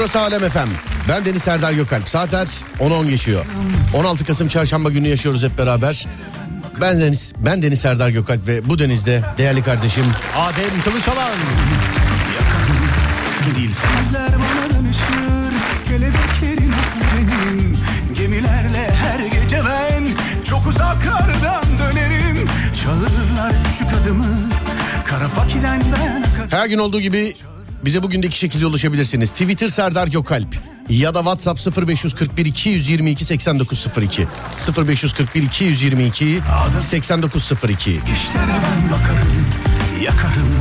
Burası 0.00 0.20
Alem 0.20 0.44
Efem. 0.44 0.68
Ben 1.08 1.24
Deniz 1.24 1.42
Serdar 1.42 1.72
Gökalp. 1.72 2.08
Saatler 2.08 2.48
10-10 2.78 3.10
geçiyor. 3.10 3.46
16 3.94 4.24
Kasım 4.24 4.48
Çarşamba 4.48 4.90
günü 4.90 5.08
yaşıyoruz 5.08 5.42
hep 5.42 5.58
beraber. 5.58 6.06
Ben 6.80 7.00
Deniz, 7.00 7.32
ben 7.44 7.62
Deniz 7.62 7.80
Serdar 7.80 8.08
Gökalp 8.08 8.46
ve 8.46 8.68
bu 8.68 8.78
denizde 8.78 9.24
değerli 9.38 9.62
kardeşim 9.62 10.04
Adem 10.36 10.82
Kılıçalan. 10.84 11.30
Gemilerle 18.14 18.94
her 18.94 19.20
gece 19.20 19.60
ben 19.66 20.04
Çok 20.44 20.66
uzaklardan 20.66 21.64
dönerim 21.78 22.48
Çağırırlar 22.84 23.52
küçük 23.70 23.88
adımı 24.02 24.26
Her 26.50 26.66
gün 26.66 26.78
olduğu 26.78 27.00
gibi 27.00 27.34
bize 27.84 28.02
bugün 28.02 28.22
de 28.22 28.26
iki 28.26 28.38
şekilde 28.38 28.66
ulaşabilirsiniz. 28.66 29.30
Twitter 29.30 29.68
Serdar 29.68 30.08
Gökalp 30.08 30.56
ya 30.88 31.14
da 31.14 31.18
WhatsApp 31.18 31.88
0541 31.88 32.46
222 32.46 33.24
8902 33.24 34.26
0541 34.86 35.42
222 35.42 36.40
8902 36.80 37.90
İşlere 37.90 38.00
ben 38.48 38.90
bakarım 38.90 39.46
Yakarım. 40.02 40.54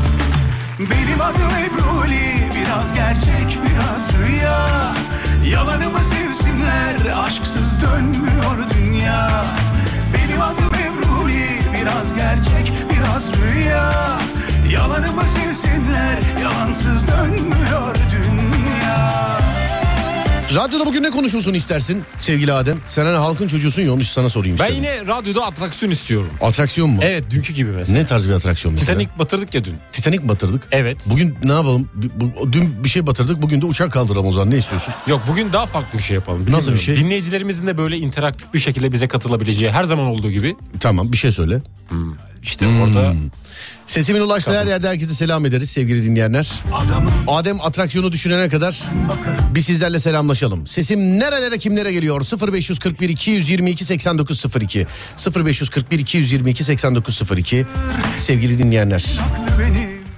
Benim 0.79 1.21
adım 1.21 1.51
Ebruli 1.65 2.29
Biraz 2.61 2.95
gerçek 2.95 3.59
biraz 3.63 4.27
rüya. 4.27 4.93
Yalanımı 5.51 5.99
sevsinler 5.99 7.23
Aşksız 7.25 7.81
dönmüyor 7.81 8.69
dünya 8.73 9.45
Biraz 11.81 12.13
gerçek 12.15 12.73
biraz 12.89 13.23
rüya. 13.41 13.91
Yalanımı 14.71 15.23
sevsinler 15.23 16.17
Yalansız 16.43 17.07
dönmüyor 17.07 17.95
dünya 18.11 19.39
Radyoda 20.55 20.85
bugün 20.85 21.03
ne 21.03 21.09
konuşulsun 21.11 21.53
istersin 21.53 22.03
sevgili 22.19 22.53
Adem? 22.53 22.77
Sen 22.89 23.05
hani 23.05 23.17
halkın 23.17 23.47
çocuğusun 23.47 23.81
ya 23.81 23.93
onu 23.93 24.03
sana 24.03 24.29
sorayım 24.29 24.57
Ben 24.59 24.71
istedim. 24.71 24.83
yine 24.83 25.07
radyoda 25.07 25.45
atraksiyon 25.45 25.91
istiyorum. 25.91 26.29
Atraksiyon 26.41 26.89
mu? 26.89 26.99
Evet 27.03 27.23
dünkü 27.31 27.53
gibi 27.53 27.71
mesela. 27.71 27.99
Ne 27.99 28.05
tarz 28.05 28.27
bir 28.27 28.33
atraksiyon 28.33 28.73
mesela? 28.73 28.97
Titanic 28.97 29.19
batırdık 29.19 29.53
ya 29.53 29.63
dün. 29.63 29.75
Titanic 29.91 30.27
batırdık? 30.29 30.63
Evet. 30.71 30.97
Bugün 31.09 31.35
ne 31.43 31.51
yapalım? 31.51 31.89
Bu- 31.95 32.31
bu- 32.41 32.53
Dün 32.53 32.83
bir 32.83 32.89
şey 32.89 33.07
batırdık 33.07 33.41
bugün 33.41 33.61
de 33.61 33.65
uçak 33.65 33.91
kaldıralım 33.91 34.25
o 34.27 34.31
zaman 34.31 34.51
ne 34.51 34.57
istiyorsun? 34.57 34.93
Yok 35.07 35.21
bugün 35.27 35.53
daha 35.53 35.65
farklı 35.65 35.97
bir 35.97 36.03
şey 36.03 36.15
yapalım. 36.15 36.45
Nasıl 36.51 36.73
bir 36.73 36.77
şey? 36.77 36.95
Dinleyicilerimizin 36.95 37.67
de 37.67 37.77
böyle 37.77 37.97
interaktif 37.97 38.53
bir 38.53 38.59
şekilde 38.59 38.91
bize 38.91 39.07
katılabileceği 39.07 39.71
her 39.71 39.83
zaman 39.83 40.05
olduğu 40.05 40.31
gibi. 40.31 40.55
Tamam 40.79 41.11
bir 41.11 41.17
şey 41.17 41.31
söyle. 41.31 41.61
İşte 42.43 42.65
orada 42.67 43.13
Sesimin 43.89 44.19
ulaştığı 44.19 44.59
her 44.59 44.67
yerde 44.67 44.89
herkese 44.89 45.13
selam 45.13 45.45
ederiz 45.45 45.69
sevgili 45.69 46.03
dinleyenler. 46.03 46.51
Adem 47.27 47.61
atraksiyonu 47.61 48.11
düşünene 48.11 48.49
kadar 48.49 48.83
bir 49.55 49.61
sizlerle 49.61 49.99
selamlaşalım. 49.99 50.67
Sesim 50.67 51.19
nerelere 51.19 51.57
kimlere 51.57 51.91
geliyor? 51.91 52.21
0541 52.53 53.09
222 53.09 53.85
8902 53.85 54.87
0541 55.45 55.99
222 55.99 56.63
8902 56.63 57.65
sevgili 58.17 58.59
dinleyenler. 58.59 59.05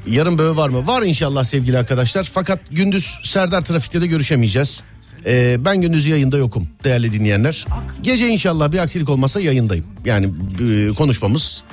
Yarın 0.08 0.38
böyle 0.38 0.58
var 0.58 0.70
mı? 0.70 0.88
Var 0.88 1.02
inşallah 1.02 1.44
sevgili 1.44 1.78
arkadaşlar. 1.78 2.30
Fakat 2.34 2.60
gündüz 2.72 3.20
Serdar 3.24 3.62
Trafik'te 3.62 4.02
de 4.02 4.08
görüşemeyeceğiz. 4.08 4.84
Ee, 5.26 5.58
ben 5.66 5.82
gündüz 5.82 6.06
yayında 6.08 6.38
yokum 6.38 6.68
değerli 6.84 7.12
dinleyenler. 7.12 7.66
Gece 8.02 8.28
inşallah 8.28 8.72
bir 8.72 8.80
aksilik 8.80 9.10
olmazsa 9.10 9.40
yayındayım. 9.40 9.86
Yani 10.06 10.30
e, 10.60 10.94
konuşmamız 10.94 11.64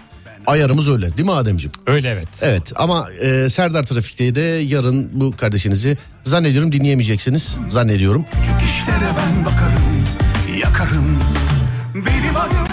ayarımız 0.52 0.88
öyle 0.88 1.16
değil 1.16 1.24
mi 1.28 1.32
Ademciğim? 1.32 1.72
öyle 1.86 2.08
evet. 2.10 2.28
Evet 2.42 2.72
ama 2.76 3.08
e, 3.22 3.48
Serdar 3.48 3.82
Trafik'te 3.82 4.34
de 4.34 4.40
yarın 4.40 5.20
bu 5.20 5.36
kardeşinizi 5.36 5.96
zannediyorum 6.22 6.72
dinleyemeyeceksiniz. 6.72 7.58
Zannediyorum. 7.68 8.24
Küçük 8.30 8.70
işlere 8.70 9.10
ben 9.16 9.44
bakarım 9.44 10.04
Yakarım 10.62 11.18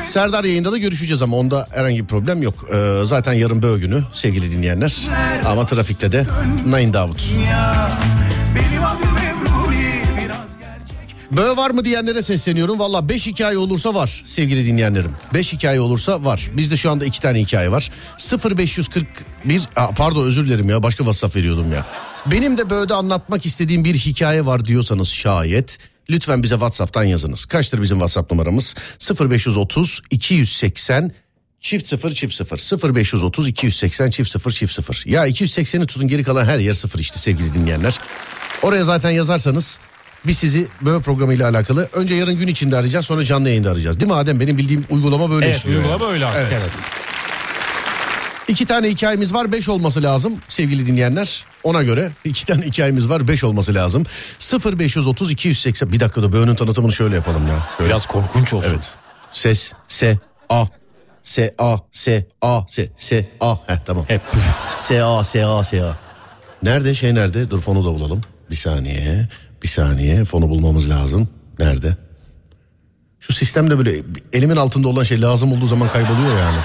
Serdar 0.05 0.43
yayında 0.43 0.71
da 0.71 0.77
görüşeceğiz 0.77 1.21
ama 1.21 1.37
onda 1.37 1.67
herhangi 1.71 2.01
bir 2.03 2.07
problem 2.07 2.43
yok. 2.43 2.53
E, 2.73 3.05
zaten 3.05 3.33
yarın 3.33 3.61
böğ 3.61 3.79
günü 3.79 4.03
sevgili 4.13 4.51
dinleyenler. 4.51 5.01
Ama 5.45 5.65
trafikte 5.65 6.11
de 6.11 6.25
Nine 6.65 6.93
Davut. 6.93 7.29
ya 7.49 7.89
Benim 8.55 8.83
adım 8.83 9.24
Böğ 11.31 11.57
var 11.57 11.71
mı 11.71 11.85
diyenlere 11.85 12.21
sesleniyorum. 12.21 12.79
Valla 12.79 13.09
5 13.09 13.27
hikaye 13.27 13.57
olursa 13.57 13.93
var 13.93 14.21
sevgili 14.25 14.65
dinleyenlerim. 14.65 15.11
5 15.33 15.53
hikaye 15.53 15.79
olursa 15.79 16.25
var. 16.25 16.49
Bizde 16.57 16.77
şu 16.77 16.91
anda 16.91 17.05
2 17.05 17.21
tane 17.21 17.39
hikaye 17.39 17.71
var. 17.71 17.91
0541 18.49 19.61
Aa, 19.75 19.87
pardon 19.87 20.23
özür 20.25 20.45
dilerim 20.45 20.69
ya 20.69 20.83
başka 20.83 20.97
WhatsApp 20.97 21.35
veriyordum 21.35 21.73
ya. 21.73 21.85
Benim 22.25 22.57
de 22.57 22.69
Böğ'de 22.69 22.93
anlatmak 22.93 23.45
istediğim 23.45 23.83
bir 23.83 23.95
hikaye 23.95 24.45
var 24.45 24.65
diyorsanız 24.65 25.07
şayet 25.07 25.77
lütfen 26.09 26.43
bize 26.43 26.55
WhatsApp'tan 26.55 27.03
yazınız. 27.03 27.45
Kaçtır 27.45 27.81
bizim 27.81 27.97
WhatsApp 27.97 28.31
numaramız? 28.31 28.75
0530 29.19 30.01
280 30.11 31.11
Çift 31.61 31.87
sıfır 31.87 32.13
çift 32.13 32.33
sıfır 32.33 32.95
0530 32.95 33.47
280 33.47 34.09
çift 34.09 34.29
sıfır 34.29 34.51
çift 34.51 34.73
sıfır. 34.73 35.03
Ya 35.05 35.27
280'i 35.27 35.85
tutun 35.85 36.07
geri 36.07 36.23
kalan 36.23 36.45
her 36.45 36.59
yer 36.59 36.73
sıfır 36.73 36.99
işte 36.99 37.19
sevgili 37.19 37.53
dinleyenler. 37.53 37.99
Oraya 38.61 38.83
zaten 38.83 39.09
yazarsanız 39.09 39.79
biz 40.27 40.37
sizi 40.37 40.67
böyle 40.81 40.99
programıyla 41.01 41.49
alakalı 41.49 41.89
önce 41.93 42.15
yarın 42.15 42.37
gün 42.37 42.47
içinde 42.47 42.75
arayacağız 42.77 43.05
sonra 43.05 43.23
canlı 43.23 43.49
yayında 43.49 43.71
arayacağız. 43.71 43.99
Değil 43.99 44.11
mi 44.11 44.17
Adem? 44.17 44.39
Benim 44.39 44.57
bildiğim 44.57 44.85
uygulama 44.89 45.29
böyle 45.29 45.45
Evet 45.45 45.57
işliyor. 45.57 45.77
uygulama 45.79 46.03
yani. 46.05 46.13
öyle 46.13 46.25
artık 46.25 46.41
Evet. 46.51 46.61
evet. 46.61 46.71
İki 48.47 48.65
tane 48.65 48.89
hikayemiz 48.89 49.33
var 49.33 49.51
beş 49.51 49.69
olması 49.69 50.03
lazım 50.03 50.33
sevgili 50.47 50.85
dinleyenler. 50.85 51.45
Ona 51.63 51.83
göre 51.83 52.11
iki 52.23 52.45
tane 52.45 52.65
hikayemiz 52.65 53.09
var 53.09 53.27
beş 53.27 53.43
olması 53.43 53.75
lazım. 53.75 54.03
0530 54.77 55.31
280 55.31 55.91
bir 55.91 55.99
dakika 55.99 56.23
da 56.23 56.33
böğünün 56.33 56.55
tanıtımını 56.55 56.91
şöyle 56.91 57.15
yapalım 57.15 57.47
ya. 57.47 57.67
Şöyle. 57.77 57.89
Biraz 57.89 58.05
korkunç 58.05 58.53
olsun. 58.53 58.69
Evet. 58.69 58.93
Ses, 59.31 59.73
se, 59.87 60.19
a. 60.49 60.65
S, 61.23 61.55
a, 61.57 61.77
s, 61.91 62.27
a, 62.41 62.61
s, 62.67 62.89
s, 62.97 63.25
a. 63.41 63.55
Heh 63.67 63.77
tamam. 63.85 64.05
Hep. 64.07 64.21
S, 64.77 65.03
a, 65.03 65.23
s, 65.23 65.45
a, 65.45 65.63
s, 65.63 65.83
a. 65.83 65.95
Nerede 66.63 66.93
şey 66.93 67.15
nerede? 67.15 67.49
Dur 67.49 67.61
fonu 67.61 67.81
da 67.85 67.89
bulalım. 67.93 68.21
Bir 68.51 68.55
saniye. 68.55 69.27
Bir 69.65 69.69
saniye. 69.69 70.25
Fonu 70.25 70.49
bulmamız 70.49 70.89
lazım. 70.89 71.27
Nerede? 71.59 71.97
Şu 73.19 73.33
sistemde 73.33 73.77
böyle 73.77 74.01
elimin 74.33 74.55
altında 74.55 74.87
olan 74.87 75.03
şey 75.03 75.21
lazım 75.21 75.53
olduğu 75.53 75.65
zaman 75.65 75.89
kayboluyor 75.89 76.39
yani. 76.39 76.57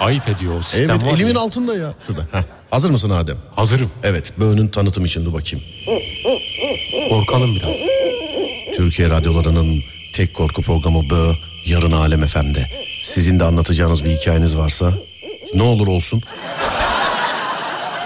Ayıp 0.00 0.28
ediyor 0.28 0.54
o 0.58 0.62
sistem 0.62 0.90
Evet 0.90 1.04
var 1.04 1.12
elimin 1.14 1.34
ya. 1.34 1.40
altında 1.40 1.76
ya. 1.76 1.94
Şurada. 2.06 2.22
Heh. 2.32 2.42
Hazır 2.70 2.90
mısın 2.90 3.10
Adem? 3.10 3.36
Hazırım. 3.56 3.90
Evet. 4.02 4.32
Böğünün 4.40 4.68
tanıtım 4.68 5.04
için 5.04 5.24
dur 5.24 5.32
bakayım. 5.32 5.64
Korkalım 7.10 7.54
biraz. 7.54 7.76
Türkiye 8.76 9.10
radyolarının 9.10 9.80
tek 10.12 10.34
korku 10.34 10.62
programı 10.62 11.10
Bö 11.10 11.32
yarın 11.66 11.92
Alem 11.92 12.26
FM'de. 12.26 12.66
Sizin 13.02 13.40
de 13.40 13.44
anlatacağınız 13.44 14.04
bir 14.04 14.10
hikayeniz 14.10 14.56
varsa 14.56 14.92
ne 15.54 15.62
olur 15.62 15.86
olsun. 15.86 16.20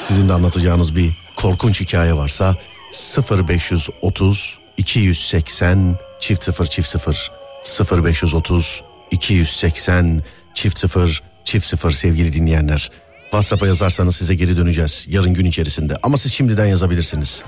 Sizin 0.00 0.28
de 0.28 0.32
anlatacağınız 0.32 0.96
bir 0.96 1.10
korkunç 1.36 1.80
hikaye 1.80 2.14
varsa 2.16 2.56
0530 2.92 4.58
280 4.76 5.96
çift 6.20 6.44
0 6.44 6.66
çift 6.66 6.88
0 6.88 8.04
0530 8.04 8.82
280 9.10 10.22
çift 10.54 10.78
0 10.78 11.22
çift 11.44 11.66
0 11.66 11.90
sevgili 11.90 12.32
dinleyenler. 12.32 12.90
WhatsApp'a 13.22 13.66
yazarsanız 13.66 14.16
size 14.16 14.34
geri 14.34 14.56
döneceğiz 14.56 15.06
yarın 15.08 15.34
gün 15.34 15.44
içerisinde. 15.44 15.96
Ama 16.02 16.16
siz 16.16 16.32
şimdiden 16.32 16.66
yazabilirsiniz. 16.66 17.44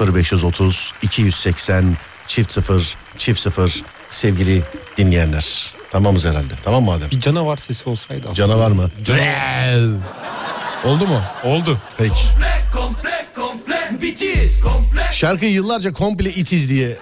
0530 0.00 0.92
280 1.02 1.96
çift 2.26 2.52
0 2.52 2.96
çift 3.18 3.40
0 3.40 3.82
sevgili 4.10 4.62
dinleyenler. 4.96 5.72
Tamamız 5.90 6.24
herhalde. 6.24 6.54
Tamam 6.64 6.84
mı 6.84 6.92
Adem? 6.92 7.10
Bir 7.10 7.20
canavar 7.20 7.56
sesi 7.56 7.88
olsaydı. 7.90 8.20
aslında. 8.20 8.34
Canavar 8.34 8.70
mı? 8.70 8.90
Oldu 10.84 11.06
mu? 11.06 11.20
Oldu. 11.44 11.78
Peki. 11.98 12.14
Şarkıyı 15.10 15.52
yıllarca 15.52 15.92
komple 15.92 16.30
itiz 16.30 16.68
diye 16.68 16.96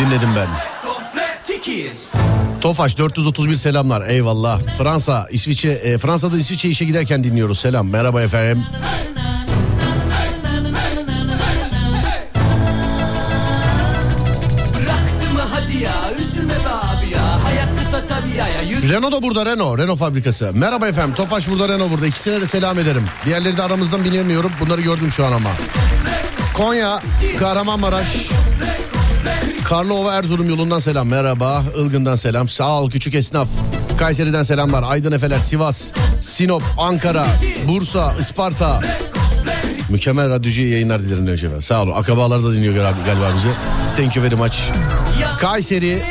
dinledim 0.00 0.28
ben. 0.36 0.48
Tofaş 2.60 2.98
431 2.98 3.54
selamlar 3.54 4.08
eyvallah. 4.08 4.60
Fransa, 4.78 5.26
İsviçre, 5.30 5.72
e, 5.72 5.98
Fransa'da 5.98 6.38
İsviçre 6.38 6.68
işe 6.68 6.84
giderken 6.84 7.24
dinliyoruz 7.24 7.58
selam. 7.60 7.88
Merhaba 7.88 8.22
efendim. 8.22 8.64
Renault 18.88 19.12
da 19.12 19.22
burada 19.22 19.46
Renault, 19.46 19.78
Renault 19.78 19.98
fabrikası. 19.98 20.50
Merhaba 20.54 20.88
efendim, 20.88 21.14
Tofaş 21.14 21.48
burada, 21.48 21.68
Renault 21.68 21.90
burada. 21.90 22.06
İkisine 22.06 22.40
de 22.40 22.46
selam 22.46 22.78
ederim. 22.78 23.02
Diğerleri 23.24 23.56
de 23.56 23.62
aramızdan 23.62 24.04
bilemiyorum. 24.04 24.50
Bunları 24.60 24.80
gördüm 24.80 25.10
şu 25.10 25.26
an 25.26 25.32
ama. 25.32 25.50
Konya, 26.54 27.02
Kahramanmaraş, 27.38 28.06
Karlova 29.64 30.14
Erzurum 30.14 30.48
yolundan 30.48 30.78
selam. 30.78 31.08
Merhaba, 31.08 31.62
Ilgın'dan 31.76 32.16
selam. 32.16 32.48
Sağ 32.48 32.80
ol 32.80 32.90
küçük 32.90 33.14
esnaf. 33.14 33.48
Kayseri'den 33.98 34.42
selamlar. 34.42 34.84
Aydın 34.86 35.12
Efeler, 35.12 35.38
Sivas, 35.38 35.92
Sinop, 36.20 36.62
Ankara, 36.78 37.26
Bursa, 37.68 38.14
Isparta, 38.20 38.80
Mükemmel 39.88 40.30
radyocu 40.30 40.62
yayınlar 40.62 41.02
dilerim 41.02 41.26
demiş 41.26 41.42
efendim. 41.42 41.62
Sağ 41.62 41.82
olun. 41.82 41.92
Akrabalar 41.94 42.44
da 42.44 42.52
dinliyor 42.52 42.74
galiba 42.74 43.32
bizi. 43.36 43.48
Thank 43.96 44.16
you 44.16 44.24
very 44.24 44.34
much. 44.34 44.56
Kayseri. 45.40 46.02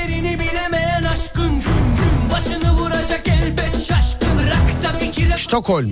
Stockholm. 5.53 5.91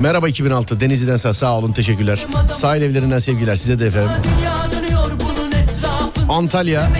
Merhaba 0.00 0.28
2006 0.28 0.80
Denizli'den 0.80 1.16
sağ, 1.16 1.34
sağ 1.34 1.58
olun 1.58 1.72
teşekkürler. 1.72 2.26
Sahil 2.52 2.82
evlerinden 2.82 3.18
sevgiler 3.18 3.56
size 3.56 3.78
de 3.78 3.86
efendim. 3.86 4.10
Antalya. 6.28 6.90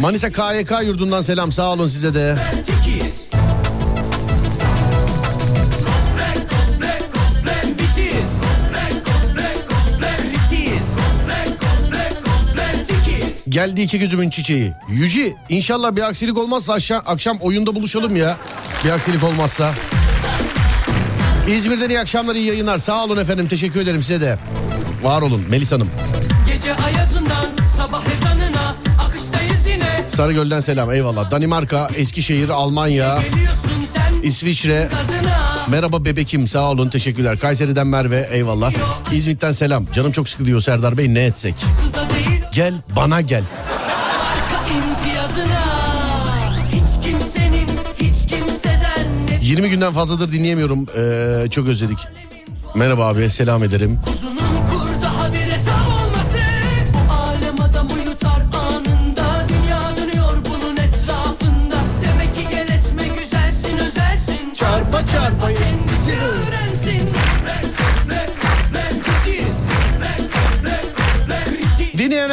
Manisa 0.00 0.30
KYK 0.30 0.72
yurdundan 0.84 1.20
selam 1.20 1.52
sağ 1.52 1.72
olun 1.72 1.86
size 1.86 2.14
de. 2.14 2.36
tikiz 2.66 3.03
Geldi 13.54 13.82
iki 13.82 13.98
gözümün 13.98 14.30
çiçeği. 14.30 14.72
Yüci 14.88 15.36
inşallah 15.48 15.96
bir 15.96 16.02
aksilik 16.02 16.38
olmazsa 16.38 16.72
aşağı, 16.72 16.98
akşam 16.98 17.36
oyunda 17.40 17.74
buluşalım 17.74 18.16
ya. 18.16 18.36
Bir 18.84 18.90
aksilik 18.90 19.24
olmazsa. 19.24 19.74
İzmir'den 21.48 21.88
iyi 21.88 22.00
akşamlar 22.00 22.34
iyi 22.34 22.46
yayınlar. 22.46 22.78
Sağ 22.78 23.04
olun 23.04 23.16
efendim 23.16 23.48
teşekkür 23.48 23.80
ederim 23.80 24.02
size 24.02 24.20
de. 24.20 24.38
Var 25.02 25.22
olun 25.22 25.44
Melis 25.48 25.72
Hanım. 25.72 25.90
Gece 26.54 26.74
ayazından 26.74 27.50
sabah 27.68 28.02
ezanına 28.06 28.76
akıştayız 29.06 29.66
yine 29.66 30.04
Sarıgöl'den 30.08 30.60
selam 30.60 30.92
eyvallah. 30.92 31.30
Danimarka, 31.30 31.88
Eskişehir, 31.96 32.48
Almanya, 32.48 33.18
İsviçre. 34.22 34.88
gazına 34.92 35.44
Merhaba 35.68 36.04
bebekim 36.04 36.46
sağ 36.46 36.70
olun 36.70 36.88
teşekkürler. 36.88 37.38
Kayseri'den 37.38 37.86
Merve 37.86 38.28
eyvallah. 38.32 38.72
İzmit'ten 39.12 39.52
selam. 39.52 39.86
Canım 39.92 40.12
çok 40.12 40.28
sıkılıyor 40.28 40.60
Serdar 40.60 40.98
Bey 40.98 41.14
ne 41.14 41.24
etsek? 41.24 41.54
Değil 41.62 41.93
Gel 42.54 42.74
bana 42.96 43.20
gel. 43.20 43.42
arka 44.30 44.72
imtiyazına 44.74 45.62
Hiç 46.72 47.06
kimsenin 47.06 47.68
hiç 47.98 48.26
kimseden 48.30 49.26
ne 49.30 49.38
20 49.42 49.70
günden 49.70 49.92
fazladır 49.92 50.32
dinleyemiyorum. 50.32 50.86
Ee, 50.98 51.50
çok 51.50 51.68
özledik. 51.68 51.98
Merhaba 52.74 53.06
abi 53.06 53.30
selam 53.30 53.62
ederim. 53.62 54.00
Kuzunun 54.04 54.43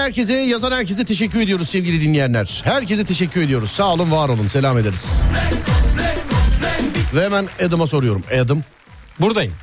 herkese, 0.01 0.33
yazan 0.33 0.71
herkese 0.71 1.05
teşekkür 1.05 1.41
ediyoruz 1.41 1.69
sevgili 1.69 2.01
dinleyenler. 2.01 2.61
Herkese 2.63 3.05
teşekkür 3.05 3.41
ediyoruz. 3.41 3.69
Sağ 3.71 3.93
olun, 3.93 4.11
var 4.11 4.29
olun. 4.29 4.47
Selam 4.47 4.77
ederiz. 4.77 5.21
Ve 7.15 7.25
hemen 7.25 7.47
Adam'a 7.65 7.87
soruyorum. 7.87 8.23
Adam, 8.43 8.63
Buradayım. 9.19 9.53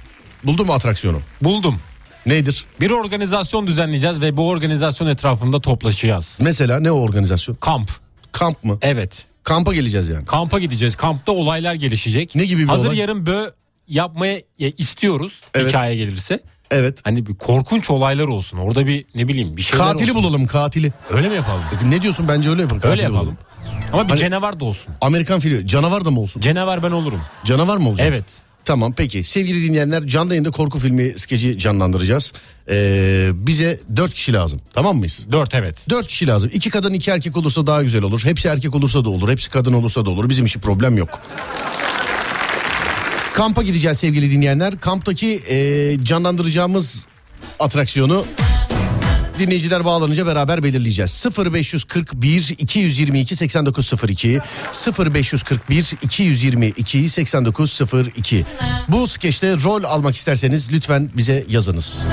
buldun 0.44 0.66
mu 0.66 0.72
atraksiyonu? 0.72 1.20
Buldum. 1.42 1.80
Nedir? 2.26 2.64
Bir 2.80 2.90
organizasyon 2.90 3.66
düzenleyeceğiz 3.66 4.20
ve 4.20 4.36
bu 4.36 4.48
organizasyon 4.48 5.08
etrafında 5.08 5.60
toplaşacağız. 5.60 6.38
Mesela 6.40 6.80
ne 6.80 6.90
o 6.90 7.00
organizasyon? 7.00 7.56
Kamp. 7.56 7.90
Kamp 8.32 8.64
mı? 8.64 8.78
Evet. 8.82 9.26
Kampa 9.44 9.74
geleceğiz 9.74 10.08
yani. 10.08 10.26
Kampa 10.26 10.58
gideceğiz. 10.58 10.96
Kampta 10.96 11.32
olaylar 11.32 11.74
gelişecek. 11.74 12.34
Ne 12.34 12.44
gibi 12.44 12.62
bir 12.62 12.68
Hazır 12.68 12.86
olay? 12.86 12.96
yarın 12.98 13.26
bö 13.26 13.50
yapmaya 13.88 14.40
ya, 14.58 14.70
istiyoruz. 14.78 15.42
Evet. 15.54 15.68
Hikaye 15.68 15.96
gelirse. 15.96 16.40
Evet. 16.70 17.00
Hani 17.04 17.26
bir 17.26 17.34
korkunç 17.34 17.90
olaylar 17.90 18.24
olsun. 18.24 18.58
Orada 18.58 18.86
bir 18.86 19.04
ne 19.14 19.28
bileyim 19.28 19.56
bir 19.56 19.62
şeyler 19.62 19.86
Katili 19.86 20.10
olsun. 20.12 20.24
bulalım, 20.24 20.46
katili. 20.46 20.92
Öyle 21.10 21.28
mi 21.28 21.34
yapalım? 21.36 21.62
Ne 21.88 22.02
diyorsun 22.02 22.28
bence 22.28 22.50
öyle 22.50 22.62
yapalım. 22.62 22.82
Öyle 22.84 23.02
yapalım. 23.02 23.20
bulalım. 23.22 23.38
Ama 23.92 24.04
bir 24.04 24.08
Hani- 24.08 24.20
canavar 24.20 24.60
da 24.60 24.64
olsun. 24.64 24.94
Amerikan 25.00 25.40
filmi. 25.40 25.66
Canavar 25.66 26.04
da 26.04 26.10
mı 26.10 26.20
olsun? 26.20 26.40
Canavar 26.40 26.82
ben 26.82 26.90
olurum. 26.90 27.20
Canavar 27.44 27.76
mı 27.76 27.88
olacak? 27.88 28.06
Evet. 28.10 28.24
Tamam 28.64 28.92
peki 28.96 29.24
sevgili 29.24 29.68
dinleyenler 29.68 30.06
canlı 30.06 30.32
yayında 30.32 30.50
korku 30.50 30.78
filmi 30.78 31.12
skeci 31.18 31.58
canlandıracağız. 31.58 32.32
Ee, 32.70 33.30
bize 33.34 33.80
dört 33.96 34.14
kişi 34.14 34.32
lazım 34.32 34.60
tamam 34.74 34.96
mıyız? 34.96 35.26
Dört 35.32 35.54
evet. 35.54 35.86
Dört 35.90 36.06
kişi 36.06 36.26
lazım. 36.26 36.50
İki 36.52 36.70
kadın 36.70 36.92
iki 36.92 37.10
erkek 37.10 37.36
olursa 37.36 37.66
daha 37.66 37.82
güzel 37.82 38.02
olur. 38.02 38.24
Hepsi 38.24 38.48
erkek 38.48 38.74
olursa 38.74 39.04
da 39.04 39.10
olur. 39.10 39.28
Hepsi 39.30 39.50
kadın 39.50 39.72
olursa 39.72 40.06
da 40.06 40.10
olur. 40.10 40.28
Bizim 40.28 40.46
için 40.46 40.60
problem 40.60 40.96
yok. 40.96 41.20
Kampa 43.38 43.62
gideceğiz 43.62 43.98
sevgili 43.98 44.30
dinleyenler. 44.30 44.80
Kamptaki 44.80 45.42
e, 45.48 45.96
canlandıracağımız 46.04 47.06
atraksiyonu 47.60 48.24
dinleyiciler 49.38 49.84
bağlanınca 49.84 50.26
beraber 50.26 50.62
belirleyeceğiz. 50.62 51.26
0541 51.38 52.54
222 52.58 53.36
8902 53.36 54.40
0541 54.98 55.94
222 56.02 57.08
8902 57.08 58.44
Bu 58.88 59.08
skeçte 59.08 59.52
rol 59.52 59.84
almak 59.84 60.16
isterseniz 60.16 60.72
lütfen 60.72 61.10
bize 61.16 61.44
yazınız. 61.48 62.06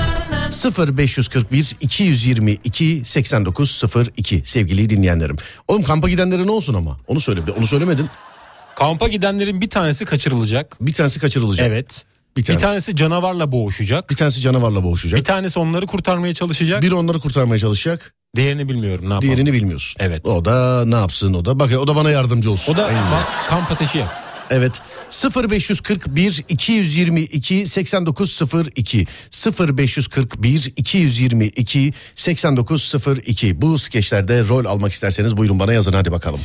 0541 0.98 1.76
222 1.80 3.02
8902 3.04 4.42
sevgili 4.44 4.90
dinleyenlerim. 4.90 5.36
Oğlum 5.68 5.82
kampa 5.82 6.08
gidenlerin 6.08 6.46
ne 6.46 6.50
olsun 6.50 6.74
ama? 6.74 6.96
Onu 7.06 7.20
söyle. 7.20 7.40
Onu 7.58 7.66
söylemedin. 7.66 8.08
Kampa 8.76 9.08
gidenlerin 9.08 9.60
bir 9.60 9.70
tanesi 9.70 10.04
kaçırılacak. 10.04 10.76
Bir 10.80 10.92
tanesi 10.92 11.20
kaçırılacak. 11.20 11.68
Evet. 11.68 12.04
Bir 12.36 12.40
Bir 12.42 12.46
tanesi. 12.46 12.64
tanesi 12.64 12.96
canavarla 12.96 13.52
boğuşacak. 13.52 14.10
Bir 14.10 14.16
tanesi 14.16 14.40
canavarla 14.40 14.82
boğuşacak. 14.82 15.20
Bir 15.20 15.24
tanesi 15.24 15.58
onları 15.58 15.86
kurtarmaya 15.86 16.34
çalışacak. 16.34 16.82
Biri 16.82 16.94
onları 16.94 17.18
kurtarmaya 17.18 17.58
çalışacak. 17.58 18.14
Diğerini 18.36 18.68
bilmiyorum 18.68 19.00
ne 19.08 19.12
yapalım. 19.14 19.22
Diğerini 19.22 19.52
bilmiyorsun. 19.52 19.96
Evet. 20.00 20.26
O 20.26 20.44
da 20.44 20.84
ne 20.86 20.94
yapsın 20.94 21.34
o 21.34 21.44
da? 21.44 21.60
Bak 21.60 21.70
o 21.78 21.86
da 21.86 21.96
bana 21.96 22.10
yardımcı 22.10 22.50
olsun. 22.50 22.72
O 22.72 22.76
da 22.76 22.84
Aynen. 22.86 23.12
bak, 23.12 23.26
kamp 23.48 23.72
ateşi 23.72 23.98
yak. 23.98 24.16
Evet 24.50 24.72
0541 25.50 26.44
222 26.48 27.66
8902 27.66 29.06
0541 29.58 30.72
222 30.76 31.92
8902 32.14 33.62
bu 33.62 33.78
skeçlerde 33.78 34.48
rol 34.48 34.64
almak 34.64 34.92
isterseniz 34.92 35.36
buyurun 35.36 35.58
bana 35.58 35.72
yazın 35.72 35.92
hadi 35.92 36.12
bakalım. 36.12 36.40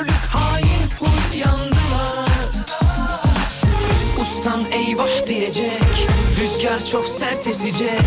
Nankörlük 0.00 0.26
hain 0.34 0.90
huy 1.00 1.38
yandılar. 1.38 2.28
Ustan 4.20 4.64
eyvah 4.72 5.26
diyecek 5.26 6.08
Rüzgar 6.40 6.84
çok 6.84 7.06
sert 7.08 7.46
esecek. 7.46 8.00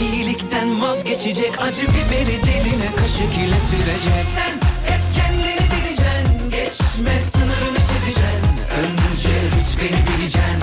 İyilikten 0.00 0.82
vazgeçecek 0.82 1.62
Acı 1.62 1.82
biberi 1.82 2.42
diline 2.42 2.88
kaşık 2.96 3.34
ile 3.38 3.60
sürecek. 3.70 4.24
Sen 4.34 4.54
hep 4.92 5.02
kendini 5.14 5.70
bileceksin 5.70 6.50
Geçme 6.50 7.20
sınırını 7.20 7.78
çizeceksin. 7.78 8.54
Önce 8.80 9.28
rütbeni 9.28 10.18
bileceksin 10.18 10.53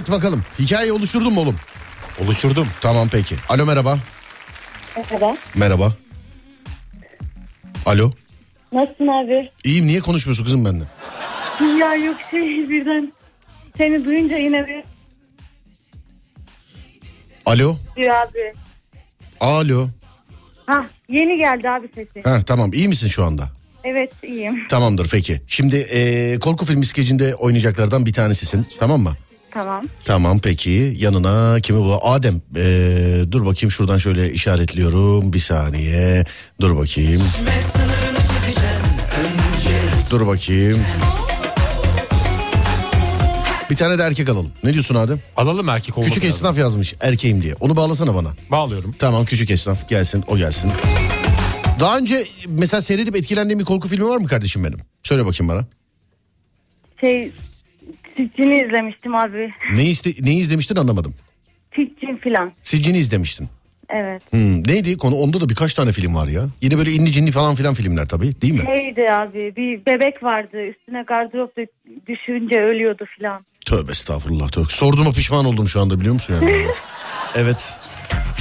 Evet 0.00 0.10
bakalım. 0.10 0.42
Hikayeyi 0.58 0.92
oluşturdun 0.92 1.32
mu 1.32 1.40
oğlum? 1.40 1.56
Oluşturdum. 2.24 2.68
Tamam 2.80 3.08
peki. 3.12 3.36
Alo 3.48 3.66
merhaba. 3.66 3.98
Merhaba. 4.96 5.36
Merhaba. 5.54 5.92
Alo. 7.86 8.12
Nasılsın 8.72 9.06
abi? 9.06 9.50
İyiyim 9.64 9.86
niye 9.86 10.00
konuşmuyorsun 10.00 10.44
kızım 10.44 10.64
benimle? 10.64 10.84
Ya 11.80 11.94
yok 11.94 12.16
şey 12.30 12.68
birden 12.70 13.12
seni 13.76 14.04
duyunca 14.04 14.36
yine 14.36 14.66
bir 14.66 14.82
Alo. 17.46 17.76
diyor 17.96 18.14
abi. 18.14 18.52
Alo. 19.40 19.88
Ha 20.66 20.86
yeni 21.08 21.36
geldi 21.38 21.70
abi 21.70 21.88
sesi. 21.94 22.22
Ha 22.24 22.42
tamam 22.46 22.72
iyi 22.72 22.88
misin 22.88 23.08
şu 23.08 23.24
anda? 23.24 23.48
Evet 23.84 24.12
iyiyim. 24.22 24.68
Tamamdır 24.68 25.08
peki. 25.10 25.40
Şimdi 25.46 25.76
eee, 25.76 26.38
korku 26.38 26.66
filmi 26.66 26.86
skecinde 26.86 27.34
oynayacaklardan 27.34 28.06
bir 28.06 28.12
tanesisin 28.12 28.66
tamam 28.78 29.00
mı? 29.00 29.16
Tamam. 29.50 29.84
Tamam 30.04 30.38
peki 30.38 30.94
yanına 30.96 31.60
kimi 31.60 31.78
bul? 31.78 31.98
Adem 32.02 32.42
eee, 32.56 33.32
dur 33.32 33.46
bakayım 33.46 33.70
şuradan 33.70 33.98
şöyle 33.98 34.32
işaretliyorum 34.32 35.32
bir 35.32 35.38
saniye. 35.38 36.24
Dur 36.60 36.76
bakayım. 36.76 37.22
Dur 40.10 40.26
bakayım. 40.26 40.78
Bir 43.70 43.76
tane 43.76 43.98
de 43.98 44.02
erkek 44.02 44.28
alalım. 44.28 44.50
Ne 44.64 44.72
diyorsun 44.72 44.94
Adem? 44.94 45.20
Alalım 45.36 45.68
erkek 45.68 45.98
olması 45.98 46.10
Küçük 46.14 46.24
lazım. 46.24 46.36
esnaf 46.36 46.58
yazmış 46.58 46.94
erkeğim 47.00 47.42
diye. 47.42 47.54
Onu 47.60 47.76
bağlasana 47.76 48.14
bana. 48.14 48.28
Bağlıyorum. 48.50 48.94
Tamam 48.98 49.24
küçük 49.24 49.50
esnaf 49.50 49.88
gelsin 49.88 50.24
o 50.28 50.36
gelsin. 50.36 50.72
Daha 51.80 51.98
önce 51.98 52.24
mesela 52.48 52.80
seyredip 52.80 53.16
etkilendiğin 53.16 53.58
bir 53.60 53.64
korku 53.64 53.88
filmi 53.88 54.08
var 54.08 54.16
mı 54.16 54.26
kardeşim 54.26 54.64
benim? 54.64 54.78
Söyle 55.02 55.26
bakayım 55.26 55.48
bana. 55.48 55.64
Şey 57.00 57.32
Sitchin'i 58.16 58.64
izlemiştim 58.66 59.14
abi. 59.14 59.50
Ne 59.74 59.84
iste, 59.84 60.10
neyi 60.20 60.40
izlemiştin 60.40 60.76
anlamadım. 60.76 61.14
Sitchin 61.76 62.16
filan. 62.16 62.52
Siccin'i 62.62 62.98
izlemiştin. 62.98 63.48
Evet. 63.88 64.22
Hmm, 64.32 64.68
neydi 64.68 64.96
konu? 64.96 65.16
Onda 65.16 65.40
da 65.40 65.48
birkaç 65.48 65.74
tane 65.74 65.92
film 65.92 66.14
var 66.14 66.28
ya. 66.28 66.42
Yine 66.60 66.78
böyle 66.78 66.90
inni 66.90 67.12
cinli 67.12 67.30
falan 67.30 67.54
filan 67.54 67.74
filmler 67.74 68.06
tabii 68.06 68.40
değil 68.42 68.54
mi? 68.54 68.64
Neydi 68.64 69.12
abi 69.12 69.56
bir 69.56 69.86
bebek 69.86 70.22
vardı 70.22 70.66
üstüne 70.66 71.02
gardırop 71.02 71.56
düşünce 72.08 72.60
ölüyordu 72.60 73.04
filan. 73.16 73.44
Tövbe 73.66 73.90
estağfurullah. 73.90 74.48
Tövbe. 74.48 74.66
Sorduğuma 74.68 75.10
pişman 75.10 75.44
oldum 75.44 75.68
şu 75.68 75.80
anda 75.80 76.00
biliyor 76.00 76.14
musun 76.14 76.34
yani? 76.34 76.66
evet. 77.34 77.76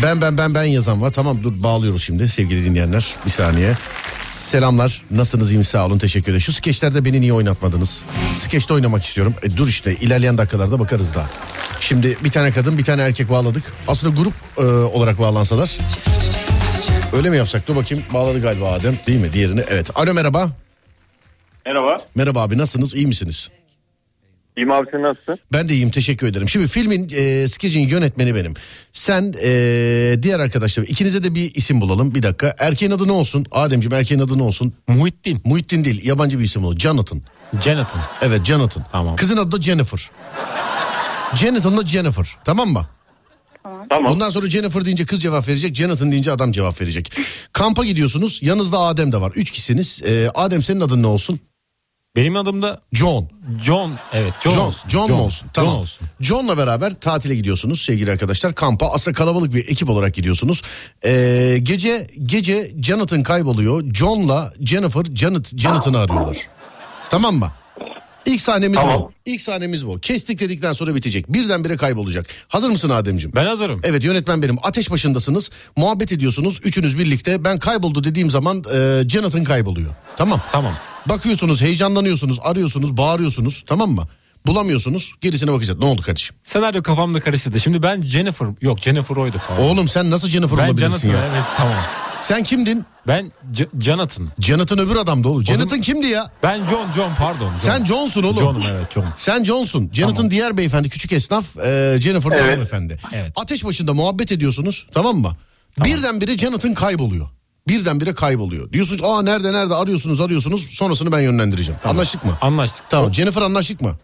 Ben 0.03 0.21
ben 0.21 0.37
ben 0.37 0.55
ben 0.55 0.63
yazan 0.63 1.01
var. 1.01 1.11
Tamam 1.11 1.43
dur 1.43 1.63
bağlıyoruz 1.63 2.03
şimdi 2.03 2.29
sevgili 2.29 2.65
dinleyenler. 2.65 3.15
Bir 3.25 3.31
saniye. 3.31 3.73
Selamlar. 4.21 5.01
Nasılsınız? 5.11 5.51
İyi 5.51 5.57
misiniz? 5.57 5.67
Sağ 5.67 5.85
olun. 5.85 5.97
Teşekkür 5.97 6.25
ederim. 6.31 6.41
Şu 6.41 6.53
skeçlerde 6.53 7.05
beni 7.05 7.21
niye 7.21 7.33
oynatmadınız? 7.33 8.05
Skeçte 8.35 8.73
oynamak 8.73 9.05
istiyorum. 9.05 9.33
E, 9.43 9.57
dur 9.57 9.67
işte 9.67 9.95
ilerleyen 9.95 10.37
dakikalarda 10.37 10.79
bakarız 10.79 11.15
daha. 11.15 11.29
Şimdi 11.79 12.17
bir 12.23 12.31
tane 12.31 12.51
kadın 12.51 12.77
bir 12.77 12.83
tane 12.83 13.01
erkek 13.01 13.29
bağladık. 13.29 13.63
Aslında 13.87 14.21
grup 14.21 14.33
e, 14.57 14.61
olarak 14.65 15.19
bağlansalar. 15.19 15.77
Öyle 17.13 17.29
mi 17.29 17.37
yapsak? 17.37 17.67
Dur 17.67 17.75
bakayım. 17.75 18.03
Bağladı 18.13 18.41
galiba 18.41 18.71
Adem. 18.71 18.97
Değil 19.07 19.19
mi? 19.19 19.33
Diğerini. 19.33 19.63
Evet. 19.69 19.89
Alo 19.95 20.13
merhaba. 20.13 20.49
Merhaba. 21.65 21.97
Merhaba 22.15 22.41
abi 22.41 22.57
nasılsınız? 22.57 22.95
İyi 22.95 23.07
misiniz? 23.07 23.49
İyiyim 24.59 24.71
abi 24.71 24.87
sen 24.91 25.01
nasılsın? 25.03 25.39
Ben 25.53 25.69
de 25.69 25.73
iyiyim 25.73 25.89
teşekkür 25.89 26.27
ederim. 26.27 26.49
Şimdi 26.49 26.67
filmin 26.67 27.09
e, 27.15 27.47
skecin 27.47 27.87
yönetmeni 27.87 28.35
benim. 28.35 28.53
Sen 28.91 29.33
e, 29.43 29.49
diğer 30.23 30.39
arkadaşlar 30.39 30.83
ikinize 30.83 31.23
de 31.23 31.35
bir 31.35 31.55
isim 31.55 31.81
bulalım. 31.81 32.15
Bir 32.15 32.23
dakika. 32.23 32.55
Erkeğin 32.59 32.91
adı 32.91 33.07
ne 33.07 33.11
olsun? 33.11 33.45
Ademciğim 33.51 33.93
erkeğin 33.93 34.21
adı 34.21 34.37
ne 34.37 34.43
olsun? 34.43 34.73
Muhittin. 34.87 35.41
Muhittin 35.45 35.83
değil 35.85 36.05
yabancı 36.07 36.39
bir 36.39 36.43
isim 36.43 36.63
olur. 36.63 36.79
Jonathan. 36.79 37.21
Jonathan. 37.63 38.01
Evet 38.21 38.45
Jonathan. 38.45 38.85
Tamam. 38.91 39.15
Kızın 39.15 39.37
adı 39.37 39.51
da 39.51 39.61
Jennifer. 39.61 40.09
Jonathan'la 41.35 41.85
Jennifer. 41.85 42.27
Tamam 42.45 42.69
mı? 42.69 42.87
Tamam. 43.89 44.13
Ondan 44.13 44.29
sonra 44.29 44.49
Jennifer 44.49 44.85
deyince 44.85 45.05
kız 45.05 45.21
cevap 45.21 45.47
verecek. 45.47 45.75
Jonathan 45.75 46.11
deyince 46.11 46.31
adam 46.31 46.51
cevap 46.51 46.81
verecek. 46.81 47.11
Kampa 47.53 47.85
gidiyorsunuz. 47.85 48.39
Yanınızda 48.43 48.79
Adem 48.79 49.11
de 49.11 49.21
var. 49.21 49.31
Üç 49.35 49.51
kişisiniz. 49.51 50.01
E, 50.05 50.29
Adem 50.35 50.61
senin 50.61 50.81
adın 50.81 51.03
ne 51.03 51.07
olsun? 51.07 51.39
Benim 52.15 52.35
adım 52.35 52.61
da 52.61 52.81
John. 52.93 53.29
John. 53.65 53.91
Evet 54.13 54.33
John, 54.41 54.51
John, 54.51 54.65
olsun. 54.65 54.89
John, 54.89 55.11
mu 55.11 55.21
olsun? 55.21 55.49
Tamam. 55.53 55.71
John 55.73 55.79
olsun. 55.81 56.07
John'la 56.19 56.57
beraber 56.57 56.93
tatile 56.93 57.35
gidiyorsunuz 57.35 57.81
sevgili 57.81 58.11
arkadaşlar. 58.11 58.55
Kampa 58.55 58.87
aslında 58.93 59.17
kalabalık 59.17 59.53
bir 59.53 59.67
ekip 59.67 59.89
olarak 59.89 60.13
gidiyorsunuz. 60.13 60.61
Ee, 61.05 61.57
gece 61.63 62.07
gece 62.21 62.71
Jonathan 62.83 63.23
kayboluyor. 63.23 63.93
John'la 63.93 64.53
Jennifer 64.61 65.03
Janet, 65.15 65.57
Jonathan'ı 65.59 65.97
arıyorlar. 65.97 66.37
Tamam 67.09 67.35
mı? 67.35 67.51
İlk 68.29 68.41
sahnemiz 68.41 68.79
Tamam. 68.79 68.99
bu. 68.99 69.11
İlk 69.25 69.41
sahnemiz 69.41 69.87
bu. 69.87 69.99
Kestik 69.99 70.39
dedikten 70.39 70.73
sonra 70.73 70.95
bitecek. 70.95 71.33
Birdenbire 71.33 71.77
kaybolacak. 71.77 72.25
Hazır 72.47 72.69
mısın 72.69 72.89
Ademciğim? 72.89 73.35
Ben 73.35 73.45
hazırım. 73.45 73.81
Evet 73.83 74.03
yönetmen 74.03 74.41
benim. 74.41 74.57
Ateş 74.63 74.91
başındasınız. 74.91 75.49
Muhabbet 75.75 76.11
ediyorsunuz. 76.11 76.59
Üçünüz 76.63 76.99
birlikte. 76.99 77.43
Ben 77.43 77.59
kayboldu 77.59 78.03
dediğim 78.03 78.29
zaman 78.29 78.63
e, 78.73 79.01
Jonathan 79.09 79.43
kayboluyor. 79.43 79.89
Tamam. 80.17 80.41
Tamam. 80.51 80.73
Bakıyorsunuz, 81.05 81.61
heyecanlanıyorsunuz, 81.61 82.39
arıyorsunuz, 82.43 82.97
bağırıyorsunuz. 82.97 83.63
Tamam 83.67 83.91
mı? 83.91 84.07
Bulamıyorsunuz. 84.45 85.13
Gerisine 85.21 85.51
bakacağız. 85.53 85.79
Ne 85.79 85.85
oldu 85.85 86.01
kardeşim? 86.01 86.35
Senaryo 86.43 86.83
kafamda 86.83 87.19
karıştı. 87.19 87.59
Şimdi 87.59 87.83
ben 87.83 88.01
Jennifer. 88.01 88.47
Yok 88.61 88.79
Jennifer 88.79 89.15
oydu. 89.15 89.37
Pardon. 89.47 89.63
Oğlum 89.63 89.87
sen 89.87 90.11
nasıl 90.11 90.29
Jennifer 90.29 90.57
ben 90.57 90.67
olabilirsin 90.67 91.09
Jonathan. 91.09 91.09
ya? 91.09 91.33
Evet 91.33 91.43
tamam. 91.57 91.73
Sen 92.21 92.43
kimdin? 92.43 92.85
Ben 93.07 93.31
J- 93.53 93.67
Jonathan. 93.79 94.27
Jonathan 94.39 94.79
öbür 94.79 94.95
adamdı 94.95 95.27
oğlum. 95.27 95.45
Jonathan 95.45 95.67
zaman- 95.69 95.81
kimdi 95.83 96.07
ya? 96.07 96.31
Ben 96.43 96.57
John 96.57 96.91
John 96.95 97.11
pardon. 97.17 97.49
John. 97.49 97.57
Sen 97.59 97.85
John'sun 97.85 98.23
oğlum. 98.23 98.39
John'um 98.39 98.61
evet 98.67 98.91
John. 98.93 99.05
Sen 99.17 99.43
John'sun. 99.43 99.89
Jonathan 99.93 100.15
Tamam. 100.15 100.31
diğer 100.31 100.57
beyefendi 100.57 100.89
küçük 100.89 101.11
esnaf. 101.13 101.57
E, 101.57 101.97
Jennifer 102.01 102.31
Evet. 102.31 102.43
hanımefendi. 102.51 102.99
Evet. 103.13 103.31
Ateş 103.35 103.65
başında 103.65 103.93
muhabbet 103.93 104.31
ediyorsunuz. 104.31 104.87
Tamam 104.93 105.17
mı? 105.17 105.37
Birdenbire 105.83 106.37
Jonathan 106.37 106.73
kayboluyor. 106.73 107.27
Birdenbire 107.67 108.13
kayboluyor. 108.13 108.73
Diyorsunuz 108.73 109.01
aa 109.03 109.21
nerede 109.21 109.53
nerede 109.53 109.73
arıyorsunuz 109.75 110.21
arıyorsunuz. 110.21 110.67
Sonrasını 110.71 111.11
ben 111.11 111.19
yönlendireceğim. 111.19 111.79
Anlaştık 111.85 112.25
mı? 112.25 112.37
Anlaştık. 112.41 112.83
Tamam 112.89 113.13
Jennifer 113.13 113.41
anlaştık 113.41 113.81
mı? 113.81 113.97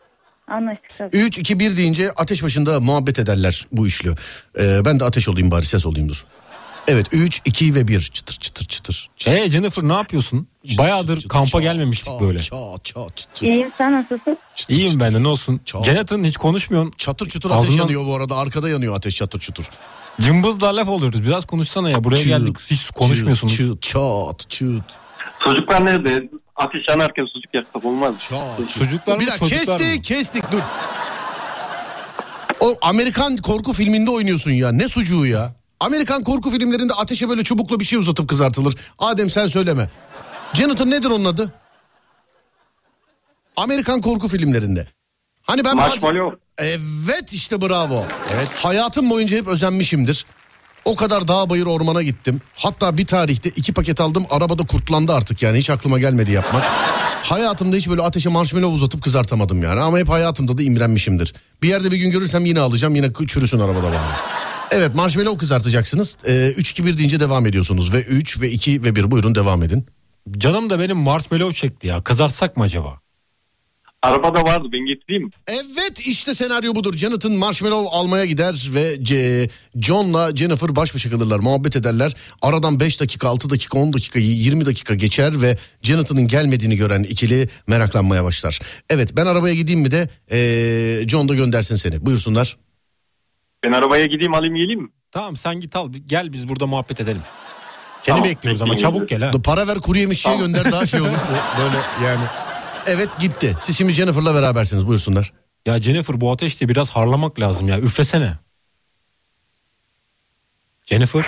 Anlaştık 0.48 0.90
tabii. 0.98 1.18
3, 1.18 1.38
2, 1.38 1.60
1 1.60 1.78
deyince 1.78 2.12
ateş 2.12 2.44
başında 2.44 2.80
muhabbet 2.80 3.20
ederler 3.20 3.68
bu 3.72 3.88
üçlü. 3.88 4.16
Ee, 4.60 4.86
ben 4.86 5.00
de 5.00 5.04
ateş 5.04 5.30
olayım 5.30 5.52
bari 5.52 5.66
ses 5.66 5.86
olayım 5.86 6.10
dur. 6.10 6.26
Evet 6.88 7.08
3, 7.12 7.42
2 7.46 7.76
ve 7.76 7.88
1 7.88 8.00
çıtır 8.00 8.34
çıtır 8.36 8.66
çıtır. 8.66 9.10
Ee 9.28 9.50
Jennifer 9.50 9.84
ne 9.88 9.94
yapıyorsun? 9.94 10.48
Bayağıdır 10.78 11.16
Çıtır, 11.16 11.30
kampa 11.30 11.50
çat, 11.50 11.62
gelmemiştik 11.62 12.06
çat, 12.14 12.22
böyle. 12.22 12.40
Çat 12.40 12.86
çat 12.86 13.18
çıtır. 13.18 13.48
İyiyim 13.48 13.72
sen 13.78 13.92
nasılsın? 13.94 14.38
İyiyim 14.70 15.00
ben 15.00 15.14
de 15.14 15.24
ne 15.24 15.28
olsun. 15.28 15.62
Çat. 15.66 15.86
Jonathan 15.86 16.24
hiç 16.24 16.38
konuşmuyorsun. 16.38 16.92
Çatır 16.98 17.30
çutur 17.30 17.50
ateş 17.52 17.60
Ağzından- 17.70 17.82
yanıyor 17.84 18.06
bu 18.06 18.16
arada. 18.16 18.36
Arkada 18.38 18.70
yanıyor 18.70 18.96
ateş 18.96 19.16
çatır 19.16 19.40
çutur. 19.40 19.70
Cımbızla 20.22 20.76
laf 20.76 20.88
oluyoruz. 20.88 21.24
Biraz 21.24 21.46
konuşsana 21.46 21.90
ya. 21.90 22.04
Buraya 22.04 22.18
Çıt, 22.18 22.28
geldik 22.28 22.56
hiç 22.72 22.86
konuşmuyorsunuz. 22.92 23.58
Çıt, 23.58 23.82
çıt, 23.82 23.82
çat 23.82 24.50
çıt. 24.50 24.84
Çocuklar 25.44 25.86
nerede? 25.86 26.30
Ateş 26.56 26.82
yanarken 26.90 27.26
sucuk 27.34 27.54
yaksak 27.54 27.86
olmaz 27.86 28.12
mı? 28.14 28.20
Çat. 28.20 28.70
Çocuklar 28.80 29.20
Bir 29.20 29.26
mı 29.26 29.32
dakika 29.32 29.48
kestik 29.48 29.96
mı? 29.96 30.02
kestik 30.02 30.52
dur. 30.52 30.60
O 32.60 32.76
Amerikan 32.82 33.38
korku 33.38 33.74
filminde 33.74 34.12
oynuyorsun 34.12 34.52
ya. 34.52 34.72
Ne 34.72 34.88
sucuğu 34.88 35.26
ya? 35.26 35.56
Amerikan 35.80 36.24
korku 36.24 36.52
filmlerinde 36.52 36.94
ateşe 36.94 37.30
böyle 37.30 37.44
çubukla 37.44 37.80
bir 37.80 37.86
şey 37.86 38.00
uzatıp 38.00 38.30
kızartılır. 38.30 38.76
Adem 39.00 39.30
sen 39.30 39.48
söyleme. 39.48 39.90
Jonathan 40.54 40.92
nedir 40.92 41.10
onun 41.10 41.26
adı? 41.26 41.54
Amerikan 43.58 44.02
korku 44.02 44.28
filmlerinde. 44.28 44.88
Hani 45.42 45.66
ben. 45.66 45.76
Marshmallow. 45.76 46.38
Evet 46.58 47.34
işte 47.34 47.62
bravo. 47.62 48.06
Evet. 48.36 48.48
Hayatım 48.56 49.10
boyunca 49.10 49.38
hep 49.38 49.48
özenmişimdir. 49.48 50.26
O 50.86 50.96
kadar 50.96 51.28
dağ 51.28 51.50
bayır 51.50 51.66
ormana 51.66 52.04
gittim. 52.04 52.42
Hatta 52.56 52.98
bir 52.98 53.06
tarihte 53.06 53.50
iki 53.50 53.74
paket 53.74 54.02
aldım. 54.02 54.26
Arabada 54.30 54.66
kurtlandı 54.66 55.14
artık 55.14 55.44
yani. 55.44 55.58
Hiç 55.58 55.70
aklıma 55.70 56.00
gelmedi 56.00 56.32
yapmak. 56.32 56.64
Hayatımda 57.24 57.76
hiç 57.76 57.90
böyle 57.90 58.02
ateşe 58.02 58.30
marshmallow 58.30 58.76
uzatıp 58.76 59.04
kızartamadım 59.04 59.64
yani. 59.64 59.82
Ama 59.82 59.98
hep 60.00 60.10
hayatımda 60.10 60.58
da 60.58 60.64
imrenmişimdir. 60.64 61.34
Bir 61.62 61.68
yerde 61.70 61.92
bir 61.92 61.98
gün 61.98 62.12
görürsem 62.12 62.46
yine 62.46 62.60
alacağım. 62.60 62.96
Yine 62.96 63.14
çürüsün 63.28 63.60
arabada 63.60 63.84
bari. 63.84 63.96
Evet 64.76 64.96
marshmallow 64.96 65.38
kızartacaksınız. 65.38 66.18
Ee, 66.26 66.32
3-2-1 66.58 66.98
deyince 66.98 67.20
devam 67.20 67.46
ediyorsunuz. 67.46 67.94
Ve 67.94 68.02
3 68.02 68.42
ve 68.42 68.52
2 68.52 68.84
ve 68.84 68.96
1 68.96 69.12
buyurun 69.12 69.36
devam 69.36 69.64
edin. 69.64 69.86
Canım 70.38 70.70
da 70.70 70.80
benim 70.80 70.98
marshmallow 70.98 71.54
çekti 71.54 71.88
ya. 71.88 72.02
Kızartsak 72.04 72.58
mı 72.58 72.64
acaba? 72.64 73.00
Arabada 74.02 74.42
vardı 74.44 74.68
ben 74.74 74.86
getireyim 74.86 75.24
mi? 75.24 75.30
Evet 75.48 76.00
işte 76.00 76.34
senaryo 76.34 76.76
budur. 76.76 76.94
Jonathan 76.98 77.32
marshmallow 77.32 77.98
almaya 77.98 78.26
gider 78.26 78.70
ve 78.74 79.04
C- 79.04 79.50
John'la 79.82 80.36
Jennifer 80.36 80.76
baş 80.76 80.96
başa 80.96 81.10
kalırlar. 81.10 81.40
Muhabbet 81.40 81.76
ederler. 81.76 82.14
Aradan 82.42 82.80
5 82.80 83.00
dakika, 83.00 83.28
6 83.30 83.50
dakika, 83.50 83.78
10 83.80 83.94
dakika, 83.94 84.20
20 84.20 84.66
dakika 84.66 84.96
geçer 84.96 85.42
ve 85.42 85.58
Jonathan'ın 85.82 86.28
gelmediğini 86.28 86.76
gören 86.76 87.04
ikili 87.04 87.50
meraklanmaya 87.68 88.24
başlar. 88.24 88.60
Evet 88.90 89.18
ben 89.18 89.26
arabaya 89.26 89.56
gideyim 89.56 89.80
mi 89.82 89.92
de 89.92 90.10
ee, 90.32 91.08
John 91.08 91.30
da 91.30 91.36
göndersin 91.36 91.76
seni. 91.76 92.06
Buyursunlar. 92.06 92.58
Ben 93.66 93.72
arabaya 93.72 94.06
gideyim 94.06 94.34
alayım 94.34 94.56
geleyim 94.56 94.82
mi? 94.82 94.90
Tamam 95.12 95.36
sen 95.36 95.60
git 95.60 95.76
al. 95.76 95.90
Gel 96.06 96.34
biz 96.34 96.50
burada 96.50 96.68
muhabbet 96.68 97.02
edelim. 97.02 97.22
Seni 98.02 98.16
Tamam, 98.16 98.30
bekliyoruz 98.30 98.62
ama 98.62 98.74
bekleyin. 98.74 98.92
çabuk 98.94 99.10
gel 99.10 99.22
ha. 99.24 99.32
Para 99.44 99.68
ver 99.68 99.78
kuru 99.80 99.98
yemişçiye 99.98 100.38
gönder 100.38 100.72
daha 100.72 100.86
şey 100.86 101.02
olur. 101.02 101.10
Bu 101.58 101.62
Böyle 101.62 101.78
yani. 102.06 102.24
Evet 102.88 103.20
gitti. 103.20 103.56
Siz 103.60 103.78
şimdi 103.78 103.94
Jennifer'la 103.94 104.36
berabersiniz 104.36 104.88
buyursunlar. 104.88 105.34
Ya 105.66 105.78
Jennifer 105.80 106.22
bu 106.22 106.32
ateşte 106.32 106.70
biraz 106.70 106.90
harlamak 106.90 107.40
lazım 107.40 107.68
ya. 107.68 107.80
Üflesene. 107.80 108.34
Jennifer. 110.86 111.26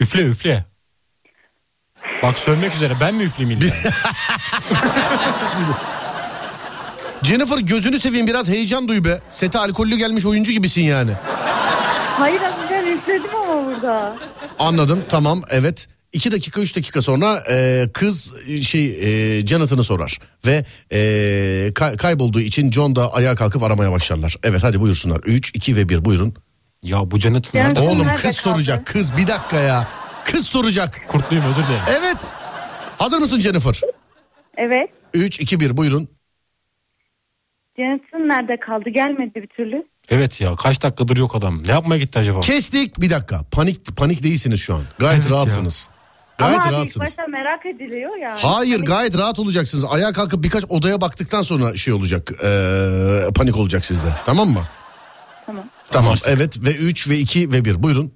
Üfle 0.00 0.22
üfle. 0.22 0.64
Bak 2.22 2.38
sönmek 2.38 2.74
üzere 2.74 2.94
ben 3.00 3.14
mi 3.14 3.22
üfleyeyim 3.22 3.60
illa? 3.60 3.72
Jennifer 7.22 7.58
gözünü 7.58 8.00
seveyim 8.00 8.26
biraz 8.26 8.48
heyecan 8.48 8.88
duy 8.88 9.04
be. 9.04 9.18
Sete 9.30 9.58
alkollü 9.58 9.96
gelmiş 9.96 10.26
oyuncu 10.26 10.52
gibisin 10.52 10.82
yani. 10.82 11.10
Hayır 12.18 12.40
az 12.42 12.54
önce 12.64 12.74
ben 12.86 12.96
üfledim 12.96 13.36
ama 13.36 13.66
burada. 13.66 14.16
Anladım 14.58 15.04
tamam 15.08 15.42
evet. 15.50 15.88
2 16.12 16.32
dakika 16.32 16.60
3 16.60 16.76
dakika 16.76 17.02
sonra 17.02 17.42
e, 17.50 17.86
kız 17.94 18.34
şey 18.62 18.86
e, 19.38 19.46
Jonathan'ı 19.46 19.84
sorar. 19.84 20.18
Ve 20.46 20.64
e, 20.92 21.70
kay- 21.74 21.96
kaybolduğu 21.96 22.40
için 22.40 22.70
John 22.70 22.96
da 22.96 23.12
ayağa 23.14 23.34
kalkıp 23.34 23.62
aramaya 23.62 23.92
başlarlar. 23.92 24.36
Evet 24.42 24.62
hadi 24.62 24.80
buyursunlar. 24.80 25.20
3, 25.24 25.50
2 25.54 25.76
ve 25.76 25.88
1 25.88 26.04
buyurun. 26.04 26.34
ya 26.82 27.10
bu 27.10 27.18
Jonathan 27.20 27.60
nerede? 27.60 27.80
Oğlum 27.80 28.08
kız 28.14 28.22
kaldı? 28.22 28.32
soracak. 28.54 28.86
Kız 28.86 29.16
bir 29.16 29.26
dakika 29.26 29.56
ya. 29.60 29.88
Kız 30.24 30.46
soracak. 30.46 31.00
Kurtluyum 31.08 31.44
özür 31.44 31.66
dilerim. 31.66 31.82
Evet. 32.00 32.16
Hazır 32.98 33.18
mısın 33.18 33.40
Jennifer? 33.40 33.80
Evet. 34.56 34.90
3, 35.14 35.40
2, 35.40 35.60
1 35.60 35.76
buyurun. 35.76 36.08
Jensen 37.84 38.28
nerede 38.28 38.56
kaldı? 38.60 38.90
Gelmedi 38.90 39.34
bir 39.34 39.46
türlü. 39.46 39.82
Evet 40.10 40.40
ya 40.40 40.56
kaç 40.56 40.82
dakikadır 40.82 41.16
yok 41.16 41.34
adam. 41.36 41.62
Ne 41.66 41.70
yapmaya 41.70 41.98
gitti 41.98 42.18
acaba? 42.18 42.40
Kestik. 42.40 43.00
Bir 43.00 43.10
dakika. 43.10 43.40
Panik 43.52 43.96
panik 43.96 44.22
değilsiniz 44.24 44.60
şu 44.60 44.74
an. 44.74 44.82
Gayet 44.98 45.20
Evet 45.20 45.30
ya. 45.30 45.36
rahatsınız. 45.36 45.88
Gayet 46.38 46.60
ama 46.60 46.72
rahatsınız. 46.72 47.06
başta 47.06 47.26
merak 47.26 47.66
ediliyor 47.66 48.16
ya. 48.16 48.36
Hayır 48.42 48.72
Hani- 48.76 48.84
gayet 48.84 49.18
rahat 49.18 49.38
olacaksınız. 49.38 49.84
Ayağa 49.84 50.12
kalkıp 50.12 50.44
birkaç 50.44 50.64
odaya 50.68 51.00
baktıktan 51.00 51.42
sonra 51.42 51.76
şey 51.76 51.94
olacak. 51.94 52.32
eee, 52.42 53.28
panik 53.34 53.56
olacak 53.56 53.84
sizde. 53.84 54.08
Tamam 54.26 54.48
mı? 54.50 54.62
Tamam. 55.46 55.64
Tamam. 55.90 56.06
Anlaştık. 56.06 56.32
Evet 56.36 56.58
ve 56.66 56.74
3 56.76 57.08
ve 57.08 57.18
2 57.18 57.52
ve 57.52 57.64
1. 57.64 57.82
Buyurun. 57.82 58.12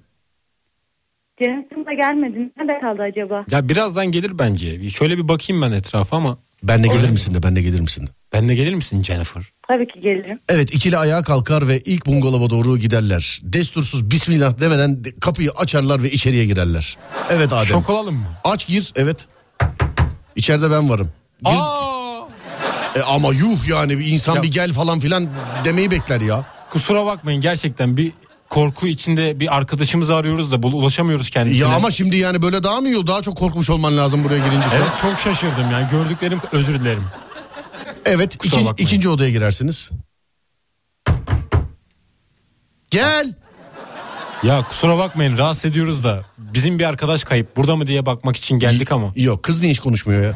Jensen 1.41 1.85
da 1.85 1.93
gelmedi. 1.93 2.51
Nerede 2.57 2.79
kaldı 2.81 3.01
acaba? 3.01 3.45
Ya 3.51 3.69
birazdan 3.69 4.05
gelir 4.11 4.39
bence. 4.39 4.89
Şöyle 4.89 5.17
bir 5.17 5.27
bakayım 5.27 5.61
ben 5.61 5.71
etrafa 5.71 6.17
ama. 6.17 6.37
Ben 6.63 6.83
de 6.83 6.87
gelir 6.87 7.09
misin 7.09 7.33
de 7.33 7.43
ben 7.43 7.55
de 7.55 7.61
gelir 7.61 7.79
misin 7.81 8.07
de. 8.07 8.11
Ben 8.35 8.49
de 8.49 8.55
gelir 8.55 8.73
misin 8.73 9.03
Jennifer? 9.03 9.43
Tabii 9.67 9.87
ki 9.87 9.99
gelirim. 10.01 10.39
Evet 10.49 10.73
ikili 10.75 10.97
ayağa 10.97 11.21
kalkar 11.21 11.67
ve 11.67 11.79
ilk 11.79 12.05
bungalova 12.05 12.49
doğru 12.49 12.77
giderler. 12.77 13.39
Destursuz 13.43 14.11
bismillah 14.11 14.59
demeden 14.59 15.03
de- 15.03 15.19
kapıyı 15.19 15.51
açarlar 15.51 16.03
ve 16.03 16.11
içeriye 16.11 16.45
girerler. 16.45 16.97
Evet 17.29 17.53
Adem. 17.53 17.65
Şok 17.65 17.89
olalım 17.89 18.15
mı? 18.15 18.25
Aç 18.43 18.67
gir 18.67 18.93
evet. 18.95 19.25
İçeride 20.35 20.71
ben 20.71 20.89
varım. 20.89 21.11
Gir. 21.45 21.51
Aa! 21.59 22.27
E, 22.95 23.01
ama 23.01 23.33
yuh 23.33 23.67
yani 23.69 23.99
bir 23.99 24.05
insan 24.05 24.35
Ya- 24.35 24.43
bir 24.43 24.51
gel 24.51 24.73
falan 24.73 24.99
filan 24.99 25.27
demeyi 25.65 25.91
bekler 25.91 26.21
ya. 26.21 26.45
Kusura 26.69 27.05
bakmayın 27.05 27.41
gerçekten 27.41 27.97
bir 27.97 28.11
korku 28.49 28.87
içinde 28.87 29.39
bir 29.39 29.55
arkadaşımızı 29.57 30.15
arıyoruz 30.15 30.51
da 30.51 30.63
bul- 30.63 30.73
ulaşamıyoruz 30.73 31.29
kendisine. 31.29 31.67
Ya 31.69 31.75
ama 31.75 31.91
şimdi 31.91 32.17
yani 32.17 32.41
böyle 32.41 32.63
daha 32.63 32.81
mı 32.81 32.87
iyi? 32.87 33.07
Daha 33.07 33.21
çok 33.21 33.37
korkmuş 33.37 33.69
olman 33.69 33.97
lazım 33.97 34.23
buraya 34.23 34.37
girince. 34.37 34.67
Evet 34.75 34.87
çok 35.01 35.19
şaşırdım 35.19 35.71
yani 35.71 35.87
gördüklerim 35.91 36.39
özür 36.51 36.79
dilerim. 36.79 37.03
Evet 38.05 38.37
Kusura 38.37 38.55
ikinci, 38.55 38.65
bakmayın. 38.71 38.87
ikinci 38.87 39.09
odaya 39.09 39.29
girersiniz. 39.29 39.89
Gel. 42.91 43.33
Ya 44.43 44.63
kusura 44.69 44.97
bakmayın 44.97 45.37
rahatsız 45.37 45.65
ediyoruz 45.65 46.03
da 46.03 46.23
bizim 46.37 46.79
bir 46.79 46.83
arkadaş 46.83 47.23
kayıp 47.23 47.57
burada 47.57 47.75
mı 47.75 47.87
diye 47.87 48.05
bakmak 48.05 48.35
için 48.35 48.59
geldik 48.59 48.91
ama. 48.91 49.11
Yok 49.15 49.43
kız 49.43 49.59
niye 49.59 49.71
hiç 49.71 49.79
konuşmuyor 49.79 50.23
ya? 50.23 50.33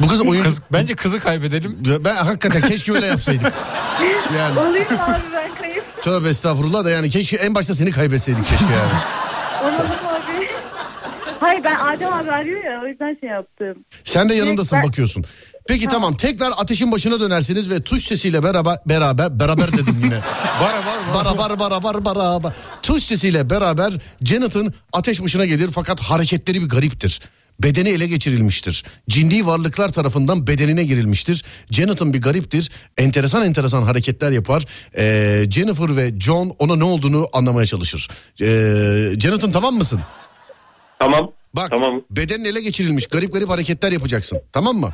Bu 0.00 0.08
kız 0.08 0.20
oyun... 0.20 0.42
Kız, 0.44 0.58
bence 0.72 0.94
kızı 0.94 1.20
kaybedelim. 1.20 1.78
Ben 2.04 2.16
hakikaten 2.16 2.62
keşke 2.68 2.92
öyle 2.92 3.06
yapsaydık. 3.06 3.52
Yani 4.38 4.58
Olayım 4.58 4.86
abi 5.00 5.20
ben 5.34 5.54
kayıp? 5.54 5.84
tövbe 6.02 6.28
estağfurullah 6.28 6.84
da 6.84 6.90
yani 6.90 7.10
keşke 7.10 7.36
en 7.36 7.54
başta 7.54 7.74
seni 7.74 7.90
kaybetseydik 7.90 8.46
keşke 8.46 8.64
yani. 8.64 8.92
Olalım 9.62 9.90
abi. 10.06 10.48
Hayır 11.40 11.64
ben 11.64 11.74
Adem 11.78 12.12
abi 12.12 12.30
arıyor 12.30 12.64
ya 12.64 12.80
o 12.84 12.86
yüzden 12.86 13.16
şey 13.20 13.28
yaptım. 13.30 13.84
Sen 14.04 14.28
de 14.28 14.34
yanındasın 14.34 14.78
Ben- 14.82 14.88
bakıyorsun. 14.88 15.24
Peki 15.70 15.86
tamam 15.86 16.16
tekrar 16.16 16.52
ateşin 16.58 16.92
başına 16.92 17.20
dönersiniz 17.20 17.70
ve 17.70 17.82
tuş 17.82 18.04
sesiyle 18.04 18.42
beraber 18.42 18.78
beraber 18.86 19.40
beraber 19.40 19.72
dedim 19.72 19.96
yine. 20.04 20.16
Var 20.60 20.74
var 20.74 20.84
var. 20.86 21.14
Bara 21.14 21.38
bara 21.38 21.58
bara 21.58 21.82
bara 21.82 22.04
bara 22.04 22.42
bara. 22.42 22.54
Tuş 22.82 23.02
sesiyle 23.02 23.50
beraber 23.50 23.92
Jonathan 24.22 24.72
ateş 24.92 25.22
başına 25.22 25.46
gelir 25.46 25.70
fakat 25.72 26.00
hareketleri 26.00 26.62
bir 26.62 26.68
gariptir. 26.68 27.20
Bedeni 27.62 27.88
ele 27.88 28.06
geçirilmiştir. 28.06 28.84
Cinli 29.08 29.46
varlıklar 29.46 29.88
tarafından 29.88 30.46
bedenine 30.46 30.84
girilmiştir. 30.84 31.44
Jonathan 31.70 32.12
bir 32.14 32.20
gariptir. 32.20 32.70
Enteresan 32.98 33.46
enteresan 33.46 33.82
hareketler 33.82 34.30
yapar. 34.30 34.64
Ee, 34.96 35.44
Jennifer 35.50 35.96
ve 35.96 36.20
John 36.20 36.54
ona 36.58 36.76
ne 36.76 36.84
olduğunu 36.84 37.28
anlamaya 37.32 37.66
çalışır. 37.66 38.08
Ee, 38.40 39.12
Jonathan 39.20 39.52
tamam 39.52 39.74
mısın? 39.74 40.00
Tamam. 40.98 41.30
Bak 41.54 41.70
Tamam. 41.70 42.02
bedenin 42.10 42.44
ele 42.44 42.60
geçirilmiş 42.60 43.06
garip 43.06 43.32
garip 43.32 43.48
hareketler 43.48 43.92
yapacaksın. 43.92 44.40
Tamam 44.52 44.76
mı? 44.76 44.92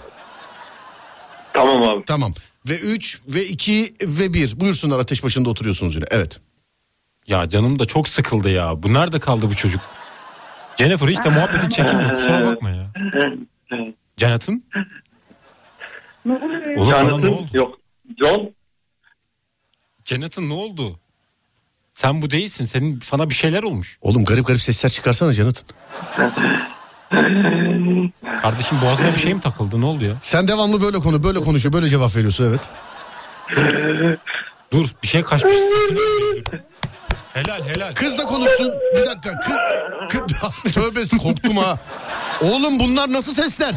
Tamam 1.57 1.83
abi. 1.83 2.05
Tamam. 2.05 2.35
Ve 2.69 2.79
3 2.79 3.23
ve 3.29 3.45
2 3.45 3.95
ve 4.03 4.35
1. 4.35 4.61
Buyursunlar 4.61 4.99
ateş 4.99 5.25
başında 5.25 5.51
oturuyorsunuz 5.51 5.97
yine. 5.97 6.05
Evet. 6.11 6.41
Ya 7.27 7.49
canım 7.49 7.79
da 7.79 7.85
çok 7.85 8.09
sıkıldı 8.09 8.49
ya. 8.51 8.83
Bu 8.83 8.95
nerede 8.95 9.21
kaldı 9.21 9.51
bu 9.51 9.55
çocuk? 9.55 9.81
Jennifer 10.77 11.09
hiç 11.09 11.25
de 11.25 11.29
muhabbeti 11.31 11.71
çekilmiyor 11.71 12.11
kusura 12.13 12.47
bakma 12.47 12.71
ya. 12.71 12.93
Jonathan? 14.17 14.63
Ne 16.25 16.33
oluyor? 16.33 16.77
Oğlum 16.77 16.91
sana 16.91 17.19
ne 17.19 17.29
oldu? 17.29 17.47
yok. 17.53 17.79
John 18.23 18.55
Jonathan 20.05 20.49
ne 20.49 20.53
oldu? 20.53 21.01
Sen 21.93 22.23
bu 22.23 22.31
değilsin. 22.31 22.65
Senin 22.65 23.01
sana 23.01 23.31
bir 23.31 23.35
şeyler 23.35 23.63
olmuş. 23.63 23.99
Oğlum 24.01 24.25
garip 24.25 24.47
garip 24.47 24.61
sesler 24.61 24.91
çıkarsana 24.91 25.33
Jonathan. 25.33 25.65
Kardeşim 28.43 28.79
boğazına 28.85 29.15
bir 29.15 29.19
şey 29.19 29.35
mi 29.35 29.41
takıldı? 29.41 29.81
Ne 29.81 29.85
oldu 29.85 30.05
ya? 30.05 30.13
Sen 30.21 30.49
devamlı 30.49 30.83
böyle 30.83 30.99
konu 30.99 31.25
böyle 31.25 31.41
konuşuyor 31.41 31.73
böyle 31.73 31.89
cevap 31.89 32.17
veriyorsun 32.17 32.45
evet. 32.45 32.61
Dur 34.73 34.87
bir 35.03 35.09
şey 35.09 35.23
kaçmış. 35.23 35.55
helal 37.35 37.63
helal. 37.69 37.95
Kız 37.95 38.19
da 38.19 38.23
konuşsun. 38.23 38.73
Bir 38.97 39.07
dakika. 39.07 39.41
Kı, 40.09 40.19
kı, 40.19 40.73
tövbe 40.73 41.19
korktum 41.23 41.57
ha. 41.57 41.79
Oğlum 42.43 42.81
bunlar 42.81 43.13
nasıl 43.13 43.35
sesler? 43.35 43.75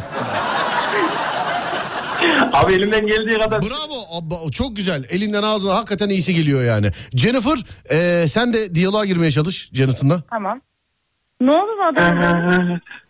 abi 2.53 2.73
elimden 2.73 3.07
geldiği 3.07 3.39
kadar 3.39 3.61
Bravo. 3.61 4.17
Abba, 4.17 4.51
çok 4.51 4.75
güzel. 4.75 5.03
Elinden 5.09 5.43
ağzına 5.43 5.75
hakikaten 5.75 6.09
iyisi 6.09 6.33
geliyor 6.35 6.63
yani. 6.63 6.91
Jennifer 7.13 7.57
e, 7.91 8.27
sen 8.27 8.53
de 8.53 8.75
diyaloğa 8.75 9.05
girmeye 9.05 9.31
çalış 9.31 9.69
Jonathan'la. 9.73 10.21
Tamam. 10.29 10.61
Ne 11.41 11.51
oldu 11.51 11.71
bu 11.79 11.99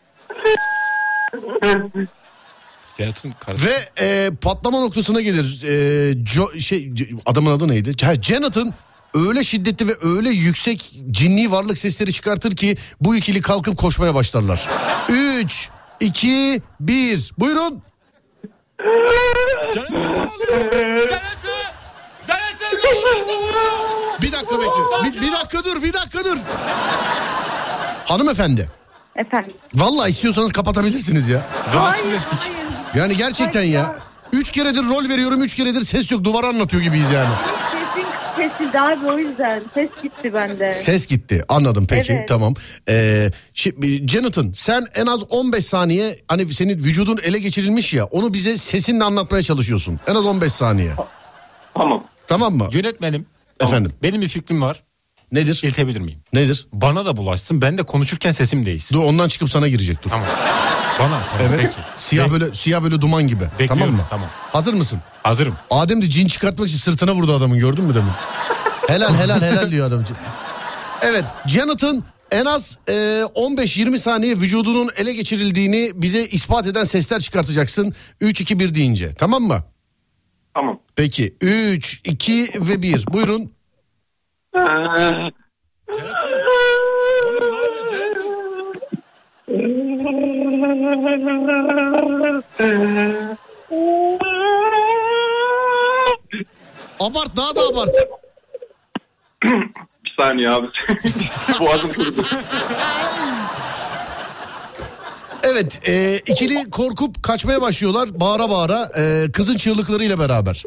Ve 3.66 4.04
e, 4.06 4.30
patlama 4.42 4.80
noktasına 4.80 5.22
gelir. 5.22 5.64
E, 5.64 6.12
Jo- 6.12 6.60
şey 6.60 6.92
adamın 7.26 7.52
adı 7.58 7.68
neydi? 7.68 8.06
Ha, 8.06 8.16
Jonathan 8.16 8.74
öyle 9.14 9.44
şiddetli 9.44 9.88
ve 9.88 9.92
öyle 10.04 10.30
yüksek 10.30 10.96
cinni 11.12 11.52
varlık 11.52 11.78
sesleri 11.78 12.14
çıkartır 12.14 12.56
ki 12.56 12.78
bu 13.02 13.16
ikili 13.16 13.42
kalkıp 13.42 13.78
koşmaya 13.78 14.16
başlarlar. 14.16 14.68
3 15.10 15.70
2 16.00 16.62
1 16.80 17.32
Buyurun. 17.40 17.82
Bir 24.22 24.32
dakika 24.32 24.56
bekle. 24.62 25.04
Bir, 25.04 25.22
bir 25.22 25.32
dakika 25.32 25.64
dur, 25.64 25.84
bir 25.84 25.94
dakika 25.94 26.26
dur. 26.26 26.38
Hanımefendi. 28.06 28.70
Efendim. 29.20 29.56
Vallahi 29.76 30.10
istiyorsanız 30.10 30.52
kapatabilirsiniz 30.52 31.28
ya. 31.30 31.46
Hayır 31.66 32.06
hayır. 32.06 32.22
Yani 32.96 33.18
gerçekten 33.18 33.64
ya. 33.64 33.96
Üç 34.34 34.52
keredir 34.52 34.84
rol 34.84 35.10
veriyorum, 35.10 35.42
üç 35.44 35.56
keredir 35.56 35.80
ses 35.82 36.12
yok. 36.12 36.24
Duvar 36.24 36.44
anlatıyor 36.44 36.84
gibiyiz 36.84 37.12
yani. 37.12 37.30
Sesin 37.94 38.08
kesildi 38.50 38.80
abi 38.80 39.06
o 39.06 39.18
yüzden. 39.20 39.64
Ses 39.74 39.90
gitti 40.04 40.34
bende. 40.34 40.72
Ses 40.72 41.08
gitti. 41.08 41.44
Anladım 41.50 41.88
peki 41.90 42.14
Evet. 42.14 42.28
tamam. 42.28 42.54
Ee, 42.90 43.32
şimdi, 43.54 44.08
Jonathan 44.08 44.52
sen 44.54 44.84
en 44.96 45.06
az 45.06 45.24
15 45.30 45.66
saniye 45.66 46.16
hani 46.28 46.46
senin 46.54 46.80
vücudun 46.80 47.20
ele 47.24 47.40
geçirilmiş 47.40 47.94
ya 47.94 48.06
onu 48.06 48.34
bize 48.34 48.58
sesinle 48.58 49.04
anlatmaya 49.04 49.44
çalışıyorsun. 49.44 50.00
En 50.08 50.16
az 50.16 50.26
15 50.26 50.54
saniye. 50.54 50.92
tamam. 51.74 52.04
Tamam 52.28 52.54
mı? 52.56 52.68
Yönetmenim. 52.72 53.26
Efendim 53.60 53.94
Benim 54.04 54.22
bir 54.22 54.28
fikrim 54.28 54.62
var. 54.62 54.84
Nedir? 55.32 55.60
İltebilir 55.64 56.00
miyim? 56.02 56.20
Nedir? 56.34 56.68
Bana 56.74 57.06
da 57.06 57.18
bulaşsın. 57.18 57.62
Ben 57.62 57.78
de 57.78 57.84
konuşurken 57.84 58.32
sesim 58.32 58.66
değişsin. 58.66 58.96
Dur 58.96 59.04
ondan 59.04 59.28
çıkıp 59.28 59.50
sana 59.50 59.68
girecek 59.68 60.04
dur. 60.04 60.10
Tamam. 60.10 60.28
Bana 61.00 61.08
tamam. 61.10 61.22
Evet. 61.42 61.60
Peki. 61.60 61.72
Siyah 61.96 62.28
Be- 62.28 62.32
böyle 62.32 62.54
siyah 62.54 62.84
böyle 62.84 63.02
duman 63.02 63.28
gibi. 63.28 63.44
Bekliyorum, 63.44 63.68
Tamam 63.80 63.96
mı? 63.96 64.02
tamam. 64.10 64.28
Hazır 64.52 64.74
mısın? 64.74 65.00
Hazırım. 65.24 65.56
Adem 65.72 66.02
de 66.02 66.10
cin 66.10 66.28
çıkartmak 66.28 66.68
için 66.68 66.78
sırtına 66.78 67.16
vurdu 67.16 67.34
adamın 67.36 67.60
gördün 67.60 67.84
mü 67.84 67.96
demin? 67.96 68.12
helal 68.88 69.14
helal 69.16 69.42
helal 69.42 69.72
diyor 69.72 69.88
adam. 69.88 70.04
Evet 71.02 71.24
Jonathan 71.48 72.04
en 72.32 72.46
az 72.46 72.78
e, 72.88 72.92
15-20 72.92 73.98
saniye 74.00 74.36
vücudunun 74.36 74.90
ele 74.98 75.14
geçirildiğini 75.14 75.92
bize 75.96 76.26
ispat 76.26 76.68
eden 76.68 76.84
sesler 76.84 77.20
çıkartacaksın. 77.20 77.94
3-2-1 78.22 78.74
deyince 78.76 79.14
tamam 79.14 79.44
mı? 79.44 79.64
Tamam. 80.54 80.80
Peki 80.96 81.36
3, 81.42 82.02
2 82.04 82.52
ve 82.56 82.82
1 82.82 83.06
buyurun. 83.14 83.52
Abart 97.00 97.36
daha 97.36 97.56
da 97.56 97.62
abart. 97.74 97.96
Bir 100.04 100.16
saniye 100.20 100.50
abi. 100.50 100.68
Boğazım 101.60 101.94
kurudu. 101.94 102.22
Evet 105.44 105.90
e, 105.90 106.18
ikili 106.18 106.70
korkup 106.70 107.24
kaçmaya 107.24 107.62
başlıyorlar 107.62 108.10
bağıra 108.20 108.50
bağıra 108.50 108.88
e, 108.98 109.32
kızın 109.32 109.58
çığlıklarıyla 109.58 110.20
beraber. 110.20 110.64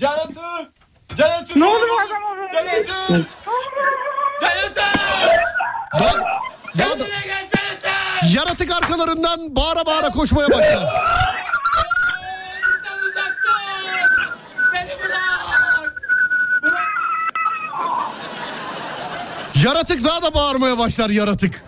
Canat'ım! 0.00 0.79
Canat'ım! 1.16 1.60
Ne 1.60 1.64
oluyor 1.66 1.96
adam 2.06 2.22
oraya? 2.22 2.52
Canat'ım! 2.52 3.26
Canat'ım! 4.40 5.00
Daha, 6.00 6.12
daha 6.78 6.98
da, 7.00 7.04
yaratık 8.32 8.70
arkalarından 8.70 9.56
bağıra 9.56 9.86
bağıra 9.86 10.10
koşmaya 10.10 10.48
başlar. 10.48 10.88
Yaratık 19.64 20.04
daha 20.04 20.22
da 20.22 20.34
bağırmaya 20.34 20.78
başlar 20.78 21.10
yaratık. 21.10 21.62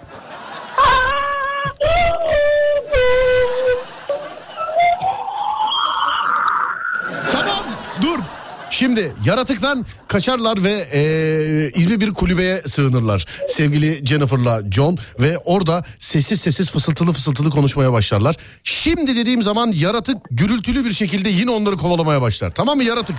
Tamam 7.32 7.64
dur. 8.02 8.18
Şimdi 8.72 9.12
yaratıktan 9.24 9.86
kaçarlar 10.08 10.64
ve 10.64 10.84
e, 10.92 11.00
izmi 11.74 12.00
bir 12.00 12.10
kulübeye 12.10 12.62
sığınırlar. 12.62 13.26
Sevgili 13.48 14.06
Jennifer'la 14.06 14.62
John 14.70 14.98
ve 15.20 15.38
orada 15.38 15.82
sessiz 15.98 16.40
sessiz 16.40 16.70
fısıltılı 16.70 17.12
fısıltılı 17.12 17.50
konuşmaya 17.50 17.92
başlarlar. 17.92 18.36
Şimdi 18.64 19.16
dediğim 19.16 19.42
zaman 19.42 19.72
yaratık 19.74 20.16
gürültülü 20.30 20.84
bir 20.84 20.90
şekilde 20.90 21.28
yine 21.28 21.50
onları 21.50 21.76
kovalamaya 21.76 22.22
başlar. 22.22 22.50
Tamam 22.50 22.76
mı 22.76 22.84
yaratık? 22.84 23.16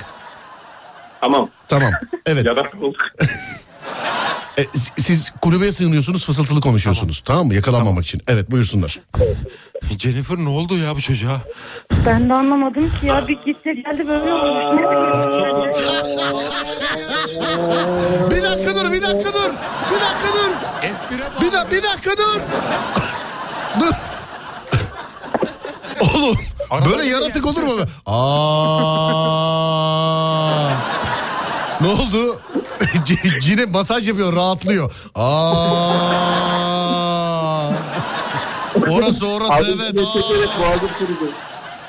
Tamam. 1.22 1.50
Tamam. 1.68 1.92
Evet. 2.26 2.46
Yaratık 2.46 2.84
olduk. 2.84 3.02
E, 4.58 4.66
siz 4.98 5.30
kulübeye 5.42 5.72
sığınıyorsunuz 5.72 6.26
fısıltılı 6.26 6.62
konuşuyorsunuz. 6.62 7.22
Tamam, 7.26 7.48
mı? 7.48 7.54
Yakalanmamak 7.54 8.04
için. 8.04 8.22
Evet 8.28 8.52
buyursunlar. 8.52 9.00
Jennifer 10.00 10.38
ne 10.38 10.50
oldu 10.50 10.78
ya 10.78 10.96
bu 10.96 11.02
çocuğa? 11.02 11.42
Ben 12.06 12.30
de 12.30 12.34
anlamadım 12.34 12.92
ki 13.00 13.06
ya 13.06 13.28
bir 13.28 13.40
gitti 13.46 13.84
geldi 13.84 14.08
böyle 14.08 14.34
olmuş. 14.34 14.84
Bir 18.32 18.44
dakika 18.44 18.76
dur, 18.76 18.92
bir 18.92 19.02
dakika 19.02 19.34
dur. 19.34 19.52
Bir 19.92 20.00
dakika 20.02 20.34
dur. 20.34 20.52
Bir, 21.42 21.52
da, 21.52 21.72
bir 21.72 21.84
dakika 21.84 22.12
dur. 22.18 22.42
dur. 23.80 23.94
Oğlum 26.00 26.38
böyle 26.90 27.04
yaratık 27.04 27.46
olur 27.46 27.64
mu? 27.64 27.74
Aa. 28.06 29.44
Ne 31.82 31.88
oldu? 31.88 32.42
C- 33.06 33.40
Cine 33.42 33.66
masaj 33.66 34.08
yapıyor, 34.08 34.36
rahatlıyor. 34.36 34.92
Aa. 35.16 35.30
Orası 38.92 39.28
orası 39.28 39.64
evet. 39.66 39.98
Aa. 39.98 40.04
boğazım 40.62 40.90
kurudu. 41.00 41.32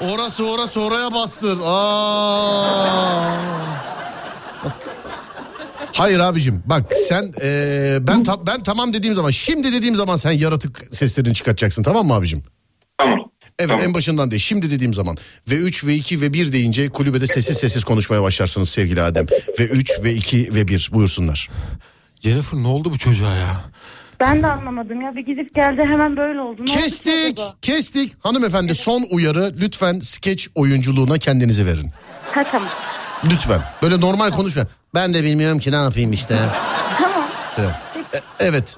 Orası 0.01 0.51
orası 0.51 0.81
oraya 0.81 1.13
bastır. 1.13 1.59
Aa. 1.65 3.35
Hayır 5.97 6.19
abicim 6.19 6.63
bak 6.67 6.83
sen 7.09 7.33
eee, 7.43 7.99
ben 8.01 8.23
ta- 8.23 8.47
ben 8.47 8.63
tamam 8.63 8.93
dediğim 8.93 9.15
zaman 9.15 9.31
şimdi 9.31 9.73
dediğim 9.73 9.97
zaman 9.97 10.17
sen 10.17 10.33
yaratık 10.33 10.87
seslerini 10.95 11.35
çıkartacaksın 11.35 11.83
tamam 11.83 12.07
mı 12.07 12.15
abicim? 12.15 12.45
Tamam. 12.99 13.19
Evet 13.59 13.71
Tamam. 13.71 13.85
en 13.85 13.95
başından 13.95 14.31
değil 14.31 14.43
şimdi 14.43 14.71
dediğim 14.71 14.95
zaman 14.95 15.17
ve 15.51 15.55
3 15.57 15.85
ve 15.87 15.95
2 15.95 16.21
ve 16.21 16.33
1 16.33 16.53
deyince 16.53 16.89
kulübede 16.89 17.27
sessiz 17.27 17.57
sessiz 17.59 17.85
konuşmaya 17.85 18.23
başlarsınız 18.23 18.69
sevgili 18.69 19.03
Adem. 19.03 19.27
Ve 19.59 19.65
3 19.67 19.91
ve 20.05 20.13
2 20.15 20.55
ve 20.55 20.69
1 20.69 20.91
buyursunlar. 20.93 21.49
Jennifer 22.21 22.59
ne 22.59 22.67
oldu 22.69 22.91
bu 22.93 22.99
çocuğa 22.99 23.35
ya? 23.37 23.65
Ben 24.21 24.43
de 24.43 24.47
anlamadım 24.47 25.01
ya 25.01 25.17
bir 25.17 25.27
gidip 25.27 25.55
geldi 25.55 25.83
hemen 25.85 26.17
böyle 26.17 26.41
oldu. 26.41 26.57
Ne 26.67 26.73
oldu 26.73 26.81
Kestik 26.81 27.39
acaba? 27.39 27.55
kestik 27.63 28.13
hanımefendi 28.25 28.75
son 28.75 29.07
uyarı 29.11 29.53
lütfen 29.61 30.01
skeç 30.01 30.49
oyunculuğuna 30.55 31.19
kendinizi 31.19 31.67
verin. 31.67 31.91
Ha 32.31 32.45
tamam. 32.53 32.69
Lütfen 33.31 33.61
böyle 33.83 34.01
normal 34.01 34.31
konuşma. 34.31 34.63
Ben 34.95 35.15
de 35.15 35.25
bilmiyorum 35.25 35.59
ki 35.59 35.73
ne 35.73 35.77
yapayım 35.77 36.13
işte. 36.13 36.37
Tamam. 36.99 37.29
Evet. 37.59 37.75
E- 38.15 38.45
evet. 38.45 38.77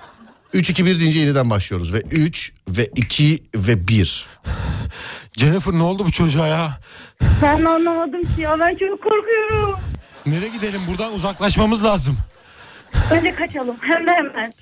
3 0.57 0.71
2 0.71 0.87
1 0.87 1.01
deyince 1.01 1.19
yeniden 1.19 1.51
başlıyoruz 1.51 1.93
ve 1.95 2.01
3 2.11 2.53
ve 2.69 2.87
2 2.97 3.43
ve 3.55 3.89
1. 3.89 4.27
Jennifer 5.37 5.73
ne 5.73 5.83
oldu 5.83 6.05
bu 6.07 6.11
çocuğa 6.13 6.47
ya? 6.47 6.79
Ben 7.43 7.65
anlamadım 7.65 8.23
ki 8.23 8.41
ya 8.41 8.61
ben 8.61 8.77
çok 8.77 9.03
korkuyorum. 9.03 9.79
Nereye 10.27 10.49
gidelim? 10.49 10.81
Buradan 10.89 11.15
uzaklaşmamız 11.15 11.85
lazım. 11.85 12.17
Önce 13.11 13.35
kaçalım 13.35 13.77
hem 13.81 14.07
de 14.07 14.11
hemen. 14.11 14.53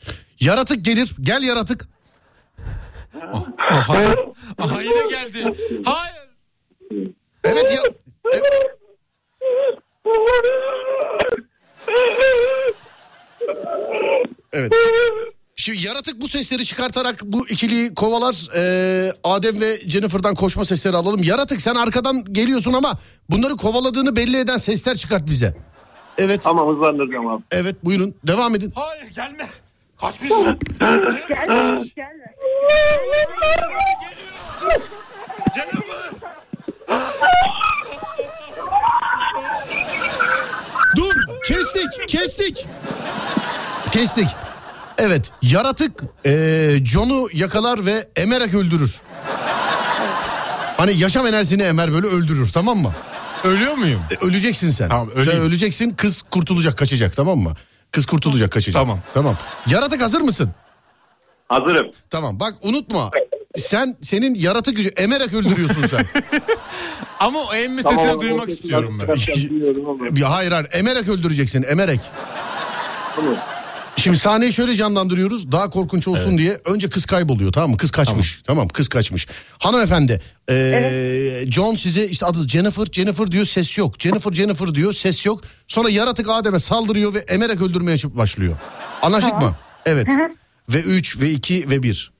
Yaratık 0.40 0.84
gelir. 0.84 1.14
Gel 1.20 1.42
yaratık. 1.42 1.88
Aha, 3.70 4.14
aha 4.58 4.82
yine 4.82 5.08
geldi. 5.10 5.52
Hayır. 5.84 6.28
Evet 7.44 7.70
ya. 7.70 7.82
e- 8.32 8.40
Evet. 14.52 14.72
Şimdi 15.56 15.86
yaratık 15.86 16.20
bu 16.20 16.28
sesleri 16.28 16.64
çıkartarak 16.64 17.20
bu 17.24 17.48
ikiliyi 17.48 17.94
kovalar. 17.94 18.48
Ee, 18.56 19.12
Adem 19.24 19.60
ve 19.60 19.80
Jennifer'dan 19.88 20.34
koşma 20.34 20.64
sesleri 20.64 20.96
alalım. 20.96 21.22
Yaratık 21.22 21.60
sen 21.60 21.74
arkadan 21.74 22.24
geliyorsun 22.32 22.72
ama 22.72 22.94
bunları 23.30 23.56
kovaladığını 23.56 24.16
belli 24.16 24.36
eden 24.38 24.56
sesler 24.56 24.94
çıkart 24.96 25.26
bize. 25.30 25.56
Evet. 26.18 26.42
Tamam 26.42 26.74
hızlandıracağım 26.74 27.26
abi. 27.26 27.42
Evet 27.50 27.84
buyurun 27.84 28.14
devam 28.26 28.54
edin. 28.54 28.72
Hayır 28.74 29.06
gelme. 29.14 29.48
Kaç 30.00 30.22
bizim. 30.22 30.44
Gelme 30.78 31.84
gelme. 31.96 32.34
Jennifer. 35.54 36.10
Dur 40.96 41.14
kestik 41.46 42.08
kestik. 42.08 42.66
Kestik. 43.92 44.28
Evet 44.98 45.30
yaratık 45.42 45.92
eee, 46.24 46.84
John'u 46.84 47.28
yakalar 47.32 47.86
ve 47.86 48.06
emerek 48.16 48.54
öldürür. 48.54 49.00
Hani 50.76 50.98
yaşam 50.98 51.26
enerjisini 51.26 51.62
emer 51.62 51.92
böyle 51.92 52.06
öldürür 52.06 52.50
tamam 52.52 52.78
mı? 52.78 52.92
Ölüyor 53.44 53.74
muyum? 53.74 54.00
E, 54.10 54.26
öleceksin 54.26 54.70
sen. 54.70 54.88
Tamam, 54.88 55.08
sen 55.14 55.22
öleyim. 55.22 55.42
öleceksin 55.42 55.90
kız 55.90 56.22
kurtulacak 56.22 56.78
kaçacak 56.78 57.16
tamam 57.16 57.38
mı? 57.38 57.54
Kız 57.92 58.06
kurtulacak 58.06 58.52
kaçacak. 58.52 58.82
Tamam. 58.82 59.00
Tamam. 59.14 59.36
Yaratık 59.66 60.02
hazır 60.02 60.20
mısın? 60.20 60.50
Hazırım. 61.48 61.86
Tamam 62.10 62.40
bak 62.40 62.54
unutma. 62.62 63.10
Sen 63.56 63.96
senin 64.02 64.34
yaratık 64.34 64.76
gücü 64.76 64.88
emerek 64.88 65.34
öldürüyorsun 65.34 65.86
sen. 65.86 66.06
Ama 67.20 67.38
o 67.38 67.54
emmi 67.54 67.82
sesini 67.82 68.02
Tamam, 68.02 68.20
duymak 68.20 68.48
istiyorum 68.48 68.98
ben. 69.08 69.16
Ya 70.20 70.30
hayır 70.30 70.52
hayır 70.52 70.68
emerek 70.72 71.08
öldüreceksin 71.08 71.62
emerek. 71.68 72.00
Tamam. 73.16 73.34
Şimdi 74.04 74.18
sahneyi 74.18 74.52
şöyle 74.52 74.76
canlandırıyoruz 74.76 75.52
daha 75.52 75.70
korkunç 75.70 76.08
olsun 76.08 76.38
diye. 76.38 76.58
Önce 76.64 76.88
kız 76.90 77.04
kayboluyor 77.04 77.52
tamam 77.52 77.70
mı? 77.70 77.76
Kız 77.76 77.90
kaçmış. 77.90 78.40
Tamam, 78.44 78.68
kız 78.68 78.88
kaçmış. 78.88 79.26
Hanımefendi 79.58 80.22
ee, 80.50 81.44
John 81.48 81.74
size 81.74 82.06
işte 82.06 82.26
adı 82.26 82.48
Jennifer 82.48 82.86
Jennifer 82.92 83.32
diyor 83.32 83.44
ses 83.44 83.78
yok. 83.78 83.94
Jennifer 84.00 84.32
Jennifer 84.32 84.74
diyor 84.74 84.92
ses 84.92 85.26
yok. 85.26 85.40
Sonra 85.68 85.90
yaratık 85.90 86.28
Adem'e 86.30 86.58
saldırıyor 86.58 87.14
ve 87.14 87.18
emerek 87.18 87.62
öldürmeye 87.62 87.96
başlıyor. 88.04 88.56
Anlaştık 89.02 89.42
mı? 89.42 89.56
Evet. 89.86 90.06
ve 90.68 90.80
3 90.80 91.20
ve 91.20 91.30
2 91.30 91.70
ve 91.70 91.82
1. 91.82 92.12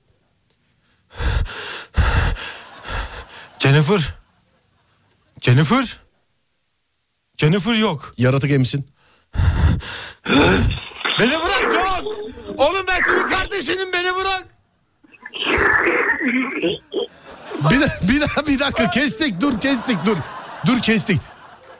Jennifer. 3.58 4.14
Jennifer. 5.40 5.96
Jennifer 7.36 7.74
yok. 7.74 8.14
Yaratık 8.18 8.50
emsin. 8.50 8.86
Beni 11.20 11.30
bırak 11.30 11.72
John. 11.72 12.06
Oğlum 12.56 12.84
ben 12.88 13.00
senin 13.00 13.28
kardeşinim 13.28 13.92
beni 13.92 14.14
bırak. 14.14 14.46
Bir, 17.70 17.80
da- 17.80 17.88
bir 18.08 18.20
daha 18.20 18.46
bir 18.46 18.58
dakika 18.58 18.90
kestik 18.90 19.40
dur 19.40 19.60
kestik 19.60 19.96
dur. 20.06 20.16
Dur 20.66 20.80
kestik. 20.80 21.20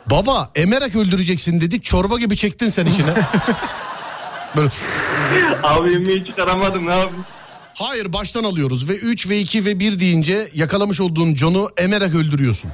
Baba 0.07 0.51
emerek 0.55 0.97
öldüreceksin 0.97 1.61
dedik 1.61 1.85
çorba 1.85 2.19
gibi 2.19 2.37
çektin 2.37 2.69
sen 2.69 2.87
içine. 2.87 3.15
Böyle 4.57 4.69
Abi 5.63 5.93
yemeği 5.93 6.25
çıkaramadım 6.25 6.87
ne 6.87 6.91
yapayım? 6.99 7.25
hayır 7.75 8.13
baştan 8.13 8.45
alıyoruz 8.45 8.89
ve 8.89 8.93
3 8.97 9.29
ve 9.29 9.39
2 9.39 9.65
ve 9.65 9.79
1 9.81 10.01
deyince 10.01 10.49
yakalamış 10.55 11.01
olduğun 11.01 11.35
John'u 11.35 11.69
emerek 11.77 12.15
öldürüyorsun. 12.15 12.71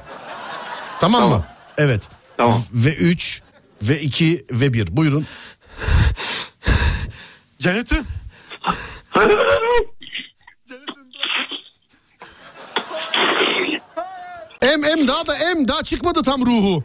Tamam, 0.99 1.21
mı? 1.23 1.29
Tamam. 1.29 1.45
Evet. 1.77 2.09
Tamam. 2.37 2.63
Ve 2.73 2.93
3 2.95 3.41
ve 3.83 4.01
2 4.01 4.45
ve 4.51 4.73
1. 4.73 4.97
Buyurun. 4.97 5.25
Canet'im. 7.61 8.07
Em 14.61 14.83
em 14.83 15.07
daha 15.07 15.27
da 15.27 15.35
em 15.35 15.67
daha 15.67 15.83
çıkmadı 15.83 16.23
tam 16.23 16.45
ruhu. 16.45 16.83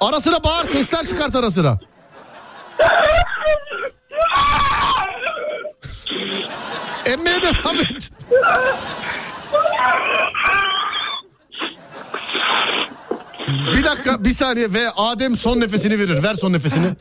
Ara 0.00 0.20
sıra 0.20 0.44
bağır 0.44 0.64
sesler 0.64 1.06
çıkart 1.06 1.36
ara 1.36 1.50
sıra. 1.50 1.78
Emmeye 7.06 7.42
devam 7.42 7.76
et. 7.76 8.10
Bir 13.74 13.84
dakika 13.84 14.24
bir 14.24 14.32
saniye 14.32 14.74
ve 14.74 14.90
Adem 14.96 15.36
son 15.36 15.60
nefesini 15.60 15.98
verir. 15.98 16.22
Ver 16.22 16.34
son 16.34 16.52
nefesini. 16.52 16.86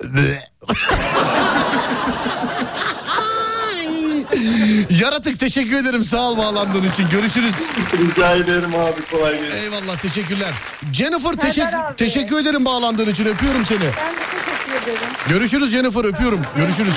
Yaratık 4.90 5.40
teşekkür 5.40 5.78
ederim 5.78 6.04
sağ 6.04 6.22
ol 6.22 6.38
bağlandığın 6.38 6.88
için. 6.88 7.10
Görüşürüz. 7.10 7.56
Rica 7.98 8.32
ederim 8.32 8.76
abi 8.76 9.02
kolay 9.12 9.32
gelsin. 9.40 9.58
Eyvallah 9.58 9.98
teşekkürler. 9.98 10.50
Jennifer 10.94 11.34
teşekkür, 11.34 11.74
abi. 11.74 11.96
teşekkür 11.96 12.38
ederim 12.42 12.66
bağlandığın 12.66 13.10
için 13.12 13.26
öpüyorum 13.26 13.66
seni. 13.66 13.80
Ben 13.80 13.88
de 13.88 13.92
teşekkür 13.92 14.92
ederim. 14.92 15.08
Görüşürüz 15.30 15.72
Jennifer 15.72 16.04
öpüyorum. 16.06 16.42
Görüşürüz. 16.58 16.96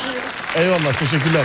Eyvallah 0.55 0.93
teşekkürler. 0.99 1.45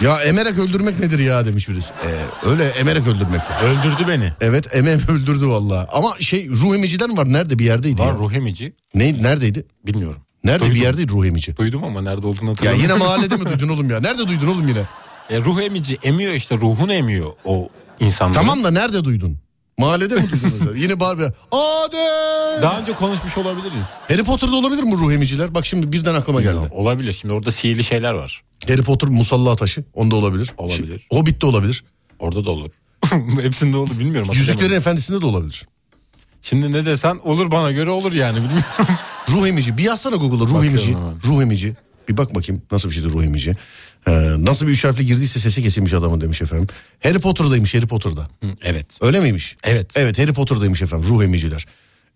Ya 0.00 0.22
emerek 0.22 0.58
öldürmek 0.58 1.00
nedir 1.00 1.18
ya 1.18 1.46
demiş 1.46 1.68
birisi. 1.68 1.92
Ee, 2.06 2.48
öyle 2.50 2.64
emerek 2.64 3.06
öldürmek. 3.06 3.40
Öldürdü 3.64 4.08
beni. 4.08 4.32
Evet. 4.40 4.66
Emem 4.76 5.00
öldürdü 5.08 5.46
vallahi. 5.46 5.86
Ama 5.92 6.14
şey 6.20 6.48
ruh 6.48 6.74
emiciden 6.74 7.16
var 7.16 7.32
nerede 7.32 7.58
bir 7.58 7.64
yerdeydi 7.64 7.98
Var 8.02 8.06
ya. 8.06 8.12
ruh 8.12 8.32
emici. 8.32 8.72
Ne, 8.94 9.22
neredeydi? 9.22 9.66
Bilmiyorum. 9.86 10.20
Nerede 10.44 10.60
Duydum. 10.60 10.74
bir 10.74 10.80
yerdeydi 10.80 11.12
ruh 11.12 11.26
emici? 11.26 11.56
Duydum 11.56 11.84
ama 11.84 12.00
nerede 12.02 12.26
olduğunu 12.26 12.44
Ya 12.46 12.50
hatırlamıyorum. 12.50 12.90
yine 12.90 13.04
mahallede 13.04 13.36
mi 13.36 13.46
duydun 13.46 13.68
oğlum 13.68 13.90
ya? 13.90 14.00
Nerede 14.00 14.28
duydun 14.28 14.46
oğlum 14.46 14.68
yine? 14.68 14.82
E, 15.30 15.40
ruh 15.40 15.60
emici 15.62 15.98
emiyor 16.02 16.32
işte 16.32 16.56
ruhunu 16.56 16.92
emiyor 16.92 17.30
o 17.44 17.68
insanların. 18.00 18.34
Tamam 18.34 18.64
da 18.64 18.70
nerede 18.70 19.04
duydun? 19.04 19.38
Mahallede 19.78 20.14
mi 20.14 20.30
duydun 20.32 20.50
mesela? 20.52 20.76
Yine 20.76 21.00
bağır 21.00 21.18
bir 21.18 21.24
Adem! 21.52 22.62
Daha 22.62 22.80
önce 22.80 22.92
konuşmuş 22.92 23.38
olabiliriz. 23.38 23.86
Harry 24.08 24.22
Potter'da 24.24 24.56
olabilir 24.56 24.82
mi 24.82 24.92
ruh 24.92 25.12
emiciler? 25.12 25.54
Bak 25.54 25.66
şimdi 25.66 25.92
birden 25.92 26.14
aklıma 26.14 26.42
geldi. 26.42 26.68
Olabilir. 26.70 27.12
Şimdi 27.12 27.34
orada 27.34 27.50
sihirli 27.52 27.84
şeyler 27.84 28.12
var. 28.12 28.42
Harry 28.68 28.82
Potter 28.82 29.10
musalla 29.10 29.56
taşı 29.56 29.84
onda 29.94 30.16
olabilir. 30.16 30.52
Olabilir. 30.56 30.98
Şey, 30.98 31.06
Hobbit'te 31.18 31.46
olabilir. 31.46 31.84
Orada 32.18 32.44
da 32.44 32.50
olur. 32.50 32.70
Hepsinde 33.42 33.76
oldu 33.76 33.90
bilmiyorum. 33.98 34.30
Yüzüklerin. 34.32 34.74
Efendisi'nde 34.74 35.20
de 35.20 35.26
olabilir. 35.26 35.66
Şimdi 36.42 36.72
ne 36.72 36.86
desen 36.86 37.20
olur 37.24 37.50
bana 37.50 37.70
göre 37.72 37.90
olur 37.90 38.12
yani 38.12 38.36
bilmiyorum. 38.36 38.64
Ruh 39.30 39.46
emici. 39.46 39.78
Bir 39.78 39.82
yazsana 39.84 40.16
Google'a 40.16 40.38
ruh 40.38 40.54
Bakıyorum 40.54 40.68
emici. 40.68 40.94
hemen. 40.94 41.22
Ruh 41.24 41.42
emici. 41.42 41.76
Bir 42.08 42.16
bak 42.16 42.34
bakayım 42.34 42.62
nasıl 42.72 42.88
bir 42.90 42.94
şeydir 42.94 43.10
ruh 43.10 43.24
emici. 43.24 43.56
Ee, 44.08 44.12
nasıl 44.38 44.66
bir 44.66 44.72
üç 44.72 44.84
harfli 44.84 45.06
girdiyse 45.06 45.40
sesi 45.40 45.62
kesilmiş 45.62 45.92
adamın 45.92 46.20
demiş 46.20 46.42
efendim. 46.42 46.66
Harry 47.02 47.18
Potter'daymış 47.18 47.74
Harry 47.74 47.86
Potter'da. 47.86 48.28
Hı, 48.42 48.46
evet. 48.62 48.86
Öyle 49.00 49.20
miymiş? 49.20 49.56
Evet. 49.64 49.92
Evet 49.96 50.18
Harry 50.18 50.32
Potter'daymış 50.32 50.82
efendim 50.82 51.08
ruh 51.10 51.22
emiciler. 51.24 51.66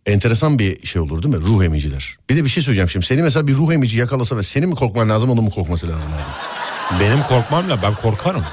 Enteresan 0.07 0.59
bir 0.59 0.87
şey 0.87 1.03
olur 1.03 1.23
değil 1.23 1.35
mi? 1.35 1.41
Ruh 1.43 1.65
emiciler. 1.65 2.17
Bir 2.31 2.37
de 2.37 2.45
bir 2.45 2.49
şey 2.49 2.63
söyleyeceğim 2.63 2.89
şimdi. 2.89 3.07
Seni 3.07 3.23
mesela 3.23 3.47
bir 3.47 3.55
ruh 3.55 3.73
emici 3.73 3.99
yakalasa 3.99 4.37
ve 4.37 4.43
senin 4.43 4.69
mi 4.69 4.75
korkman 4.75 5.09
lazım 5.09 5.31
onun 5.31 5.45
mu 5.45 5.51
korkması 5.51 5.89
lazım? 5.89 6.09
abi? 6.13 7.01
Benim 7.01 7.23
korkmamla 7.23 7.83
ben 7.83 7.95
korkarım. 7.95 8.45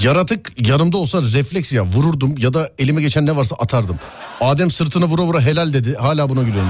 Yaratık 0.00 0.68
yanımda 0.68 0.96
olsa 0.96 1.22
refleks 1.22 1.72
ya 1.72 1.84
vururdum 1.84 2.34
ya 2.38 2.54
da 2.54 2.70
elime 2.78 3.02
geçen 3.02 3.26
ne 3.26 3.36
varsa 3.36 3.56
atardım. 3.56 3.96
Adem 4.40 4.70
sırtına 4.70 5.04
vura 5.06 5.22
vura 5.22 5.40
helal 5.40 5.72
dedi. 5.72 5.94
Hala 5.94 6.28
buna 6.28 6.42
gülüyorum. 6.42 6.68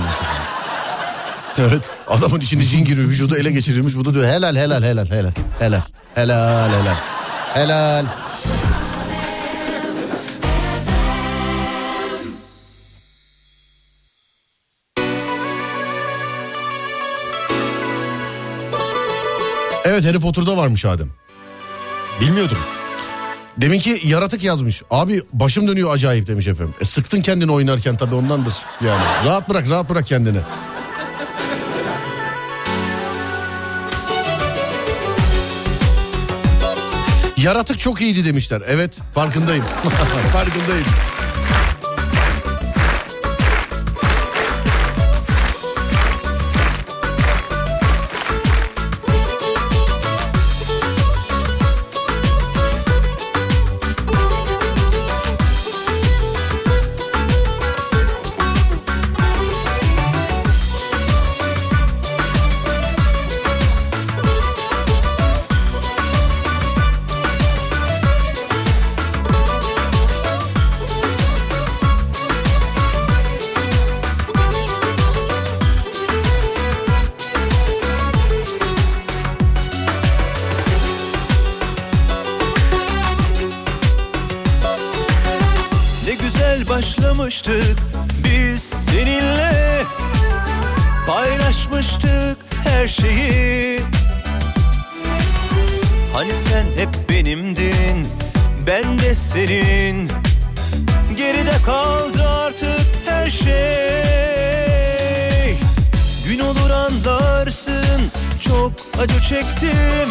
Evet. 1.59 1.91
Adamın 2.09 2.41
içine 2.41 2.65
cin 2.65 2.85
giriyor. 2.85 3.09
Vücudu 3.09 3.37
ele 3.37 3.51
geçirilmiş. 3.51 3.97
Bu 3.97 4.05
da 4.05 4.15
diyor 4.15 4.25
helal 4.25 4.57
helal 4.57 4.83
helal 4.83 5.07
helal. 5.11 5.33
Helal. 5.59 5.81
Helal 6.15 6.71
helal. 6.71 6.97
Helal. 7.55 8.05
Evet 19.85 20.05
Harry 20.05 20.19
Potter'da 20.21 20.57
varmış 20.57 20.85
Adem. 20.85 21.11
Bilmiyordum. 22.21 22.59
Demin 23.57 23.81
ki 23.81 24.01
yaratık 24.05 24.45
yazmış. 24.45 24.83
Abi 24.91 25.23
başım 25.33 25.69
dönüyor 25.69 25.95
acayip 25.95 26.27
demiş 26.27 26.47
efendim. 26.47 26.75
E, 26.81 26.85
sıktın 26.85 27.23
kendini 27.23 27.53
oynarken 27.53 27.97
tabii 27.97 28.15
ondandır 28.15 28.55
yani. 28.85 29.03
Rahat 29.25 29.49
bırak 29.49 29.71
rahat 29.71 29.91
bırak 29.91 30.07
kendini. 30.07 30.39
Yaratık 37.43 37.79
çok 37.79 38.01
iyiydi 38.01 38.25
demişler. 38.25 38.63
Evet 38.67 38.99
farkındayım. 39.15 39.65
farkındayım. 40.33 40.87
Anlarsın 107.53 108.11
çok 108.41 108.73
acı 108.99 109.21
çektim. 109.21 110.09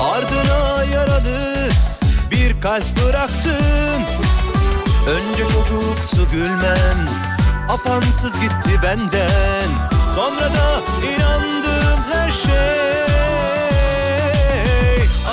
Ardına 0.00 0.84
yaralı 0.84 1.68
bir 2.30 2.60
kalp 2.60 2.84
bıraktım. 3.04 4.02
Önce 5.08 5.42
çocuksu 5.42 6.32
gülmem. 6.32 7.08
Apansız 7.68 8.40
gitti 8.40 8.80
benden. 8.82 9.68
Sonra 10.14 10.48
da 10.54 10.80
inandım 11.04 12.00
her 12.12 12.30
şey. 12.30 12.54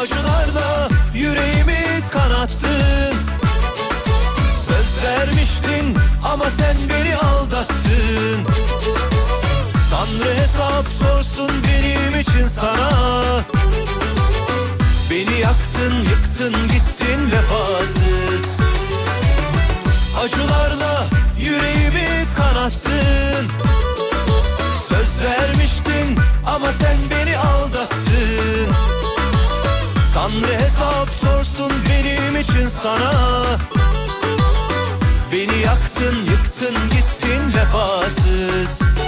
Acılarla 0.02 0.90
yüreğimi 1.14 2.02
kanattın. 2.12 3.16
Söz 4.68 5.04
vermiştin 5.06 5.98
ama 6.24 6.46
sen 6.46 6.76
beni 6.90 7.16
aldattın 7.16 8.48
Tanrı 10.02 10.34
hesap 10.34 10.88
sorsun 10.88 11.50
benim 11.64 12.20
için 12.20 12.48
sana. 12.48 12.92
Beni 15.10 15.40
yaktın 15.40 15.94
yıktın 16.10 16.54
gittin 16.54 17.32
vefasız. 17.32 18.58
Acılarla 20.24 21.08
yüreğimi 21.40 22.26
kanattın. 22.38 23.48
Söz 24.90 25.26
vermiştin 25.26 26.20
ama 26.48 26.72
sen 26.72 26.98
beni 27.12 27.38
aldattın. 27.38 28.74
Tanrı 30.14 30.54
hesap 30.54 31.10
sorsun 31.10 31.72
benim 31.90 32.36
için 32.36 32.66
sana. 32.66 33.44
Beni 35.32 35.60
yaktın 35.60 36.16
yıktın 36.26 36.76
gittin 36.90 37.54
vefasız 37.54 39.01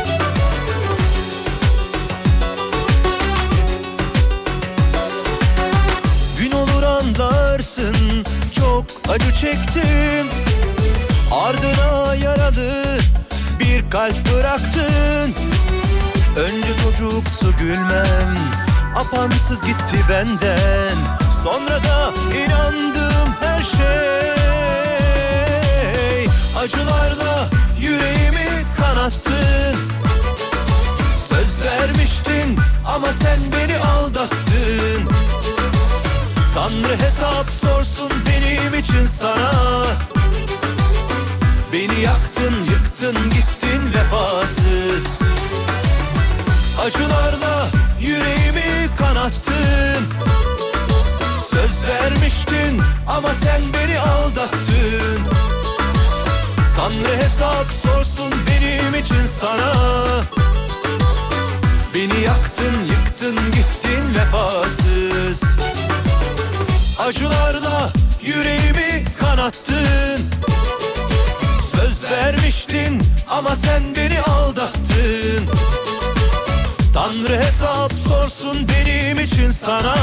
acı 9.10 9.36
çektim. 9.36 10.28
Ardına 11.32 12.16
yaralı 12.16 13.00
bir 13.60 13.90
kalp 13.90 14.34
bıraktın. 14.34 15.34
Önce 16.38 16.74
çocuksu 16.84 17.56
gülmem 17.58 18.54
Apansız 18.96 19.62
gitti 19.62 19.98
benden. 20.10 20.96
Sonra 21.44 21.84
da 21.84 22.14
inandım 22.38 23.36
her 23.42 23.62
şey. 23.64 23.84
Acılarla 26.58 27.50
yüreğimi 27.80 28.64
kanattın. 28.78 29.76
Söz 31.30 31.62
vermiştin 31.66 32.60
ama 32.96 33.08
sen 33.08 33.40
beni 33.52 33.78
aldattın 33.78 35.10
Tanrı 36.56 36.96
hesap 37.06 37.50
sorsun 37.62 38.12
benim 38.28 38.74
için 38.74 39.06
sana. 39.06 39.86
Beni 41.74 42.02
yaktın 42.02 42.54
yıktın 42.70 43.16
gittin 43.30 43.94
vefasız. 43.94 45.20
Acılarla 46.86 47.70
yüreğimi 48.00 48.90
kanattın. 48.98 50.06
Söz 51.50 51.90
vermiştin 51.90 52.82
ama 53.08 53.30
sen 53.34 53.62
beni 53.74 54.00
aldattın. 54.00 55.20
Tanrı 56.76 57.18
hesap 57.24 57.66
sorsun 57.84 58.34
benim 58.48 58.96
için 58.96 59.24
sana. 59.40 59.74
Beni 61.94 62.24
yaktın 62.24 62.74
yıktın 62.90 63.36
gittin 63.52 64.16
vefasız 64.16 65.44
Acılarla 67.00 67.90
yüreğimi 68.24 69.06
kanattın. 69.20 70.20
Söz 71.72 72.12
vermiştin 72.12 73.02
ama 73.30 73.56
sen 73.56 73.84
beni 73.96 74.22
aldattın. 74.22 75.50
Tanrı 76.94 77.40
hesap 77.40 77.94
sorsun 77.94 78.68
benim 78.68 79.20
için 79.20 79.52
sana. 79.52 79.96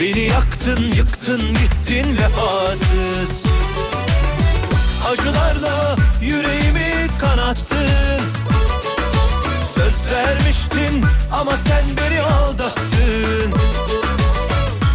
Beni 0.00 0.20
yaktın 0.20 0.84
yıktın 0.96 1.40
gittin 1.40 2.18
vefasız. 2.18 3.44
Acılarla 5.10 5.96
yüreğimi 6.22 7.08
kanattın. 7.20 8.20
Söz 9.74 10.12
vermiştin 10.12 11.04
ama 11.32 11.52
sen 11.56 11.84
beni 11.96 12.20
aldattın 12.20 13.54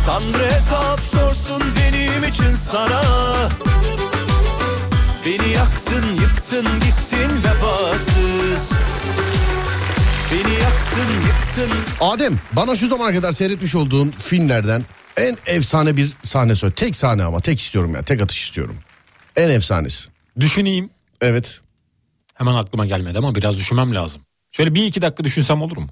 Tanrı 0.10 0.46
hesap 0.46 1.00
sorsun 1.00 1.64
benim 1.76 2.24
için 2.24 2.52
sana 2.52 3.02
Beni 5.26 5.54
yaktın 5.54 6.06
yıktın 6.22 6.66
gittin 6.66 7.44
vefasız 7.44 8.72
Beni 10.32 10.54
yaktın 10.54 11.14
yıktın 11.28 11.78
Adem 12.02 12.40
bana 12.54 12.76
şu 12.76 12.88
zamana 12.88 13.14
kadar 13.14 13.32
seyretmiş 13.32 13.76
olduğun 13.76 14.14
filmlerden 14.22 14.84
en 15.18 15.38
efsane 15.46 15.98
bir 15.98 16.14
sahne 16.22 16.56
söyle. 16.56 16.74
Tek 16.76 16.96
sahne 16.96 17.24
ama 17.24 17.40
tek 17.40 17.60
istiyorum 17.60 17.96
ya 17.96 18.02
tek 18.02 18.22
atış 18.22 18.44
istiyorum. 18.44 18.78
En 19.36 19.50
efsanesi. 19.50 20.10
Düşüneyim. 20.40 20.90
Evet. 21.22 21.62
Hemen 22.34 22.54
aklıma 22.56 22.86
gelmedi 22.86 23.18
ama 23.18 23.36
biraz 23.36 23.58
düşünmem 23.58 23.96
lazım. 23.96 24.22
Şöyle 24.52 24.76
bir 24.76 24.86
iki 24.86 25.02
dakika 25.02 25.24
düşünsem 25.24 25.62
olur 25.62 25.78
mu? 25.78 25.88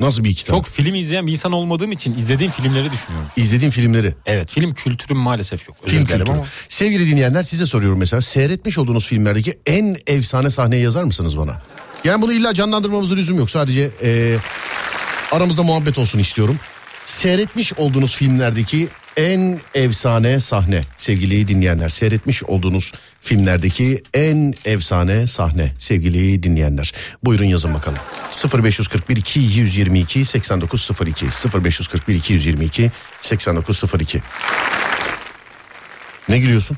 Nasıl 0.00 0.24
bir 0.24 0.30
iki 0.30 0.44
tane? 0.44 0.58
Çok 0.58 0.68
film 0.68 0.94
izleyen 0.94 1.26
bir 1.26 1.32
insan 1.32 1.52
olmadığım 1.52 1.92
için 1.92 2.18
izlediğim 2.18 2.52
filmleri 2.52 2.92
düşünüyorum. 2.92 3.28
İzlediğin 3.36 3.70
filmleri. 3.70 4.14
Evet 4.26 4.50
film 4.50 4.74
kültürüm 4.74 5.16
maalesef 5.16 5.68
yok. 5.68 5.76
Film 5.86 6.04
kültürü. 6.04 6.32
ama. 6.32 6.46
Sevgili 6.68 7.10
dinleyenler 7.10 7.42
size 7.42 7.66
soruyorum 7.66 7.98
mesela 7.98 8.20
seyretmiş 8.20 8.78
olduğunuz 8.78 9.06
filmlerdeki 9.06 9.58
en 9.66 9.96
efsane 10.06 10.50
sahneyi 10.50 10.82
yazar 10.82 11.04
mısınız 11.04 11.38
bana? 11.38 11.62
Yani 12.04 12.22
bunu 12.22 12.32
illa 12.32 12.54
canlandırmamızın 12.54 13.16
lüzum 13.16 13.38
yok. 13.38 13.50
Sadece 13.50 13.90
e, 14.02 14.36
aramızda 15.32 15.62
muhabbet 15.62 15.98
olsun 15.98 16.18
istiyorum. 16.18 16.58
Seyretmiş 17.06 17.72
olduğunuz 17.72 18.16
filmlerdeki 18.16 18.88
en 19.16 19.60
efsane 19.74 20.40
sahne 20.40 20.80
sevgili 20.96 21.48
dinleyenler. 21.48 21.88
Seyretmiş 21.88 22.44
olduğunuz 22.44 22.92
filmlerdeki 23.20 24.02
en 24.14 24.54
efsane 24.64 25.26
sahne 25.26 25.72
sevgili 25.78 26.42
dinleyenler. 26.42 26.92
Buyurun 27.24 27.44
yazın 27.44 27.74
bakalım. 27.74 27.98
0541 28.64 29.16
222 29.16 30.24
8902 30.24 31.26
0541 31.64 32.14
222 32.14 32.90
8902 33.20 34.22
Ne 36.28 36.38
gülüyorsun? 36.38 36.76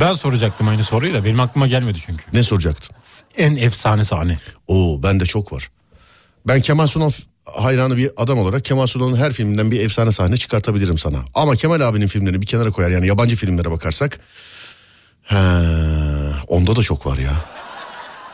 Ben 0.00 0.14
soracaktım 0.14 0.68
aynı 0.68 0.84
soruyu 0.84 1.14
da 1.14 1.24
benim 1.24 1.40
aklıma 1.40 1.66
gelmedi 1.66 1.98
çünkü. 2.06 2.24
Ne 2.32 2.42
soracaktın? 2.42 2.96
En 3.36 3.56
efsane 3.56 4.04
sahne. 4.04 4.38
Oo 4.66 5.02
bende 5.02 5.26
çok 5.26 5.52
var. 5.52 5.70
Ben 6.46 6.60
Kemal 6.60 6.86
Sunal 6.86 7.10
hayranı 7.44 7.96
bir 7.96 8.10
adam 8.16 8.38
olarak 8.38 8.64
Kemal 8.64 8.86
Sunal'ın 8.86 9.16
her 9.16 9.32
filminden 9.32 9.70
bir 9.70 9.80
efsane 9.80 10.12
sahne 10.12 10.36
çıkartabilirim 10.36 10.98
sana. 10.98 11.24
Ama 11.34 11.56
Kemal 11.56 11.80
abinin 11.80 12.06
filmlerini 12.06 12.42
bir 12.42 12.46
kenara 12.46 12.70
koyar 12.70 12.90
yani 12.90 13.06
yabancı 13.06 13.36
filmlere 13.36 13.70
bakarsak. 13.70 14.20
He, 15.22 15.36
onda 16.48 16.76
da 16.76 16.82
çok 16.82 17.06
var 17.06 17.18
ya. 17.18 17.32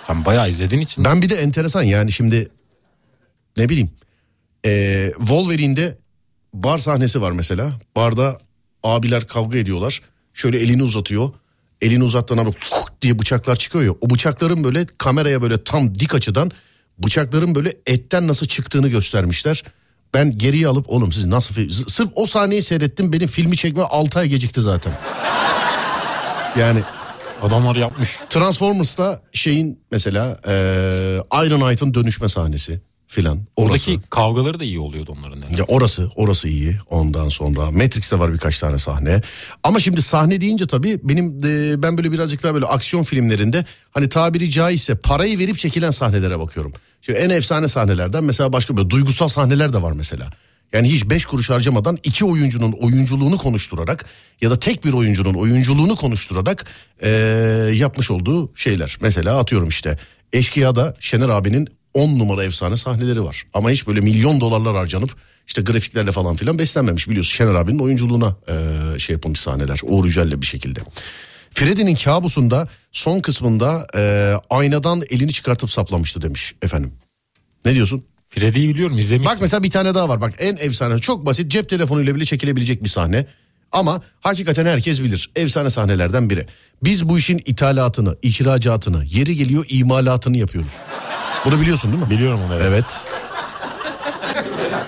Sen 0.06 0.24
bayağı 0.24 0.48
izlediğin 0.48 0.82
için. 0.82 1.04
Ben 1.04 1.22
bir 1.22 1.28
de 1.28 1.34
enteresan 1.34 1.82
yani 1.82 2.12
şimdi 2.12 2.48
ne 3.56 3.68
bileyim. 3.68 3.90
Ee, 4.66 5.12
Wolverine'de 5.18 5.98
bar 6.54 6.78
sahnesi 6.78 7.22
var 7.22 7.32
mesela. 7.32 7.72
Barda 7.96 8.38
abiler 8.82 9.26
kavga 9.26 9.58
ediyorlar. 9.58 10.00
Şöyle 10.34 10.58
elini 10.58 10.82
uzatıyor. 10.82 11.30
Elini 11.80 12.04
uzattığında 12.04 12.46
diye 13.02 13.18
bıçaklar 13.18 13.56
çıkıyor 13.56 13.84
ya. 13.84 13.92
O 14.00 14.10
bıçakların 14.10 14.64
böyle 14.64 14.86
kameraya 14.98 15.42
böyle 15.42 15.64
tam 15.64 15.94
dik 15.94 16.14
açıdan 16.14 16.50
bıçakların 17.02 17.54
böyle 17.54 17.74
etten 17.86 18.28
nasıl 18.28 18.46
çıktığını 18.46 18.88
göstermişler. 18.88 19.62
Ben 20.14 20.38
geriye 20.38 20.68
alıp 20.68 20.88
oğlum 20.88 21.12
siz 21.12 21.26
nasıl 21.26 21.68
sırf 21.88 22.08
o 22.14 22.26
sahneyi 22.26 22.62
seyrettim 22.62 23.12
benim 23.12 23.28
filmi 23.28 23.56
çekme 23.56 23.82
6 23.82 24.18
ay 24.18 24.28
gecikti 24.28 24.62
zaten. 24.62 24.92
Yani 26.58 26.82
Adamlar 27.42 27.76
yapmış. 27.76 28.16
Transformers'ta 28.30 29.22
şeyin 29.32 29.80
mesela 29.90 30.40
eee 30.46 31.46
Iron 31.46 31.60
Knight'ın 31.60 31.94
dönüşme 31.94 32.28
sahnesi 32.28 32.80
filan. 33.10 33.40
Orası. 33.56 33.90
Oradaki 33.90 34.08
kavgaları 34.10 34.60
da 34.60 34.64
iyi 34.64 34.78
oluyordu 34.78 35.16
onların. 35.18 35.40
Yani. 35.40 35.58
Ya 35.58 35.64
orası, 35.68 36.10
orası 36.16 36.48
iyi. 36.48 36.76
Ondan 36.90 37.28
sonra 37.28 37.70
Matrix'te 37.70 38.18
var 38.18 38.32
birkaç 38.32 38.58
tane 38.58 38.78
sahne. 38.78 39.22
Ama 39.62 39.80
şimdi 39.80 40.02
sahne 40.02 40.40
deyince 40.40 40.66
tabii 40.66 41.00
benim 41.02 41.42
de, 41.42 41.82
ben 41.82 41.98
böyle 41.98 42.12
birazcık 42.12 42.42
daha 42.42 42.54
böyle 42.54 42.66
aksiyon 42.66 43.02
filmlerinde 43.02 43.64
hani 43.90 44.08
tabiri 44.08 44.50
caizse 44.50 44.94
parayı 44.94 45.38
verip 45.38 45.58
çekilen 45.58 45.90
sahnelere 45.90 46.38
bakıyorum. 46.38 46.72
Şimdi 47.02 47.18
en 47.18 47.30
efsane 47.30 47.68
sahnelerden 47.68 48.24
mesela 48.24 48.52
başka 48.52 48.76
böyle 48.76 48.90
duygusal 48.90 49.28
sahneler 49.28 49.72
de 49.72 49.82
var 49.82 49.92
mesela. 49.92 50.30
Yani 50.72 50.88
hiç 50.88 51.10
beş 51.10 51.26
kuruş 51.26 51.50
harcamadan 51.50 51.98
iki 52.02 52.24
oyuncunun 52.24 52.72
oyunculuğunu 52.72 53.38
konuşturarak 53.38 54.04
ya 54.40 54.50
da 54.50 54.58
tek 54.58 54.84
bir 54.84 54.92
oyuncunun 54.92 55.34
oyunculuğunu 55.34 55.96
konuşturarak 55.96 56.66
eee, 57.02 57.08
yapmış 57.74 58.10
olduğu 58.10 58.52
şeyler. 58.54 58.96
Mesela 59.00 59.38
atıyorum 59.38 59.68
işte 59.68 59.98
Eşkıya'da 60.32 60.94
Şener 61.00 61.28
abinin 61.28 61.68
10 61.94 62.18
numara 62.18 62.44
efsane 62.44 62.76
sahneleri 62.76 63.24
var. 63.24 63.42
Ama 63.54 63.70
hiç 63.70 63.86
böyle 63.86 64.00
milyon 64.00 64.40
dolarlar 64.40 64.76
harcanıp 64.76 65.16
işte 65.46 65.62
grafiklerle 65.62 66.12
falan 66.12 66.36
filan 66.36 66.58
beslenmemiş 66.58 67.08
biliyorsun. 67.08 67.32
Şener 67.36 67.54
abinin 67.54 67.78
oyunculuğuna 67.78 68.36
eee, 68.48 68.98
şey 68.98 69.14
yapılmış 69.14 69.40
sahneler. 69.40 69.80
Uğur 69.84 70.04
Yücel'le 70.04 70.40
bir 70.40 70.46
şekilde. 70.46 70.80
Freddy'nin 71.50 71.94
kabusunda 71.94 72.68
son 72.92 73.20
kısmında 73.20 73.86
eee, 73.94 74.34
aynadan 74.50 75.02
elini 75.10 75.32
çıkartıp 75.32 75.70
saplamıştı 75.70 76.22
demiş 76.22 76.54
efendim. 76.62 76.92
Ne 77.64 77.74
diyorsun? 77.74 78.04
Freddy'yi 78.28 78.68
biliyorum 78.68 78.98
izlemiştim. 78.98 79.34
Bak 79.34 79.38
mesela 79.40 79.62
bir 79.62 79.70
tane 79.70 79.94
daha 79.94 80.08
var. 80.08 80.20
Bak 80.20 80.34
en 80.38 80.56
efsane 80.56 80.98
çok 80.98 81.26
basit 81.26 81.50
cep 81.50 81.68
telefonuyla 81.68 82.14
bile 82.14 82.24
çekilebilecek 82.24 82.84
bir 82.84 82.88
sahne. 82.88 83.26
Ama 83.72 84.02
hakikaten 84.20 84.66
herkes 84.66 85.02
bilir. 85.02 85.30
Efsane 85.36 85.70
sahnelerden 85.70 86.30
biri. 86.30 86.46
Biz 86.84 87.08
bu 87.08 87.18
işin 87.18 87.42
ithalatını, 87.46 88.16
ihracatını, 88.22 89.04
yeri 89.04 89.36
geliyor 89.36 89.64
imalatını 89.68 90.36
yapıyoruz. 90.36 90.72
Bunu 91.44 91.60
biliyorsun 91.60 91.92
değil 91.92 92.02
mi? 92.04 92.10
Biliyorum 92.10 92.40
onu 92.46 92.54
evet. 92.54 92.66
Evet. 92.68 93.04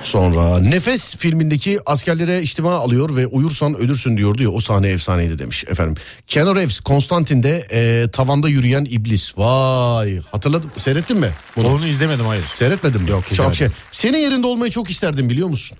Sonra 0.02 0.58
Nefes 0.58 1.16
filmindeki 1.16 1.80
askerlere 1.86 2.42
içtima 2.42 2.74
alıyor 2.74 3.16
ve 3.16 3.26
uyursan 3.26 3.74
ölürsün 3.74 4.16
diyordu 4.16 4.42
ya 4.42 4.50
o 4.50 4.60
sahne 4.60 4.88
efsaneydi 4.88 5.38
demiş 5.38 5.64
efendim. 5.68 5.94
Keanu 6.26 6.56
Reeves 6.56 6.80
Konstantin'de 6.80 7.66
e, 7.70 8.10
tavanda 8.10 8.48
yürüyen 8.48 8.84
iblis. 8.90 9.38
Vay 9.38 10.20
hatırladın 10.32 10.70
seyrettin 10.76 11.18
mi? 11.18 11.30
Bunu? 11.56 11.68
Onu 11.68 11.86
izlemedim 11.86 12.26
hayır. 12.26 12.44
Seyretmedin 12.54 13.02
mi? 13.02 13.10
Yok, 13.10 13.24
Çok 13.34 13.54
şey. 13.54 13.68
Senin 13.90 14.18
yerinde 14.18 14.46
olmayı 14.46 14.70
çok 14.72 14.90
isterdim 14.90 15.30
biliyor 15.30 15.48
musun? 15.48 15.78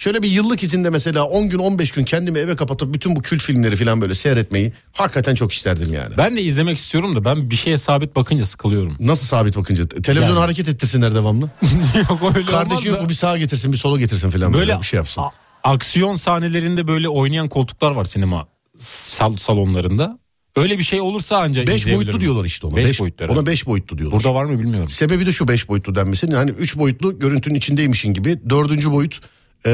Şöyle 0.00 0.22
bir 0.22 0.28
yıllık 0.28 0.62
izinde 0.62 0.90
mesela 0.90 1.24
10 1.24 1.48
gün 1.48 1.58
15 1.58 1.90
gün 1.90 2.04
kendimi 2.04 2.38
eve 2.38 2.56
kapatıp 2.56 2.94
bütün 2.94 3.16
bu 3.16 3.22
kült 3.22 3.42
filmleri 3.42 3.76
falan 3.76 4.00
böyle 4.00 4.14
seyretmeyi 4.14 4.72
hakikaten 4.92 5.34
çok 5.34 5.52
isterdim 5.52 5.92
yani. 5.92 6.14
Ben 6.18 6.36
de 6.36 6.42
izlemek 6.42 6.78
istiyorum 6.78 7.16
da 7.16 7.24
ben 7.24 7.50
bir 7.50 7.56
şeye 7.56 7.76
sabit 7.78 8.16
bakınca 8.16 8.44
sıkılıyorum. 8.46 8.96
Nasıl 9.00 9.26
sabit 9.26 9.56
bakınca? 9.56 9.88
Televizyon 9.88 10.34
Yani. 10.34 10.40
hareket 10.44 10.68
ettirsinler 10.68 11.14
devamlı. 11.14 11.50
yok 12.10 12.32
öyle 12.36 12.46
Kardeşi 12.46 12.74
olmaz 12.74 12.84
yok 12.86 12.98
da. 12.98 13.02
mu 13.02 13.08
bir 13.08 13.14
sağa 13.14 13.38
getirsin 13.38 13.72
bir 13.72 13.76
sola 13.76 13.98
getirsin 13.98 14.30
falan 14.30 14.52
böyle, 14.52 14.78
bir 14.78 14.84
şey 14.84 14.96
yapsın. 14.96 15.22
a- 15.22 15.30
Aksiyon 15.64 16.16
sahnelerinde 16.16 16.88
böyle 16.88 17.08
oynayan 17.08 17.48
koltuklar 17.48 17.90
var 17.90 18.04
sinema 18.04 18.46
sal- 18.78 19.36
salonlarında. 19.36 20.18
Öyle 20.56 20.78
bir 20.78 20.84
şey 20.84 21.00
olursa 21.00 21.36
anca 21.38 21.66
5 21.66 21.74
izleyebilirim. 21.80 21.96
boyutlu 22.06 22.20
diyorlar 22.20 22.44
işte 22.44 22.66
ona. 22.66 22.76
Beş 22.76 22.86
Beş- 22.86 23.00
boyutlu 23.00 23.24
ona 23.24 23.32
herhalde. 23.32 23.50
5 23.50 23.66
boyutlu 23.66 23.98
diyorlar. 23.98 24.20
Burada 24.20 24.34
var 24.34 24.44
mı 24.44 24.58
bilmiyorum. 24.58 24.88
Sebebi 24.88 25.26
de 25.26 25.32
şu 25.32 25.48
5 25.48 25.68
boyutlu 25.68 25.94
denmesi. 25.94 26.26
Hani 26.34 26.50
3 26.50 26.76
boyutlu 26.78 27.18
görüntünün 27.18 27.54
içindeymişin 27.54 28.12
gibi. 28.14 28.40
Dördüncü 28.50 28.92
boyut 28.92 29.20
ee, 29.66 29.72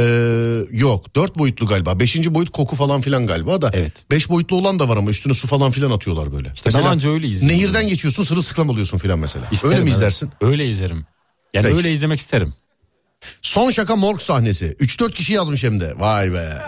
yok. 0.70 1.16
4 1.16 1.39
boyutlu 1.39 1.66
galiba. 1.66 2.01
Beşinci 2.01 2.34
boyut 2.34 2.51
koku 2.51 2.76
falan 2.76 3.01
filan 3.01 3.26
galiba 3.26 3.62
da. 3.62 3.70
Evet. 3.72 3.93
5 4.11 4.28
boyutlu 4.30 4.57
olan 4.57 4.78
da 4.78 4.89
var 4.89 4.97
ama 4.97 5.11
üstüne 5.11 5.34
su 5.34 5.47
falan 5.49 5.70
filan 5.70 5.91
atıyorlar 5.91 6.32
böyle. 6.32 6.53
İşte 6.55 6.70
ben 6.74 6.82
anca 6.82 7.11
öyle 7.11 7.26
izliyorum. 7.26 7.59
Nehirden 7.59 7.89
geçiyorsun 7.89 8.22
sırılsıklam 8.22 8.68
oluyorsun 8.70 8.99
filan 8.99 9.18
mesela. 9.18 9.47
İsterim, 9.51 9.72
öyle 9.72 9.84
mi 9.84 9.89
evet. 9.89 9.97
izlersin? 9.97 10.30
Öyle 10.41 10.68
izlerim. 10.68 11.07
Yani 11.55 11.64
Peki. 11.64 11.76
öyle 11.76 11.93
izlemek 11.93 12.20
isterim. 12.20 12.55
Son 13.43 13.70
şaka 13.70 13.97
morg 13.97 14.20
sahnesi. 14.20 14.76
3-4 14.80 15.12
kişi 15.12 15.32
yazmış 15.32 15.64
hem 15.64 15.80
de. 15.80 15.95
Vay 15.97 16.32
be. 16.32 16.59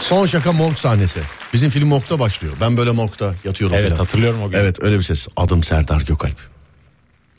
Son 0.00 0.26
şaka 0.26 0.52
morg 0.52 0.76
sahnesi. 0.76 1.20
Bizim 1.52 1.70
film 1.70 1.88
morgda 1.88 2.18
başlıyor. 2.18 2.54
Ben 2.60 2.76
böyle 2.76 2.90
morgda 2.90 3.34
yatıyorum 3.44 3.76
Evet 3.76 3.86
filan. 3.86 3.96
hatırlıyorum 3.96 4.42
o 4.42 4.50
gün. 4.50 4.58
Evet 4.58 4.82
öyle 4.82 4.98
bir 4.98 5.02
ses. 5.02 5.28
Adım 5.36 5.62
Serdar 5.62 6.00
Gökalp. 6.00 6.36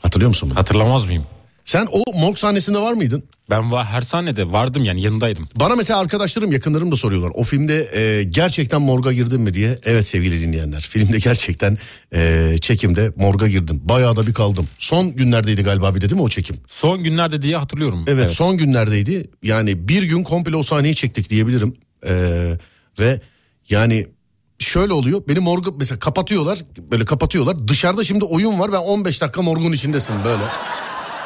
Hatırlıyor 0.02 0.28
musun 0.28 0.50
bunu? 0.50 0.58
Hatırlamaz 0.58 1.04
mıyım? 1.04 1.26
Sen 1.64 1.86
o 1.92 2.02
morg 2.20 2.36
sahnesinde 2.38 2.78
var 2.78 2.92
mıydın? 2.92 3.22
Ben 3.50 3.62
va- 3.62 3.84
her 3.84 4.00
sahnede 4.00 4.52
vardım 4.52 4.84
yani 4.84 5.00
yanındaydım. 5.02 5.48
Bana 5.56 5.76
mesela 5.76 5.98
arkadaşlarım 5.98 6.52
yakınlarım 6.52 6.92
da 6.92 6.96
soruyorlar. 6.96 7.30
O 7.34 7.42
filmde 7.42 7.90
e, 7.98 8.24
gerçekten 8.24 8.82
morga 8.82 9.12
girdin 9.12 9.40
mi 9.40 9.54
diye. 9.54 9.78
Evet 9.84 10.06
sevgili 10.06 10.40
dinleyenler. 10.40 10.80
Filmde 10.80 11.18
gerçekten 11.18 11.78
e, 12.14 12.54
çekimde 12.60 13.12
morga 13.16 13.48
girdim. 13.48 13.80
Bayağı 13.84 14.16
da 14.16 14.26
bir 14.26 14.34
kaldım. 14.34 14.66
Son 14.78 15.16
günlerdeydi 15.16 15.62
galiba 15.62 15.94
bir 15.94 16.00
de 16.00 16.10
değil 16.10 16.16
mi 16.16 16.22
o 16.22 16.28
çekim? 16.28 16.56
Son 16.66 17.02
günlerde 17.02 17.42
diye 17.42 17.56
hatırlıyorum. 17.56 18.04
Evet, 18.08 18.30
son 18.30 18.56
günlerdeydi. 18.56 19.30
Yani 19.42 19.88
bir 19.88 20.02
gün 20.02 20.22
komple 20.22 20.56
o 20.56 20.62
sahneyi 20.62 20.94
çektik 20.94 21.30
diyebilirim. 21.30 21.76
Ee, 22.06 22.58
ve 22.98 23.20
yani 23.68 24.06
şöyle 24.58 24.92
oluyor. 24.92 25.22
Beni 25.28 25.38
morgu 25.38 25.74
mesela 25.78 25.98
kapatıyorlar. 25.98 26.58
Böyle 26.90 27.04
kapatıyorlar. 27.04 27.68
Dışarıda 27.68 28.04
şimdi 28.04 28.24
oyun 28.24 28.58
var. 28.58 28.72
Ben 28.72 28.78
15 28.78 29.20
dakika 29.20 29.42
morgun 29.42 29.72
içindesin 29.72 30.14
böyle. 30.24 30.42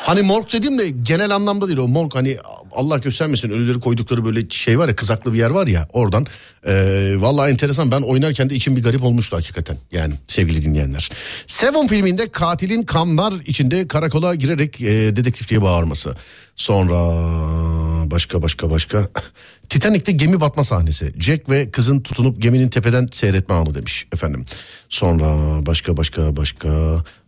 Hani 0.08 0.22
morg 0.22 0.52
dediğim 0.52 0.78
de 0.78 0.88
genel 0.88 1.34
anlamda 1.34 1.68
değil 1.68 1.78
o 1.78 1.88
morg 1.88 2.14
hani 2.14 2.38
Allah 2.72 2.98
göstermesin 2.98 3.50
ölüleri 3.50 3.80
koydukları 3.80 4.24
böyle 4.24 4.50
şey 4.50 4.78
var 4.78 4.88
ya 4.88 4.96
kızaklı 4.96 5.32
bir 5.32 5.38
yer 5.38 5.50
var 5.50 5.66
ya 5.66 5.88
oradan. 5.92 6.26
Ee, 6.66 7.14
vallahi 7.16 7.50
enteresan 7.50 7.90
ben 7.90 8.00
oynarken 8.02 8.50
de 8.50 8.54
içim 8.54 8.76
bir 8.76 8.82
garip 8.82 9.04
olmuştu 9.04 9.36
hakikaten 9.36 9.78
yani 9.92 10.14
sevgili 10.26 10.62
dinleyenler. 10.62 11.10
Seven 11.46 11.86
filminde 11.86 12.28
katilin 12.28 12.82
kanlar 12.82 13.34
içinde 13.46 13.88
karakola 13.88 14.34
girerek 14.34 14.80
e, 14.80 14.86
dedektifliğe 15.16 15.62
bağırması. 15.62 16.14
Sonra 16.56 16.98
başka 18.10 18.42
başka 18.42 18.70
başka. 18.70 19.08
Titanic'te 19.68 20.12
gemi 20.12 20.40
batma 20.40 20.64
sahnesi. 20.64 21.12
Jack 21.18 21.50
ve 21.50 21.70
kızın 21.70 22.00
tutunup 22.00 22.42
geminin 22.42 22.68
tepeden 22.68 23.08
seyretme 23.12 23.54
anı 23.54 23.74
demiş 23.74 24.06
efendim. 24.12 24.44
Sonra 24.88 25.36
başka 25.66 25.96
başka 25.96 26.36
başka 26.36 26.68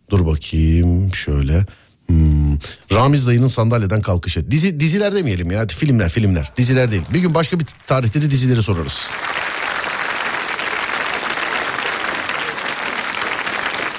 dur 0.09 0.25
bakayım 0.25 1.15
şöyle. 1.15 1.65
Hmm. 2.07 2.57
Ramiz 2.91 3.27
dayının 3.27 3.47
sandalyeden 3.47 4.01
kalkışı. 4.01 4.51
Dizi 4.51 4.79
diziler 4.79 5.15
demeyelim 5.15 5.51
ya. 5.51 5.67
Filmler 5.67 6.09
filmler. 6.09 6.51
Diziler 6.57 6.91
değil. 6.91 7.03
Bir 7.13 7.19
gün 7.19 7.33
başka 7.35 7.59
bir 7.59 7.65
tarihte 7.87 8.21
de 8.21 8.31
dizileri 8.31 8.63
sorarız. 8.63 9.09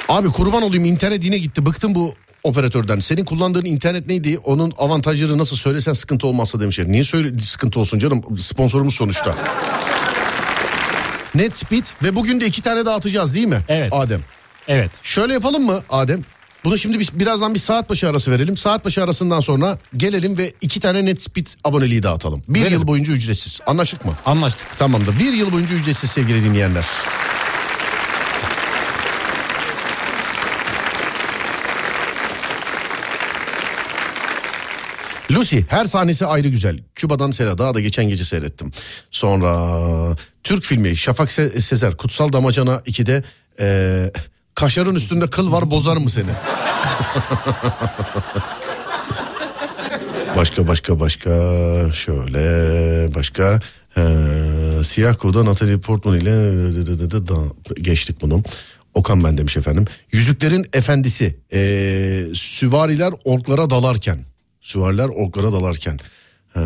Abi 0.09 0.29
kurban 0.29 0.63
olayım 0.63 0.85
internet 0.85 1.25
yine 1.25 1.39
gitti. 1.39 1.67
Bıktım 1.67 1.95
bu 1.95 2.15
operatörden. 2.43 3.01
Senin 3.01 3.25
kullandığın 3.25 3.65
internet 3.65 4.07
neydi? 4.09 4.39
Onun 4.45 4.73
avantajları 4.79 5.39
nasıl 5.39 5.57
söylesen 5.57 5.93
sıkıntı 5.93 6.27
olmazsa 6.27 6.61
demişler. 6.61 6.89
Niye 6.89 7.05
söyle 7.05 7.39
sıkıntı 7.41 7.81
olsun 7.81 7.99
canım? 7.99 8.37
Sponsorumuz 8.39 8.95
sonuçta. 8.95 9.35
Net 11.35 11.57
Speed 11.57 11.85
ve 12.03 12.17
bugün 12.17 12.41
de 12.41 12.47
iki 12.47 12.63
tane 12.63 12.85
dağıtacağız 12.85 13.35
değil 13.35 13.47
mi? 13.47 13.61
Evet. 13.69 13.93
Adem. 13.93 14.21
Evet. 14.69 14.91
Şöyle 15.03 15.33
yapalım 15.33 15.63
mı 15.67 15.83
Adem? 15.91 16.21
Bunu 16.65 16.79
şimdi 16.79 16.99
biz 17.01 17.19
birazdan 17.19 17.55
bir 17.55 17.59
saat 17.59 17.91
başı 17.91 18.09
arası 18.09 18.31
verelim. 18.31 18.57
Saat 18.57 18.85
başı 18.85 19.03
arasından 19.05 19.41
sonra 19.41 19.79
gelelim 19.97 20.39
ve 20.39 20.53
iki 20.61 20.81
tane 20.81 21.05
net 21.05 21.23
speed 21.23 21.47
aboneliği 21.65 22.03
dağıtalım. 22.03 22.43
Bir 22.49 22.61
Verelim. 22.61 22.79
yıl 22.79 22.87
boyunca 22.87 23.13
ücretsiz. 23.13 23.61
Anlaştık 23.67 24.05
mı? 24.05 24.13
Anlaştık. 24.27 24.79
Tamamdır. 24.79 25.19
Bir 25.19 25.33
yıl 25.33 25.53
boyunca 25.53 25.75
ücretsiz 25.75 26.11
sevgili 26.11 26.45
dinleyenler. 26.45 26.85
Lucy 35.31 35.59
her 35.69 35.85
sahnesi 35.85 36.27
ayrı 36.27 36.49
güzel. 36.49 36.79
Küba'dan 36.95 37.31
Sela 37.31 37.59
daha 37.59 37.75
da 37.75 37.81
geçen 37.81 38.09
gece 38.09 38.25
seyrettim. 38.25 38.73
Sonra 39.11 40.17
Türk 40.45 40.65
filmi 40.65 40.97
Şafak 40.97 41.29
Se- 41.31 41.61
Sezer 41.61 41.97
Kutsal 41.97 42.33
Damacana 42.33 42.75
2'de 42.87 43.23
eee, 43.61 44.13
kaşarın 44.55 44.95
üstünde 44.95 45.27
kıl 45.27 45.53
var 45.53 45.71
bozar 45.71 45.97
mı 45.97 46.11
seni? 46.11 46.31
başka 50.37 50.69
başka 50.69 51.01
başka 51.01 51.31
şöyle 51.93 53.15
başka 53.15 53.61
eee, 53.97 54.85
Siyah 54.85 55.17
Kuğu'da 55.19 55.45
Natalie 55.45 55.77
Portman 55.81 56.17
ile 56.21 57.53
geçtik 57.83 58.23
bunu. 58.23 58.43
Okan 58.95 59.25
ben 59.25 59.39
demiş 59.39 59.57
efendim. 59.57 59.85
Yüzüklerin 60.13 60.67
Efendisi 60.73 61.37
eee, 61.53 62.35
süvariler 62.35 63.13
orklara 63.25 63.71
dalarken 63.71 64.25
süvariler 64.61 65.09
orklara 65.09 65.53
dalarken 65.53 65.99
Ha, 66.55 66.61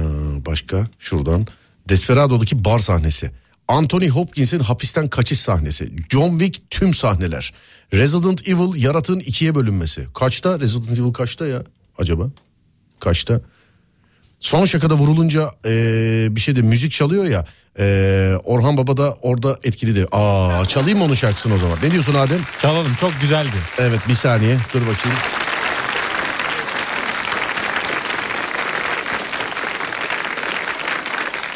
başka 0.47 0.85
şuradan 0.99 1.47
Desperado'daki 1.89 2.65
bar 2.65 2.79
sahnesi. 2.79 3.31
Anthony 3.69 4.09
Hopkins'in 4.09 4.61
hapisten 4.61 5.09
kaçış 5.09 5.41
sahnesi. 5.41 5.91
John 6.11 6.31
Wick 6.39 6.71
tüm 6.71 6.95
sahneler. 6.95 7.53
Resident 7.93 8.49
Evil 8.49 8.83
yaratığın 8.83 9.21
ikiye 9.21 9.55
bölünmesi. 9.55 10.07
Kaçta? 10.15 10.61
Resident 10.61 10.99
Evil 11.01 11.13
kaçta 11.13 11.47
ya 11.47 11.63
acaba? 11.99 12.25
Kaçta? 13.01 13.41
Son 14.41 14.65
şakada 14.67 14.95
vurulunca 14.95 15.51
eee, 15.65 16.29
bir 16.31 16.41
şeyde 16.41 16.63
müzik 16.63 16.93
çalıyor 16.93 17.25
ya. 17.25 17.47
eee, 17.79 18.37
Orhan 18.45 18.77
Baba 18.77 18.97
da 18.97 19.15
orada 19.23 19.59
etkili 19.65 19.95
de. 19.97 20.07
Aa 20.13 20.65
çalayım 20.65 20.99
mı 20.99 21.05
onun 21.05 21.15
şarkısını 21.15 21.55
o 21.55 21.59
zaman? 21.59 21.79
Ne 21.83 21.91
diyorsun 21.93 22.15
Adem? 22.15 22.39
Çalalım 22.63 22.95
çok 23.01 23.13
güzeldi. 23.21 23.57
Evet 23.79 24.01
bir 24.09 24.15
saniye 24.15 24.57
dur 24.75 24.81
bakayım. 24.81 25.19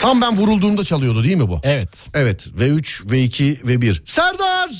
Tam 0.01 0.21
ben 0.21 0.37
vurulduğumda 0.37 0.85
çalıyordu 0.85 1.25
değil 1.25 1.37
mi 1.37 1.49
bu? 1.49 1.61
Evet. 1.63 2.09
Evet 2.15 2.49
V3, 2.59 3.07
V2, 3.07 3.61
V1. 3.61 4.01
Serdar! 4.05 4.71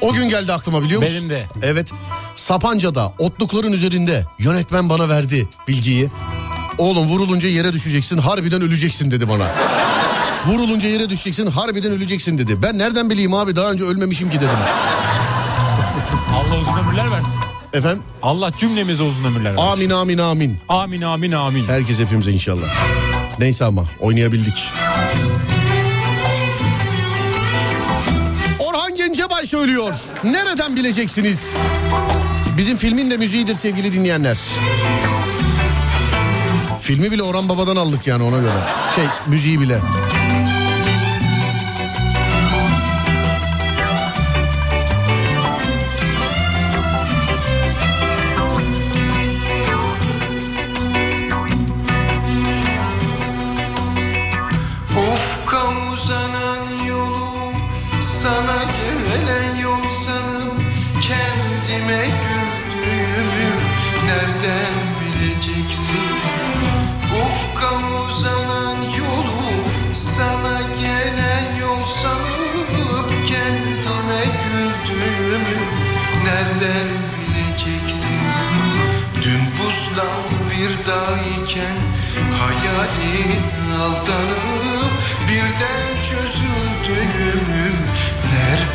O 0.00 0.12
gün 0.12 0.28
geldi 0.28 0.52
aklıma 0.52 0.82
biliyor 0.82 1.00
musun? 1.00 1.16
Benim 1.16 1.30
de. 1.30 1.46
Evet. 1.62 1.92
Sapanca'da 2.34 3.12
otlukların 3.18 3.72
üzerinde 3.72 4.24
yönetmen 4.38 4.90
bana 4.90 5.08
verdi 5.08 5.48
bilgiyi. 5.68 6.10
Oğlum 6.78 7.06
vurulunca 7.08 7.48
yere 7.48 7.72
düşeceksin 7.72 8.18
harbiden 8.18 8.62
öleceksin 8.62 9.10
dedi 9.10 9.28
bana. 9.28 9.48
Vurulunca 10.46 10.88
yere 10.88 11.08
düşeceksin 11.10 11.46
harbiden 11.46 11.92
öleceksin 11.92 12.38
dedi. 12.38 12.62
Ben 12.62 12.78
nereden 12.78 13.10
bileyim 13.10 13.34
abi 13.34 13.56
daha 13.56 13.70
önce 13.72 13.84
ölmemişim 13.84 14.30
ki 14.30 14.36
dedim. 14.36 14.48
Allah 16.34 16.58
uzun 16.60 16.78
ömürler 16.86 17.10
versin. 17.10 17.45
Efendim? 17.72 18.02
Allah 18.22 18.50
cümlemize 18.58 19.02
uzun 19.02 19.24
ömürler 19.24 19.56
versin. 19.56 19.72
Amin 19.72 19.90
amin 19.90 20.18
amin. 20.18 20.58
Amin 20.68 21.02
amin 21.02 21.32
amin. 21.32 21.66
Herkes 21.68 21.98
hepimize 22.00 22.32
inşallah. 22.32 22.66
Neyse 23.38 23.64
ama 23.64 23.84
oynayabildik. 24.00 24.68
Orhan 28.58 28.96
Gencebay 28.96 29.46
söylüyor. 29.46 29.94
Nereden 30.24 30.76
bileceksiniz? 30.76 31.56
Bizim 32.58 32.76
filmin 32.76 33.10
de 33.10 33.16
müziğidir 33.16 33.54
sevgili 33.54 33.92
dinleyenler. 33.92 34.38
Filmi 36.80 37.10
bile 37.10 37.22
Orhan 37.22 37.48
Baba'dan 37.48 37.76
aldık 37.76 38.06
yani 38.06 38.22
ona 38.22 38.38
göre. 38.38 38.52
Şey 38.94 39.04
müziği 39.26 39.60
bile. 39.60 39.78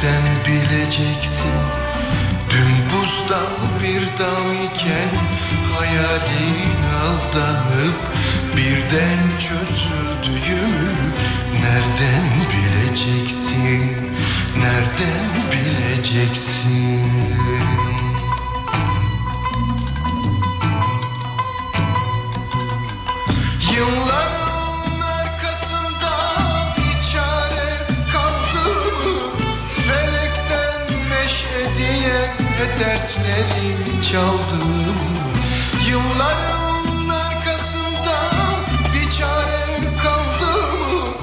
Nereden 0.01 0.45
bileceksin? 0.47 1.51
Dün 2.49 2.71
buzdan 2.89 3.79
bir 3.83 4.01
dam 4.01 4.53
iken 4.53 5.09
hayalin 5.77 6.83
aldanıp 7.03 8.11
birden 8.57 9.39
çözüldüğümü 9.39 10.89
nereden 11.53 12.25
bileceksin? 12.51 13.97
Nereden 14.57 15.51
bileceksin? 15.51 17.40
Dertlerim 34.11 34.21
çaldı 34.21 34.65
mı? 34.65 34.93
Yılların 35.89 37.09
arkasında 37.09 38.17
bir 38.93 39.09
çare 39.09 39.79
kaldı 40.03 40.77
mı? 40.77 41.13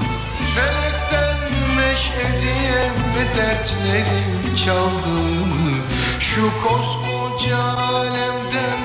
Felekten 0.54 1.36
meşe 1.76 2.40
diye 2.42 2.90
dertlerim 3.36 4.54
çaldı 4.64 5.08
mı? 5.08 5.72
Şu 6.20 6.42
koskoca 6.62 7.58
alemden 7.58 8.78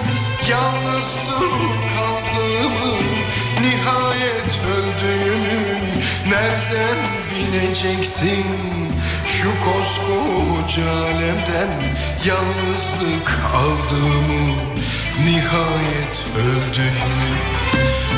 yalnızlık 0.49 1.53
kaldı 1.95 2.69
mı? 2.69 2.95
Nihayet 3.61 4.59
öldüğümü 4.75 5.79
nereden 6.29 6.97
bileceksin? 7.31 8.82
Şu 9.43 9.49
koskoca 9.49 10.91
alemden 10.91 11.83
yalnızlık 12.25 13.39
aldığımı 13.55 14.55
Nihayet 15.25 16.25
öldüğümü 16.37 17.33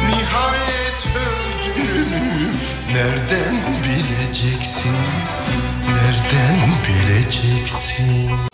Nihayet 0.07 1.07
öldüğümü 1.15 2.51
nereden 2.93 3.83
bileceksin? 3.83 4.95
Nereden 5.89 6.69
bileceksin? 6.87 8.44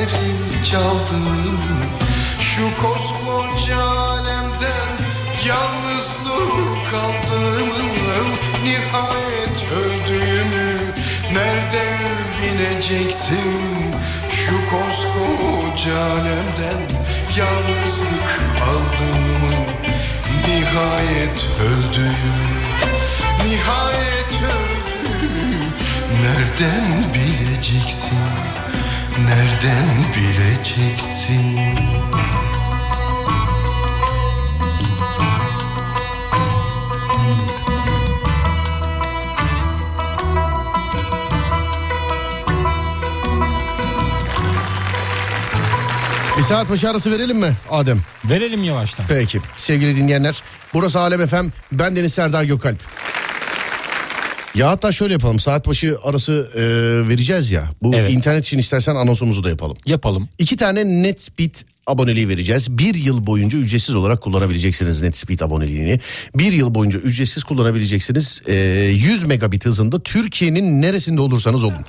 Dertlerim 0.00 0.62
çaldı. 0.64 1.14
Mı? 1.14 1.58
Şu 2.40 2.62
koskoca 2.82 3.78
alemden 3.82 4.90
yalnızlık 5.46 6.90
kaldığımı 6.90 7.80
Nihayet 8.64 9.64
öldüğümü 9.72 10.94
nereden 11.32 11.98
bileceksin? 12.42 13.94
Şu 14.30 14.52
koskoca 14.70 16.00
alemden 16.00 16.82
yalnızlık 17.36 18.40
aldığımı 18.62 19.66
Nihayet 20.46 21.46
öldüğümü 21.60 22.60
Nihayet 23.44 24.34
öldüğümü 24.42 25.64
nereden 26.22 27.14
bileceksin 27.14 28.59
Nereden 29.18 30.04
bileceksin 30.16 31.60
Bir 46.38 46.44
saat 46.44 46.70
başı 46.70 46.90
arası 46.90 47.10
verelim 47.10 47.38
mi 47.38 47.52
Adem? 47.70 48.00
Verelim 48.24 48.64
yavaştan. 48.64 49.06
Peki 49.08 49.40
sevgili 49.56 49.96
dinleyenler. 49.96 50.42
Burası 50.74 51.00
Alem 51.00 51.26
FM. 51.26 51.46
Ben 51.72 51.96
Deniz 51.96 52.14
Serdar 52.14 52.44
Gökalp. 52.44 52.99
Ya 54.54 54.68
hatta 54.68 54.92
şöyle 54.92 55.12
yapalım 55.12 55.38
saat 55.38 55.66
başı 55.66 55.98
arası 56.04 56.50
e, 56.54 56.60
vereceğiz 57.08 57.50
ya. 57.50 57.70
Bu 57.82 57.94
Evet. 57.94 58.10
internet 58.10 58.44
için 58.44 58.58
istersen 58.58 58.94
anonsumuzu 58.94 59.44
da 59.44 59.48
yapalım. 59.48 59.76
Yapalım. 59.86 60.28
İki 60.38 60.56
tane 60.56 60.84
NetSpeed 61.02 61.54
aboneliği 61.86 62.28
vereceğiz. 62.28 62.78
Bir 62.78 62.94
yıl 62.94 63.26
boyunca 63.26 63.58
ücretsiz 63.58 63.94
olarak 63.94 64.22
kullanabileceksiniz 64.22 65.02
NetSpeed 65.02 65.40
aboneliğini. 65.40 66.00
Bir 66.34 66.52
yıl 66.52 66.74
boyunca 66.74 66.98
ücretsiz 66.98 67.44
kullanabileceksiniz. 67.44 68.42
E, 68.46 68.54
100 68.54 69.24
megabit 69.24 69.66
hızında 69.66 70.02
Türkiye'nin 70.02 70.82
neresinde 70.82 71.20
olursanız 71.20 71.64
olun. 71.64 71.84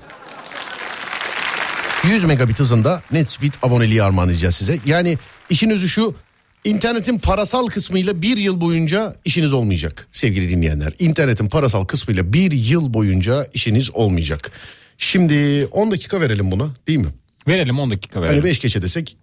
100 2.04 2.24
megabit 2.24 2.60
hızında 2.60 3.02
NetSpeed 3.12 3.54
aboneliği 3.64 4.04
armağan 4.04 4.30
edeceğiz 4.30 4.56
size. 4.56 4.80
Yani 4.86 5.18
İşin 5.50 5.70
özü 5.70 5.90
şu 5.90 6.16
internetin 6.64 7.20
parasal 7.20 7.68
kısmıyla 7.68 8.22
bir 8.22 8.38
yıl 8.38 8.62
boyunca 8.62 9.16
işiniz 9.26 9.54
olmayacak 9.54 10.08
sevgili 10.12 10.50
dinleyenler. 10.50 10.94
İnternetin 11.00 11.50
parasal 11.50 11.86
kısmıyla 11.86 12.34
bir 12.34 12.52
yıl 12.52 12.94
boyunca 12.94 13.48
işiniz 13.54 13.96
olmayacak. 13.96 14.52
Şimdi 14.98 15.68
10 15.72 15.92
dakika 15.92 16.22
verelim 16.22 16.52
buna 16.52 16.70
değil 16.88 17.00
mi? 17.00 17.14
Verelim 17.48 17.80
10 17.80 17.92
dakika 17.92 18.22
verelim. 18.22 18.36
Hani 18.36 18.46
5 18.46 18.60
geçe 18.60 18.82
desek 18.82 19.18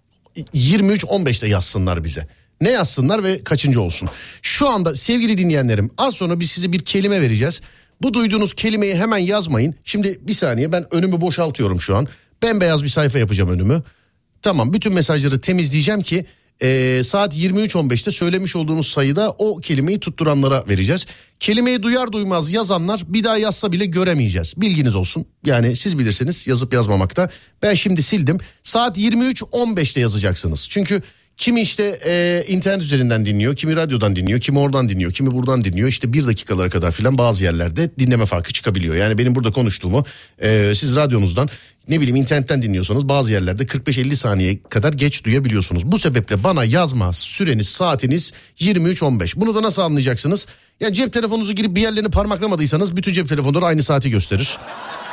23-15'te 0.55 1.47
yazsınlar 1.47 2.03
bize. 2.03 2.27
Ne 2.61 2.69
yazsınlar 2.69 3.23
ve 3.23 3.43
kaçıncı 3.43 3.81
olsun? 3.81 4.09
Şu 4.41 4.69
anda 4.69 4.95
sevgili 4.95 5.37
dinleyenlerim 5.37 5.89
az 5.97 6.13
sonra 6.13 6.39
biz 6.39 6.51
size 6.51 6.71
bir 6.71 6.79
kelime 6.79 7.21
vereceğiz. 7.21 7.61
Bu 8.01 8.13
duyduğunuz 8.13 8.53
kelimeyi 8.53 8.95
hemen 8.95 9.17
yazmayın. 9.17 9.75
Şimdi 9.83 10.19
bir 10.21 10.33
saniye 10.33 10.71
ben 10.71 10.93
önümü 10.95 11.21
boşaltıyorum 11.21 11.81
şu 11.81 11.95
an. 11.95 12.07
Bembeyaz 12.43 12.83
bir 12.83 12.89
sayfa 12.89 13.19
yapacağım 13.19 13.49
önümü. 13.49 13.83
Tamam 14.41 14.73
bütün 14.73 14.93
mesajları 14.93 15.41
temizleyeceğim 15.41 16.01
ki 16.01 16.25
e, 16.61 17.01
saat 17.03 17.37
23.15'te 17.37 18.11
söylemiş 18.11 18.55
olduğumuz 18.55 18.87
sayıda 18.87 19.31
o 19.37 19.57
kelimeyi 19.57 19.99
tutturanlara 19.99 20.63
vereceğiz. 20.69 21.05
Kelimeyi 21.39 21.83
duyar 21.83 22.11
duymaz 22.11 22.51
yazanlar 22.53 23.03
bir 23.07 23.23
daha 23.23 23.37
yazsa 23.37 23.71
bile 23.71 23.85
göremeyeceğiz. 23.85 24.53
Bilginiz 24.57 24.95
olsun. 24.95 25.25
Yani 25.45 25.75
siz 25.75 25.99
bilirsiniz 25.99 26.47
yazıp 26.47 26.73
yazmamakta. 26.73 27.29
Ben 27.61 27.73
şimdi 27.73 28.03
sildim. 28.03 28.37
Saat 28.63 28.97
23.15'te 28.97 29.99
yazacaksınız. 29.99 30.67
Çünkü 30.69 31.01
kimi 31.39 31.61
işte 31.61 31.99
e, 32.05 32.43
internet 32.47 32.81
üzerinden 32.81 33.25
dinliyor, 33.25 33.55
kimi 33.55 33.75
radyodan 33.75 34.15
dinliyor, 34.15 34.39
kimi 34.39 34.59
oradan 34.59 34.89
dinliyor, 34.89 35.11
kimi 35.11 35.31
buradan 35.31 35.63
dinliyor. 35.63 35.87
İşte 35.89 36.13
bir 36.13 36.27
dakikalara 36.27 36.69
kadar 36.69 36.91
filan 36.91 37.17
bazı 37.17 37.43
yerlerde 37.43 37.89
dinleme 37.99 38.25
farkı 38.25 38.53
çıkabiliyor. 38.53 38.95
Yani 38.95 39.17
benim 39.17 39.35
burada 39.35 39.51
konuştuğumu 39.51 40.05
e, 40.41 40.71
siz 40.75 40.95
radyonuzdan 40.95 41.49
ne 41.87 41.99
bileyim 41.99 42.15
internetten 42.15 42.61
dinliyorsanız 42.61 43.09
bazı 43.09 43.31
yerlerde 43.31 43.63
45-50 43.63 44.15
saniye 44.15 44.59
kadar 44.69 44.93
geç 44.93 45.25
duyabiliyorsunuz. 45.25 45.91
Bu 45.91 45.99
sebeple 45.99 46.43
bana 46.43 46.63
yazma 46.63 47.13
süreniz 47.13 47.69
saatiniz 47.69 48.33
23.15. 48.59 49.39
Bunu 49.39 49.55
da 49.55 49.61
nasıl 49.61 49.81
anlayacaksınız? 49.81 50.47
Yani 50.79 50.93
cep 50.93 51.13
telefonunuzu 51.13 51.53
girip 51.53 51.75
bir 51.75 51.81
yerlerini 51.81 52.09
parmaklamadıysanız 52.09 52.95
bütün 52.95 53.13
cep 53.13 53.29
telefonları 53.29 53.65
aynı 53.65 53.83
saati 53.83 54.09
gösterir. 54.09 54.57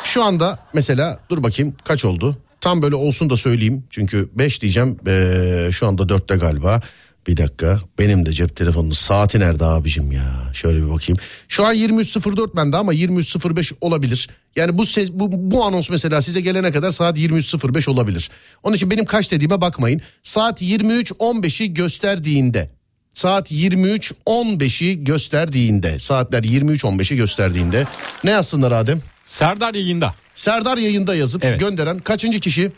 Şu 0.05 0.23
anda 0.23 0.59
mesela 0.75 1.19
dur 1.31 1.43
bakayım 1.43 1.75
kaç 1.85 2.05
oldu? 2.05 2.39
Tam 2.67 2.83
böyle 2.83 2.95
olsun 2.95 3.31
da 3.31 3.37
söyleyeyim. 3.37 3.85
Çünkü 3.91 4.29
5 4.35 4.63
diyeceğim 4.63 4.97
ee, 5.07 5.69
şu 5.73 5.87
anda 5.87 6.03
4'te 6.03 6.37
galiba. 6.37 6.81
Bir 7.27 7.37
dakika 7.37 7.81
benim 7.99 8.27
de 8.27 8.33
cep 8.33 8.57
telefonunun 8.57 8.93
saati 8.93 9.41
nerede 9.41 9.65
abicim 9.65 10.13
ya? 10.13 10.51
Şöyle 10.55 10.83
bir 10.83 10.91
bakayım. 10.91 11.19
Şu 11.49 11.67
an 11.67 11.75
23.04 11.75 12.57
bende 12.57 12.77
ama 12.77 12.95
23.05 12.95 13.73
olabilir. 13.81 14.29
Yani 14.57 14.79
bu 14.79 14.87
ses 14.87 15.13
bu, 15.13 15.29
bu 15.51 15.65
anons 15.65 15.91
mesela 15.91 16.23
size 16.23 16.41
gelene 16.41 16.73
kadar 16.73 16.91
saat 16.91 17.19
23.05 17.19 17.91
olabilir. 17.91 18.31
Onun 18.63 18.77
için 18.77 18.91
benim 18.91 19.05
kaç 19.05 19.33
dediğime 19.33 19.61
bakmayın. 19.61 20.01
Saat 20.23 20.63
23.15'i 20.63 21.75
gösterdiğinde 21.75 22.71
saat 23.11 23.53
23.15'i 23.53 25.05
gösterdiğinde 25.05 25.99
saatler 25.99 26.43
23.15'i 26.43 27.17
gösterdiğinde 27.17 27.85
ne 28.25 28.31
yazsınlar 28.31 28.73
Adem? 28.73 29.03
Serdar 29.25 29.75
yayında. 29.75 30.15
Serdar 30.41 30.79
yayında 30.79 31.15
yazıp 31.15 31.45
Evet. 31.45 31.61
gönderen 31.61 31.99
kaçıncı 31.99 32.41
kişi? 32.41 32.73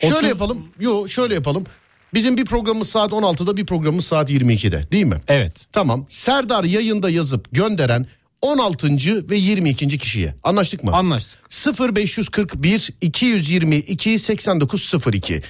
Şöyle 0.00 0.28
yapalım. 0.28 0.68
Yo 0.80 1.08
şöyle 1.08 1.34
yapalım. 1.34 1.64
Bizim 2.14 2.36
bir 2.36 2.44
programımız 2.44 2.88
saat 2.88 3.12
16'da 3.12 3.56
bir 3.56 3.66
programımız 3.66 4.04
saat 4.04 4.30
22'de 4.30 4.82
değil 4.92 5.04
mi? 5.04 5.20
Evet. 5.28 5.66
Tamam. 5.72 6.04
Serdar 6.08 6.64
yayında 6.64 7.10
yazıp 7.10 7.48
gönderen 7.52 8.06
16. 8.40 8.88
ve 9.30 9.36
22. 9.36 9.98
kişiye. 9.98 10.34
Anlaştık 10.42 10.84
mı? 10.84 10.92
Anlaştık. 10.92 11.38
0541 11.96 12.90
222 13.00 14.18
8902 14.18 15.42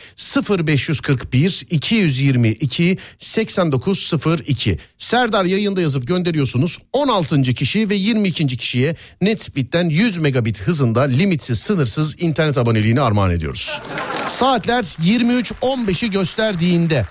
0541 0.58 1.66
222 1.70 2.98
8902 3.18 4.78
Serdar 4.98 5.44
yayında 5.44 5.80
yazıp 5.80 6.06
gönderiyorsunuz 6.06 6.78
16. 6.92 7.42
kişi 7.42 7.90
ve 7.90 7.94
22. 7.94 8.46
kişiye 8.46 8.96
NetSpeed'den 9.20 9.88
100 9.88 10.18
megabit 10.18 10.60
hızında 10.60 11.02
limitsiz 11.02 11.58
sınırsız 11.58 12.22
internet 12.22 12.58
aboneliğini 12.58 13.00
armağan 13.00 13.30
ediyoruz. 13.30 13.80
Saatler 14.28 14.82
23.15'i 14.82 16.10
gösterdiğinde 16.10 17.06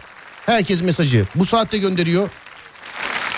herkes 0.45 0.81
mesajı 0.83 1.27
bu 1.35 1.45
saatte 1.45 1.77
gönderiyor. 1.77 2.29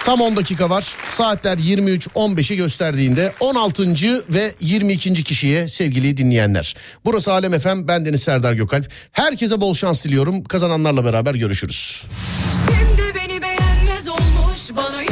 Tam 0.05 0.21
10 0.21 0.35
dakika 0.37 0.69
var. 0.69 0.95
Saatler 1.07 1.57
23.15'i 1.57 2.57
gösterdiğinde 2.57 3.33
16. 3.39 3.95
ve 4.29 4.53
22. 4.59 5.23
kişiye 5.23 5.67
sevgili 5.67 6.17
dinleyenler. 6.17 6.75
Burası 7.05 7.31
Alem 7.31 7.59
FM. 7.59 7.87
Ben 7.87 8.05
Deniz 8.05 8.23
Serdar 8.23 8.53
Gökalp. 8.53 8.91
Herkese 9.11 9.61
bol 9.61 9.73
şans 9.73 10.05
diliyorum. 10.05 10.43
Kazananlarla 10.43 11.05
beraber 11.05 11.35
görüşürüz. 11.35 12.03
Şimdi 12.65 13.15
beni 13.15 13.41
beğenmez 13.41 14.07
olmuş 14.07 14.59
Bana 14.75 15.03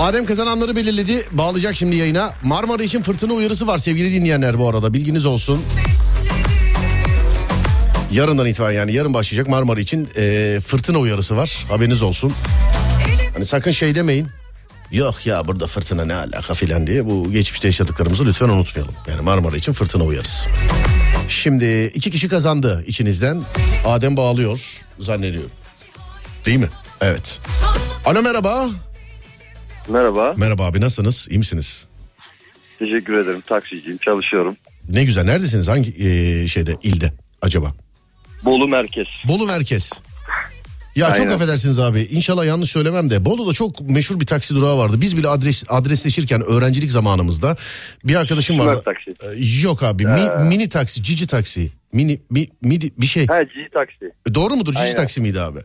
Adem 0.00 0.26
kazananları 0.26 0.76
belirledi. 0.76 1.26
Bağlayacak 1.32 1.76
şimdi 1.76 1.96
yayına. 1.96 2.32
Marmara 2.42 2.82
için 2.82 3.02
fırtına 3.02 3.32
uyarısı 3.32 3.66
var 3.66 3.78
sevgili 3.78 4.12
dinleyenler 4.12 4.58
bu 4.58 4.68
arada. 4.68 4.92
Bilginiz 4.94 5.26
olsun. 5.26 5.62
Yarından 8.12 8.46
itibaren 8.46 8.74
yani 8.78 8.92
yarın 8.92 9.14
başlayacak 9.14 9.48
Marmara 9.48 9.80
için 9.80 10.08
e, 10.16 10.58
fırtına 10.66 10.98
uyarısı 10.98 11.36
var. 11.36 11.64
Haberiniz 11.68 12.02
olsun. 12.02 12.32
Hani 13.34 13.46
sakın 13.46 13.72
şey 13.72 13.94
demeyin. 13.94 14.28
Yok 14.92 15.26
ya 15.26 15.46
burada 15.46 15.66
fırtına 15.66 16.04
ne 16.04 16.14
alaka 16.14 16.54
filan 16.54 16.86
diye 16.86 17.06
bu 17.06 17.32
geçmişte 17.32 17.68
yaşadıklarımızı 17.68 18.26
lütfen 18.26 18.48
unutmayalım. 18.48 18.94
Yani 19.08 19.20
Marmara 19.20 19.56
için 19.56 19.72
fırtına 19.72 20.04
uyarısı. 20.04 20.48
Şimdi 21.28 21.84
iki 21.94 22.10
kişi 22.10 22.28
kazandı 22.28 22.84
içinizden. 22.86 23.42
Adem 23.86 24.16
bağlıyor 24.16 24.80
zannediyorum. 24.98 25.50
Değil 26.46 26.58
mi? 26.58 26.68
Evet. 27.00 27.40
Alo 28.04 28.22
merhaba. 28.22 28.68
Merhaba. 29.88 30.34
Merhaba 30.36 30.66
abi 30.66 30.80
nasılsınız? 30.80 31.26
İyi 31.30 31.38
misiniz? 31.38 31.86
Teşekkür 32.78 33.14
ederim. 33.24 33.40
Taksiciyim. 33.40 33.98
Çalışıyorum. 33.98 34.56
Ne 34.88 35.04
güzel. 35.04 35.24
Neredesiniz? 35.24 35.68
Hangi 35.68 35.90
e, 36.04 36.48
şeyde 36.48 36.76
ilde 36.82 37.12
acaba? 37.42 37.74
Bolu 38.44 38.68
Merkez. 38.68 39.06
Bolu 39.28 39.46
Merkez. 39.46 39.92
Ya 40.96 41.08
çok 41.08 41.20
Aynen. 41.20 41.32
affedersiniz 41.32 41.78
abi. 41.78 42.00
İnşallah 42.00 42.46
yanlış 42.46 42.70
söylemem 42.70 43.10
de. 43.10 43.24
Bolu'da 43.24 43.52
çok 43.52 43.80
meşhur 43.80 44.20
bir 44.20 44.26
taksi 44.26 44.54
durağı 44.54 44.78
vardı. 44.78 45.00
Biz 45.00 45.16
bile 45.16 45.28
adres 45.28 45.64
adresleşirken 45.68 46.42
öğrencilik 46.42 46.90
zamanımızda 46.90 47.56
bir 48.04 48.14
arkadaşım 48.14 48.56
Smart 48.56 48.68
vardı. 48.68 48.82
taksi. 48.84 49.10
Ee, 49.10 49.60
Yok 49.62 49.82
abi. 49.82 50.06
mi- 50.06 50.20
Ee. 50.40 50.42
mini 50.44 50.68
taksi, 50.68 51.02
cici 51.02 51.26
taksi. 51.26 51.70
Mini 51.92 52.20
mi, 52.30 52.46
midi 52.62 52.92
bir 52.98 53.06
şey. 53.06 53.26
Ha 53.26 53.42
G 53.42 53.50
taksi. 53.74 54.34
Doğru 54.34 54.54
mudur? 54.56 54.72
Cici 54.72 54.82
Aynen. 54.82 54.96
taksi 54.96 55.20
miydi 55.20 55.40
abi? 55.40 55.58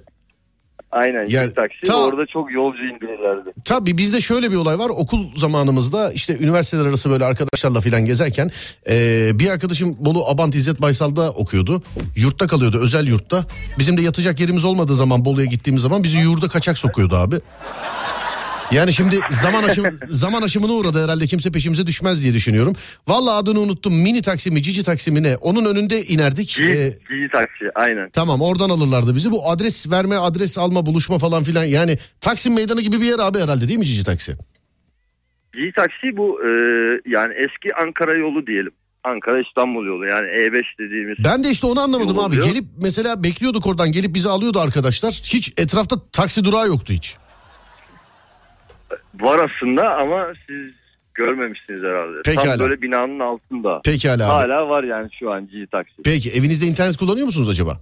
Aynen 0.95 1.25
Yani 1.29 1.53
taksi. 1.53 1.81
ta- 1.87 2.05
Orada 2.05 2.25
çok 2.33 2.51
yolcu 2.51 2.77
indirirlerdi. 2.83 3.49
Tabii 3.65 3.97
bizde 3.97 4.21
şöyle 4.21 4.51
bir 4.51 4.55
olay 4.55 4.79
var. 4.79 4.89
Okul 4.89 5.25
zamanımızda 5.35 6.11
işte 6.11 6.37
üniversiteler 6.39 6.85
arası 6.85 7.09
böyle 7.09 7.25
arkadaşlarla 7.25 7.81
filan 7.81 8.05
gezerken 8.05 8.51
eee, 8.89 9.31
bir 9.33 9.49
arkadaşım 9.49 9.95
Bolu 9.99 10.27
Abant 10.27 10.55
İzzet 10.55 10.81
Baysal'da 10.81 11.31
okuyordu. 11.31 11.83
Yurtta 12.15 12.47
kalıyordu 12.47 12.79
özel 12.83 13.07
yurtta. 13.07 13.45
Bizim 13.79 13.97
de 13.97 14.01
yatacak 14.01 14.39
yerimiz 14.39 14.65
olmadığı 14.65 14.95
zaman 14.95 15.25
Bolu'ya 15.25 15.45
gittiğimiz 15.45 15.83
zaman 15.83 16.03
bizi 16.03 16.17
yurda 16.17 16.47
kaçak 16.47 16.77
sokuyordu 16.77 17.15
abi. 17.15 17.35
Yani 18.71 18.93
şimdi 18.93 19.19
zaman 19.29 19.63
aşım 19.63 19.85
zaman 20.07 20.41
aşımına 20.41 20.71
uğradı 20.73 21.03
herhalde 21.03 21.27
kimse 21.27 21.51
peşimize 21.51 21.87
düşmez 21.87 22.23
diye 22.23 22.33
düşünüyorum. 22.33 22.73
Vallahi 23.07 23.35
adını 23.35 23.59
unuttum. 23.59 24.01
Mini 24.01 24.21
taksi 24.21 24.51
mi, 24.51 24.61
cici 24.61 24.83
taksi 24.83 25.11
mi 25.11 25.23
ne? 25.23 25.35
Onun 25.37 25.65
önünde 25.65 26.03
inerdik. 26.03 26.59
Ee, 26.59 26.63
G, 26.63 26.89
G 27.15 27.29
taksi 27.33 27.71
aynen. 27.75 28.09
Tamam 28.09 28.41
oradan 28.41 28.69
alırlardı 28.69 29.15
bizi. 29.15 29.31
Bu 29.31 29.49
adres 29.49 29.91
verme, 29.91 30.15
adres 30.15 30.57
alma, 30.57 30.85
buluşma 30.85 31.17
falan 31.17 31.43
filan. 31.43 31.63
Yani 31.63 31.97
Taksim 32.21 32.55
Meydanı 32.55 32.81
gibi 32.81 33.01
bir 33.01 33.05
yer 33.05 33.19
abi 33.19 33.39
herhalde 33.39 33.67
değil 33.67 33.79
mi 33.79 33.85
Cici 33.85 34.03
Taksi? 34.03 34.35
G 35.53 35.71
taksi 35.77 36.17
bu 36.17 36.39
e, 36.41 36.49
yani 37.05 37.33
eski 37.33 37.75
Ankara 37.75 38.17
yolu 38.17 38.47
diyelim. 38.47 38.71
Ankara 39.03 39.41
İstanbul 39.41 39.85
yolu 39.85 40.05
yani 40.05 40.27
E5 40.27 40.63
dediğimiz. 40.79 41.17
Ben 41.25 41.43
de 41.43 41.49
işte 41.49 41.67
onu 41.67 41.79
anlamadım 41.79 42.19
abi. 42.19 42.25
oluyor. 42.25 42.47
Gelip 42.47 42.65
mesela 42.81 43.23
bekliyorduk 43.23 43.67
oradan 43.67 43.91
gelip 43.91 44.15
bizi 44.15 44.29
alıyordu 44.29 44.59
arkadaşlar. 44.59 45.11
Hiç 45.11 45.53
etrafta 45.57 45.95
taksi 46.11 46.43
durağı 46.43 46.67
yoktu 46.67 46.93
hiç. 46.93 47.15
Var 49.19 49.39
aslında 49.49 49.95
ama 49.97 50.27
siz 50.47 50.71
görmemişsiniz 51.13 51.83
herhalde. 51.83 52.21
Pekala. 52.25 52.57
Tam 52.57 52.69
böyle 52.69 52.81
binanın 52.81 53.19
altında. 53.19 53.81
Pekala 53.85 54.13
abi. 54.35 54.51
Hala 54.51 54.69
var 54.69 54.83
yani 54.83 55.09
şu 55.19 55.31
an 55.31 55.47
G 55.47 55.67
taksi. 55.71 55.93
Peki 56.03 56.31
evinizde 56.31 56.65
internet 56.65 56.97
kullanıyor 56.97 57.25
musunuz 57.25 57.49
acaba? 57.49 57.79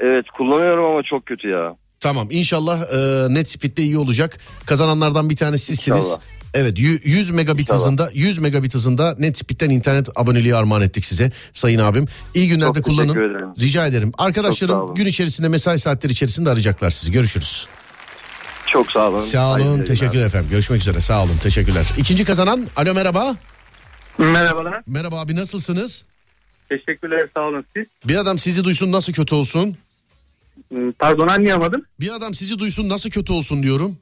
Evet 0.00 0.24
kullanıyorum 0.36 0.84
ama 0.84 1.02
çok 1.02 1.26
kötü 1.26 1.48
ya. 1.48 1.76
Tamam 2.00 2.28
inşallah 2.30 2.78
e, 2.92 3.34
net 3.34 3.48
speed'de 3.48 3.82
iyi 3.82 3.98
olacak. 3.98 4.36
Kazananlardan 4.66 5.30
bir 5.30 5.36
tanesi 5.36 5.64
sizsiniz. 5.66 5.98
İnşallah. 6.04 6.20
Evet 6.54 6.78
yü- 6.78 7.00
100 7.08 7.30
megabit 7.30 7.60
İnşallah. 7.60 7.78
hızında 7.78 8.10
100 8.14 8.38
megabit 8.38 8.74
hızında 8.74 9.16
net 9.18 9.36
speed'den 9.36 9.70
internet 9.70 10.08
aboneliği 10.16 10.54
armağan 10.56 10.82
ettik 10.82 11.04
size 11.04 11.30
sayın 11.52 11.78
abim. 11.78 12.04
İyi 12.34 12.48
günlerde 12.48 12.74
Çok 12.74 12.84
kullanın. 12.84 13.10
ederim. 13.16 13.48
Rica 13.60 13.86
ederim. 13.86 14.12
Arkadaşlarım 14.18 14.94
gün 14.94 15.06
içerisinde 15.06 15.48
mesai 15.48 15.78
saatleri 15.78 16.12
içerisinde 16.12 16.50
arayacaklar 16.50 16.90
sizi. 16.90 17.12
Görüşürüz. 17.12 17.66
Çok 18.76 18.92
sağ 18.92 19.08
olun. 19.08 19.18
Sağ 19.18 19.50
olun. 19.52 19.60
Hayırlı 19.60 19.84
Teşekkür 19.84 20.06
yayınlar. 20.06 20.26
efendim. 20.26 20.50
Görüşmek 20.50 20.80
üzere. 20.80 21.00
Sağ 21.00 21.22
olun. 21.24 21.36
Teşekkürler. 21.42 21.86
İkinci 21.98 22.24
kazanan. 22.24 22.66
Alo 22.76 22.94
merhaba. 22.94 23.36
Merhabalar. 24.18 24.82
Merhaba 24.86 25.20
abi 25.20 25.36
nasılsınız? 25.36 26.04
Teşekkürler 26.68 27.28
sağ 27.34 27.40
olun 27.40 27.64
siz. 27.76 27.86
Bir 28.04 28.16
adam 28.16 28.38
sizi 28.38 28.64
duysun 28.64 28.92
nasıl 28.92 29.12
kötü 29.12 29.34
olsun? 29.34 29.76
Hmm, 30.68 30.92
Pardon 30.92 31.28
anlayamadım. 31.28 31.82
Bir 32.00 32.14
adam 32.14 32.34
sizi 32.34 32.58
duysun 32.58 32.88
nasıl 32.88 33.10
kötü 33.10 33.32
olsun 33.32 33.62
diyorum. 33.62 33.96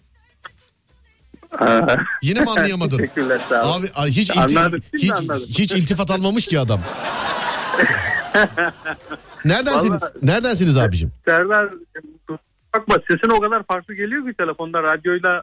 Yine 2.23 2.41
mi 2.41 2.47
anlayamadın? 2.51 2.97
Teşekkürler 2.97 3.41
sağ 3.49 3.65
olun. 3.77 3.89
Abi 3.95 4.11
hiç 4.11 4.31
ilti- 4.31 4.59
Anladım, 4.59 4.81
hiç, 4.99 5.11
anladım. 5.13 5.47
hiç 5.49 5.73
iltifat 5.73 6.11
almamış 6.11 6.47
ki 6.47 6.61
adam. 6.61 6.81
Neredensiniz? 9.45 10.03
Vallahi- 10.03 10.13
Neredensiniz 10.27 10.77
abicim? 10.77 11.13
Serdar 11.25 11.69
bakma 12.75 12.97
sesin 13.11 13.31
o 13.37 13.41
kadar 13.41 13.63
farklı 13.67 13.95
geliyor 13.95 14.27
ki 14.29 14.35
telefonda 14.39 14.83
radyoyla 14.83 15.43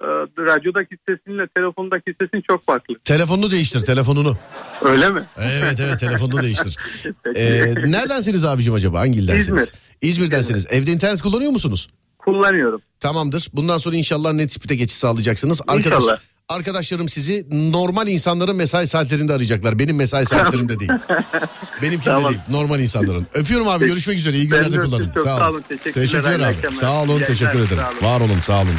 e, 0.00 0.06
radyodaki 0.38 0.96
sesinle 1.08 1.46
telefondaki 1.56 2.14
sesin 2.20 2.42
çok 2.50 2.66
farklı. 2.66 2.94
Telefonunu 3.04 3.50
değiştir 3.50 3.80
telefonunu. 3.80 4.36
Öyle 4.82 5.10
mi? 5.10 5.22
Evet 5.38 5.80
evet 5.80 6.00
telefonunu 6.00 6.42
değiştir. 6.42 6.76
Peki. 7.24 7.40
Ee, 7.40 7.74
neredensiniz 7.74 8.44
abicim 8.44 8.74
acaba? 8.74 9.00
Hangi 9.00 9.18
ildensiniz? 9.20 9.62
İzmir. 9.62 9.70
İzmir'densiniz. 10.00 10.66
Evde 10.70 10.92
internet 10.92 11.22
kullanıyor 11.22 11.50
musunuz? 11.50 11.90
Kullanıyorum. 12.18 12.80
Tamamdır. 13.00 13.48
Bundan 13.52 13.78
sonra 13.78 13.96
inşallah 13.96 14.32
net 14.32 14.52
speed'e 14.52 14.74
geçiş 14.74 14.96
sağlayacaksınız. 14.96 15.60
Arkadaş, 15.68 16.02
İnşallah. 16.02 16.18
Arkadaşlarım 16.54 17.08
sizi 17.08 17.46
normal 17.72 18.08
insanların 18.08 18.56
mesai 18.56 18.86
saatlerinde 18.86 19.32
arayacaklar. 19.32 19.78
Benim 19.78 19.96
mesai 19.96 20.26
saatlerimde 20.26 20.78
değil. 20.78 20.90
Benimkinde 21.82 22.04
Tamam. 22.14 22.28
değil. 22.32 22.40
Normal 22.48 22.80
insanların. 22.80 23.26
Öpüyorum 23.34 23.68
abi. 23.68 23.86
Görüşmek 23.86 24.18
üzere. 24.18 24.36
İyi 24.36 24.50
Ben 24.50 24.58
de 24.58 24.68
günler 24.68 24.72
de 24.72 24.76
öptüm. 24.78 24.90
kullanın. 24.90 25.12
Çok 25.14 25.24
sağ 25.24 25.36
sağ 25.36 25.48
olun. 25.50 25.54
olun. 25.54 25.64
Teşekkürler. 25.94 26.34
Abi. 26.40 26.44
akşamlar. 26.44 26.70
Sağ 26.80 26.92
olun. 27.02 27.20
İyi 27.20 27.24
Teşekkür 27.24 27.58
ederim. 27.58 27.82
Olun. 28.02 28.08
Var 28.12 28.20
olun. 28.20 28.40
Sağ 28.40 28.56
olun. 28.58 28.74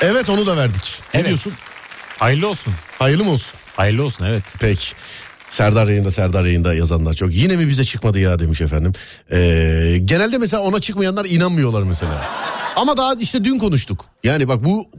Evet 0.00 0.30
onu 0.30 0.46
da 0.46 0.56
verdik. 0.56 1.00
Ne 1.14 1.20
Evet. 1.20 1.26
diyorsun? 1.26 1.52
Hayırlı 2.18 2.48
olsun. 2.48 2.72
Hayırlı 2.98 3.24
mı 3.24 3.30
olsun? 3.30 3.58
Hayırlı 3.76 4.04
olsun 4.04 4.24
evet. 4.24 4.42
Peki. 4.60 4.86
Serdar 5.48 5.86
yayında 5.88 6.10
Serdar 6.10 6.44
yayında 6.44 6.74
yazanlar 6.74 7.12
çok. 7.12 7.32
Yine 7.32 7.56
mi 7.56 7.68
bize 7.68 7.84
çıkmadı 7.84 8.18
ya 8.20 8.38
demiş 8.38 8.60
efendim. 8.60 8.92
Ee, 9.32 9.98
genelde 10.04 10.38
mesela 10.38 10.62
ona 10.62 10.80
çıkmayanlar 10.80 11.24
inanmıyorlar 11.24 11.82
mesela. 11.82 12.24
Ama 12.76 12.96
daha 12.96 13.14
işte 13.14 13.44
dün 13.44 13.58
konuştuk. 13.58 14.04
Yani 14.24 14.48
bak 14.48 14.64
bu 14.64 14.90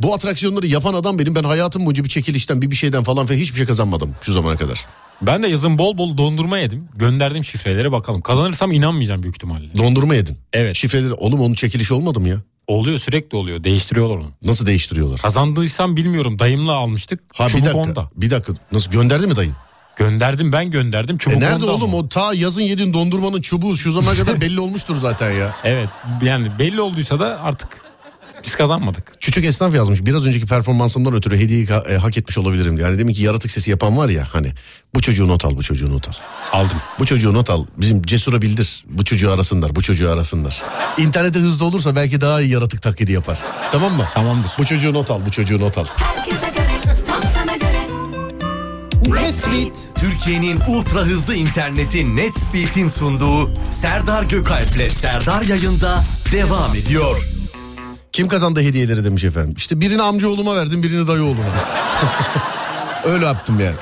bu 0.00 0.14
atraksiyonları 0.14 0.66
yapan 0.66 0.94
adam 0.94 1.18
benim. 1.18 1.34
Ben 1.34 1.44
hayatım 1.44 1.86
boyunca 1.86 2.04
bir 2.04 2.08
çekilişten 2.08 2.62
bir 2.62 2.70
bir 2.70 2.76
şeyden 2.76 3.02
falan 3.02 3.26
falan 3.26 3.38
hiçbir 3.38 3.56
şey 3.56 3.66
kazanmadım 3.66 4.14
şu 4.22 4.32
zamana 4.32 4.56
kadar. 4.56 4.86
Ben 5.22 5.42
de 5.42 5.48
yazın 5.48 5.78
bol 5.78 5.98
bol 5.98 6.16
dondurma 6.18 6.58
yedim. 6.58 6.88
Gönderdim 6.96 7.44
şifreleri 7.44 7.92
bakalım. 7.92 8.20
Kazanırsam 8.22 8.72
inanmayacağım 8.72 9.22
büyük 9.22 9.36
ihtimalle. 9.36 9.74
Dondurma 9.78 10.14
yedin. 10.14 10.38
Evet. 10.52 10.76
Şifreleri 10.76 11.12
oğlum 11.12 11.40
onun 11.40 11.54
çekilişi 11.54 11.94
olmadı 11.94 12.20
mı 12.20 12.28
ya? 12.28 12.36
Oluyor 12.66 12.98
sürekli 12.98 13.36
oluyor. 13.36 13.64
Değiştiriyorlar 13.64 14.16
onu. 14.16 14.30
Nasıl 14.42 14.66
değiştiriyorlar? 14.66 15.20
Kazandıysam 15.20 15.96
bilmiyorum. 15.96 16.38
Dayımla 16.38 16.72
almıştık. 16.72 17.20
Ha 17.34 17.46
bir 17.46 17.50
Çubuk 17.50 17.64
dakika. 17.64 17.78
onda. 17.80 18.10
Bir 18.16 18.30
dakika. 18.30 18.52
Nasıl 18.72 18.90
gönderdi 18.90 19.26
mi 19.26 19.36
dayın? 19.36 19.52
Gönderdim 19.96 20.52
ben 20.52 20.70
gönderdim. 20.70 21.18
Çubuk 21.18 21.36
E 21.36 21.40
nerede 21.40 21.64
oğlum 21.64 21.82
ama. 21.82 21.96
o 21.96 22.08
ta 22.08 22.34
yazın 22.34 22.60
yediğin 22.60 22.92
dondurmanın 22.92 23.40
çubuğu 23.40 23.76
şu 23.76 23.92
zamana 23.92 24.14
kadar 24.16 24.40
belli 24.40 24.60
olmuştur 24.60 24.96
zaten 24.96 25.30
ya. 25.30 25.56
Evet 25.64 25.88
yani 26.22 26.46
belli 26.58 26.80
olduysa 26.80 27.18
da 27.20 27.40
artık 27.42 27.68
biz 28.44 28.54
kazanmadık. 28.56 29.12
Küçük 29.20 29.44
esnaf 29.44 29.74
yazmış. 29.74 30.06
Biraz 30.06 30.26
önceki 30.26 30.46
performansımdan 30.46 31.14
ötürü 31.14 31.38
hediyeyi 31.38 31.66
ka- 31.66 31.92
e, 31.94 31.96
hak 31.96 32.18
etmiş 32.18 32.38
olabilirim. 32.38 32.78
Yani 32.78 32.98
demin 32.98 33.14
ki 33.14 33.22
yaratık 33.22 33.50
sesi 33.50 33.70
yapan 33.70 33.96
var 33.96 34.08
ya 34.08 34.28
hani. 34.32 34.52
Bu 34.94 35.00
çocuğu 35.00 35.28
not 35.28 35.44
al, 35.44 35.56
bu 35.56 35.62
çocuğu 35.62 35.90
not 35.92 36.08
al. 36.08 36.12
Aldım. 36.52 36.76
Bu 36.98 37.06
çocuğu 37.06 37.34
not 37.34 37.50
al. 37.50 37.64
Bizim 37.76 38.02
Cesur'a 38.02 38.42
bildir. 38.42 38.84
Bu 38.88 39.04
çocuğu 39.04 39.30
arasınlar, 39.32 39.76
bu 39.76 39.82
çocuğu 39.82 40.10
arasınlar. 40.10 40.62
İnternete 40.98 41.38
hızlı 41.38 41.64
olursa 41.64 41.96
belki 41.96 42.20
daha 42.20 42.40
iyi 42.40 42.50
yaratık 42.50 42.82
taklidi 42.82 43.12
yapar. 43.12 43.38
Tamam 43.72 43.92
mı? 43.92 44.08
Tamamdır. 44.14 44.50
Bu 44.58 44.64
çocuğu 44.64 44.94
not 44.94 45.10
al, 45.10 45.20
bu 45.26 45.30
çocuğu 45.30 45.60
not 45.60 45.78
al. 45.78 45.84
Türkiye'nin 49.94 50.60
ultra 50.68 51.00
hızlı 51.00 51.34
interneti 51.34 52.16
Netspeed'in 52.16 52.88
sunduğu 52.88 53.50
Serdar 53.70 54.22
Gökalp'le 54.22 54.92
Serdar 54.92 55.42
yayında 55.42 56.04
devam 56.32 56.74
ediyor. 56.74 57.37
Kim 58.18 58.28
kazandı 58.28 58.62
hediyeleri 58.62 59.04
demiş 59.04 59.24
efendim. 59.24 59.54
İşte 59.56 59.80
birini 59.80 60.02
amcaoğluma 60.02 60.56
verdim, 60.56 60.82
birini 60.82 61.08
dayı 61.08 61.22
oğluma. 61.22 61.42
Öyle 63.04 63.24
yaptım 63.24 63.60
yani. 63.60 63.76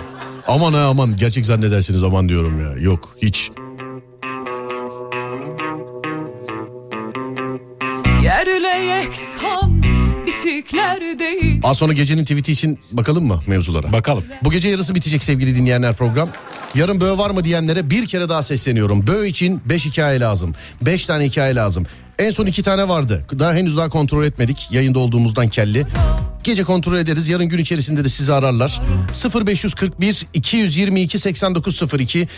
Aman 0.47 0.73
ha 0.73 0.81
aman 0.81 1.17
gerçek 1.17 1.47
zannedersiniz 1.47 2.03
aman 2.03 2.29
diyorum 2.29 2.61
ya. 2.61 2.83
Yok 2.83 3.17
hiç. 3.23 3.51
Yerle 8.23 8.85
yeksan 8.85 9.83
bitikler 10.27 11.19
değil 11.19 11.61
Az 11.63 11.79
sonra 11.79 11.93
gecenin 11.93 12.25
tweet'i 12.25 12.53
için 12.53 12.79
bakalım 12.93 13.27
mı 13.27 13.43
mevzulara? 13.47 13.93
Bakalım. 13.93 14.25
Bu 14.45 14.51
gece 14.51 14.69
yarısı 14.69 14.95
bitecek 14.95 15.23
sevgili 15.23 15.57
dinleyenler 15.57 15.95
program. 15.95 16.29
Yarın 16.75 17.01
böğ 17.01 17.19
var 17.19 17.31
mı 17.31 17.45
diyenlere 17.45 17.91
bir 17.91 18.07
kere 18.07 18.29
daha 18.29 18.43
sesleniyorum. 18.43 19.07
Böğ 19.07 19.27
için 19.27 19.61
5 19.65 19.87
hikaye 19.87 20.21
lazım. 20.21 20.55
5 20.83 21.07
tane 21.07 21.25
hikaye 21.25 21.55
lazım. 21.55 21.87
En 22.19 22.31
son 22.31 22.47
iki 22.47 22.63
tane 22.63 22.89
vardı. 22.89 23.25
Daha 23.39 23.55
henüz 23.55 23.77
daha 23.77 23.89
kontrol 23.89 24.25
etmedik. 24.25 24.69
Yayında 24.71 24.99
olduğumuzdan 24.99 25.49
kelli. 25.49 25.87
Gece 26.45 26.65
kontrol 26.65 26.97
ederiz. 26.97 27.29
Yarın 27.29 27.49
gün 27.49 27.59
içerisinde 27.59 28.05
de 28.05 28.09
sizi 28.09 28.33
ararlar. 28.33 28.81
0541 29.47 30.27
222 30.35 31.19
8902 31.19 32.29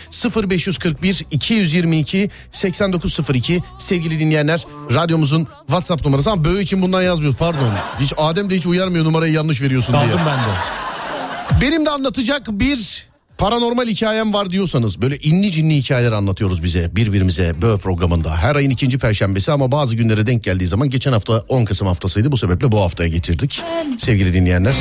0541 0.51 1.25
222 1.31 2.29
8902 2.51 3.61
sevgili 3.77 4.19
dinleyenler 4.19 4.65
radyomuzun 4.93 5.47
WhatsApp 5.67 6.05
numarası 6.05 6.31
ama 6.31 6.43
böğ 6.43 6.61
için 6.61 6.81
bundan 6.81 7.01
yazmıyor 7.01 7.33
pardon. 7.33 7.69
Hiç 7.99 8.13
Adem 8.17 8.49
de 8.49 8.55
hiç 8.55 8.65
uyarmıyor 8.65 9.05
numarayı 9.05 9.33
yanlış 9.33 9.61
veriyorsun 9.61 9.95
diye. 9.95 10.03
Kaldım 10.03 10.21
ben 10.25 10.37
de. 10.37 11.61
Benim 11.61 11.85
de 11.85 11.89
anlatacak 11.89 12.47
bir 12.49 13.07
paranormal 13.39 13.87
hikayem 13.87 14.33
var 14.33 14.49
diyorsanız 14.49 15.01
böyle 15.01 15.17
inli 15.17 15.51
cinli 15.51 15.75
hikayeler 15.75 16.11
anlatıyoruz 16.11 16.63
bize 16.63 16.95
birbirimize 16.95 17.61
böğ 17.61 17.77
programında. 17.77 18.37
Her 18.37 18.55
ayın 18.55 18.69
ikinci 18.69 18.97
perşembesi 18.97 19.51
ama 19.51 19.71
bazı 19.71 19.95
günlere 19.95 20.25
denk 20.25 20.43
geldiği 20.43 20.67
zaman 20.67 20.89
geçen 20.89 21.11
hafta 21.11 21.43
10 21.47 21.65
Kasım 21.65 21.87
haftasıydı 21.87 22.31
bu 22.31 22.37
sebeple 22.37 22.71
bu 22.71 22.81
haftaya 22.81 23.09
getirdik 23.09 23.61
sevgili 23.97 24.33
dinleyenler. 24.33 24.75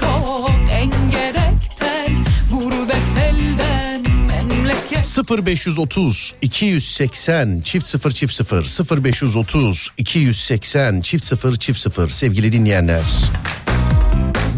Çok 0.00 0.50
engerekten 0.70 2.12
Gurbet 2.52 3.18
elden 3.18 4.02
memleket 4.26 5.18
0530 5.46 6.34
280 6.42 7.60
çift 7.60 7.86
0 7.86 8.10
çift 8.10 8.34
0 8.34 9.04
0530 9.04 9.88
280 9.98 11.00
çift 11.00 11.24
0 11.24 11.56
çift 11.56 11.80
0 11.80 12.08
sevgili 12.08 12.52
dinleyenler. 12.52 13.02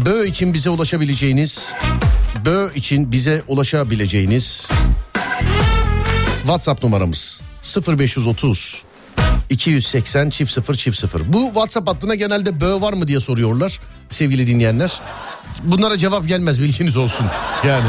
Bö 0.05 0.25
için 0.25 0.53
bize 0.53 0.69
ulaşabileceğiniz 0.69 1.73
Bö 2.47 2.69
için 2.75 3.11
bize 3.11 3.43
ulaşabileceğiniz 3.47 4.67
WhatsApp 6.41 6.83
numaramız 6.83 7.41
0530 7.87 8.83
280 9.49 10.29
çift 10.29 10.51
0 10.51 10.75
çift 10.75 10.99
0. 10.99 11.33
Bu 11.33 11.45
WhatsApp 11.45 11.89
hattına 11.89 12.15
genelde 12.15 12.61
bö 12.61 12.81
var 12.81 12.93
mı 12.93 13.07
diye 13.07 13.19
soruyorlar 13.19 13.79
sevgili 14.09 14.47
dinleyenler. 14.47 15.01
Bunlara 15.63 15.97
cevap 15.97 16.27
gelmez 16.27 16.61
bilginiz 16.61 16.97
olsun. 16.97 17.25
Yani 17.67 17.87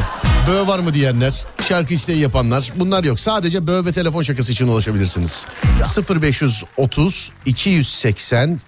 bö 0.49 0.67
var 0.67 0.79
mı 0.79 0.95
diyenler, 0.95 1.45
şarkı 1.69 1.95
isteği 1.95 2.19
yapanlar 2.21 2.73
bunlar 2.77 3.05
yok. 3.05 3.21
Sadece 3.21 3.67
bö 3.67 3.85
ve 3.85 3.93
telefon 3.93 4.23
şakası 4.23 4.53
için 4.53 4.69
ulaşabilirsiniz. 4.69 5.47
0530 6.23 7.31
280 7.47 8.61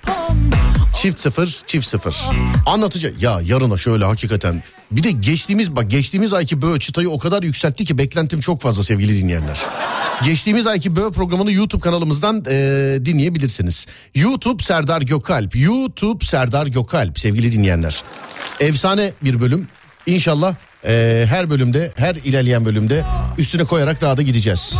çift 0.94 1.18
0 1.18 1.62
çift 1.66 1.86
0. 1.86 2.16
Anlatacak. 2.66 3.22
Ya 3.22 3.40
yarına 3.44 3.76
şöyle 3.76 4.04
hakikaten 4.04 4.62
bir 4.90 5.02
de 5.02 5.10
geçtiğimiz 5.10 5.76
bak 5.76 5.90
geçtiğimiz 5.90 6.32
ayki 6.32 6.62
bö 6.62 6.78
çıtayı 6.78 7.10
o 7.10 7.18
kadar 7.18 7.42
yükseltti 7.42 7.84
ki 7.84 7.98
beklentim 7.98 8.40
çok 8.40 8.60
fazla 8.60 8.84
sevgili 8.84 9.22
dinleyenler. 9.22 9.60
Geçtiğimiz 10.24 10.66
ayki 10.66 10.96
bö 10.96 11.10
programını 11.10 11.52
YouTube 11.52 11.80
kanalımızdan 11.82 12.36
eee, 12.46 13.04
dinleyebilirsiniz. 13.04 13.86
YouTube 14.14 14.62
Serdar 14.62 15.02
Gökalp. 15.02 15.56
YouTube 15.56 16.24
Serdar 16.24 16.66
Gökalp 16.66 17.18
sevgili 17.18 17.52
dinleyenler. 17.52 18.02
Efsane 18.60 19.12
bir 19.24 19.40
bölüm. 19.40 19.68
İnşallah 20.06 20.54
eee, 20.84 21.26
her 21.30 21.50
bölümde 21.50 21.92
her 21.96 22.14
ilerleyen 22.14 22.64
bölümde 22.64 23.04
üstüne 23.38 23.64
koyarak 23.64 24.00
daha 24.00 24.16
da 24.16 24.22
gideceğiz. 24.22 24.74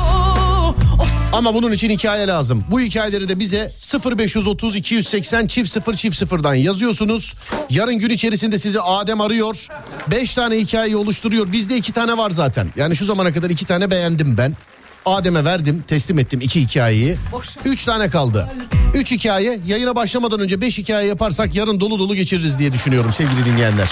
Ama 1.33 1.55
bunun 1.55 1.73
için 1.73 1.91
hikaye 1.91 2.27
lazım. 2.27 2.65
Bu 2.71 2.81
hikayeleri 2.81 3.29
de 3.29 3.39
bize 3.39 3.73
0530 4.17 4.77
280 4.77 5.47
çift 5.47 5.71
0 5.71 5.95
çift 5.95 6.23
0'dan 6.23 6.55
yazıyorsunuz. 6.55 7.35
Yarın 7.71 7.99
gün 7.99 8.11
içerisinde 8.11 8.59
sizi 8.59 8.81
Adem 8.81 9.21
arıyor. 9.21 9.67
5 10.11 10.35
tane 10.35 10.57
hikayeyi 10.57 10.97
oluşturuyor. 10.97 11.53
Bizde 11.53 11.77
2 11.77 11.93
tane 11.93 12.17
var 12.17 12.31
zaten. 12.31 12.69
Yani 12.77 12.97
şu 12.97 13.05
zamana 13.05 13.33
kadar 13.33 13.51
2 13.51 13.65
tane 13.67 13.91
beğendim 13.91 14.37
ben. 14.39 14.57
Adem'e 15.07 15.45
verdim 15.45 15.85
teslim 15.87 16.19
ettim 16.19 16.41
iki 16.41 16.61
hikayeyi. 16.61 17.17
Üç 17.65 17.85
tane 17.85 18.09
kaldı. 18.11 18.49
Üç 18.95 19.13
hikaye 19.13 19.61
yayına 19.67 19.97
başlamadan 19.97 20.41
önce 20.41 20.61
beş 20.61 20.79
hikaye 20.79 21.09
yaparsak 21.09 21.55
yarın 21.55 21.81
dolu 21.81 21.99
dolu 21.99 22.15
geçiririz 22.15 22.59
diye 22.59 22.73
düşünüyorum 22.73 23.13
sevgili 23.13 23.45
dinleyenler. 23.45 23.89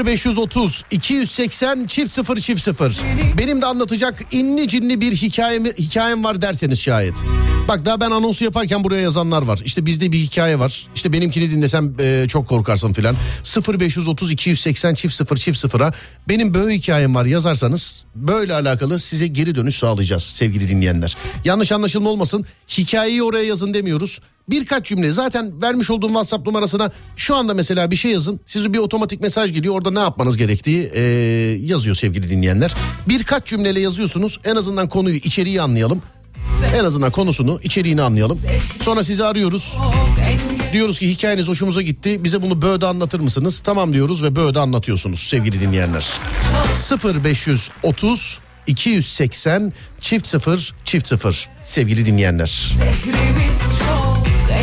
0530 0.00 0.84
280 0.90 1.86
çift 1.86 2.12
0 2.12 2.36
çift 2.36 2.62
0. 2.62 3.00
Benim 3.38 3.62
de 3.62 3.66
anlatacak 3.66 4.20
inni 4.30 4.68
cinli 4.68 5.00
bir 5.00 5.12
hikayem, 5.12 5.64
hikayem 5.64 6.24
var 6.24 6.42
derseniz 6.42 6.80
şayet. 6.80 7.24
Bak 7.68 7.84
daha 7.84 8.00
ben 8.00 8.10
anonsu 8.10 8.44
yaparken 8.44 8.84
buraya 8.84 9.00
yazanlar 9.00 9.42
var. 9.42 9.60
İşte 9.64 9.86
bizde 9.86 10.12
bir 10.12 10.18
hikaye 10.18 10.58
var. 10.58 10.86
İşte 10.94 11.12
benimkini 11.12 11.50
dinlesem 11.50 11.94
e, 12.00 12.28
çok 12.28 12.48
korkarsın 12.48 12.92
filan. 12.92 13.16
0530 13.78 14.30
280 14.32 14.94
çift 14.94 15.14
0 15.14 15.36
çift 15.36 15.64
0'a 15.64 15.92
benim 16.28 16.54
böyle 16.54 16.74
hikayem 16.74 17.14
var 17.14 17.24
yazarsanız 17.24 18.04
böyle 18.14 18.54
alakalı 18.54 18.98
size 18.98 19.26
geri 19.26 19.54
dönüş 19.54 19.76
sağlayacağız 19.76 20.22
sevgili 20.22 20.68
dinleyenler. 20.68 21.16
Yanlış 21.44 21.72
anlaşılma 21.72 22.10
olmasın. 22.10 22.44
Hikayeyi 22.68 23.22
oraya 23.22 23.44
yazın 23.44 23.74
demiyoruz. 23.74 24.20
Birkaç 24.50 24.86
cümle 24.86 25.10
zaten 25.10 25.62
vermiş 25.62 25.90
olduğum 25.90 26.08
WhatsApp 26.08 26.46
numarasına 26.46 26.90
şu 27.16 27.36
anda 27.36 27.54
mesela 27.54 27.90
bir 27.90 27.96
şey 27.96 28.10
yazın. 28.10 28.40
Size 28.46 28.72
bir 28.72 28.78
otomatik 28.78 29.20
mesaj 29.20 29.52
geliyor. 29.52 29.74
Orada 29.74 29.90
ne 29.90 29.98
yapmanız 29.98 30.36
gerektiği 30.36 30.90
e, 30.94 31.00
yazıyor 31.60 31.96
sevgili 31.96 32.30
dinleyenler. 32.30 32.74
Birkaç 33.08 33.46
cümleyle 33.46 33.80
yazıyorsunuz. 33.80 34.40
En 34.44 34.56
azından 34.56 34.88
konuyu, 34.88 35.16
içeriği 35.16 35.62
anlayalım. 35.62 36.02
En 36.76 36.84
azından 36.84 37.10
konusunu, 37.12 37.60
içeriğini 37.62 38.02
anlayalım. 38.02 38.40
Sonra 38.82 39.04
sizi 39.04 39.24
arıyoruz. 39.24 39.76
Diyoruz 40.72 40.98
ki 40.98 41.10
hikayeniz 41.10 41.48
hoşumuza 41.48 41.82
gitti. 41.82 42.24
Bize 42.24 42.42
bunu 42.42 42.62
böyle 42.62 42.86
anlatır 42.86 43.20
mısınız? 43.20 43.60
Tamam 43.60 43.92
diyoruz 43.92 44.22
ve 44.22 44.36
böyle 44.36 44.58
anlatıyorsunuz 44.58 45.20
sevgili 45.20 45.60
dinleyenler. 45.60 46.06
0530 47.24 48.40
280 48.66 49.72
çift 50.00 50.26
0 50.26 50.74
çift 50.84 51.06
0 51.06 51.48
sevgili 51.62 52.06
dinleyenler. 52.06 52.46
Şehrimiz 52.46 53.60
çok 53.78 54.13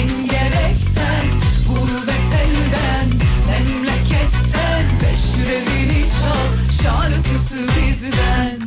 engerekten 0.02 1.26
Gurbet 1.68 2.32
Memleketten 3.48 4.86
Beşrevini 5.02 6.06
çal 6.22 6.84
Şarkısı 6.84 7.58
bizden. 7.58 8.62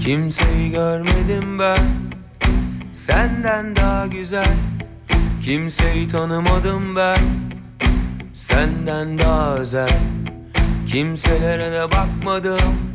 Kimseyi 0.00 0.70
görmedim 0.70 1.58
ben 1.58 1.78
Senden 2.92 3.76
daha 3.76 4.06
güzel. 4.06 4.54
Kimseyi 5.42 6.08
tanımadım 6.08 6.96
ben 6.96 7.18
Senden 8.32 9.18
daha 9.18 9.54
özel. 9.54 9.98
Kimselere 10.88 11.72
de 11.72 11.84
bakmadım 11.84 12.91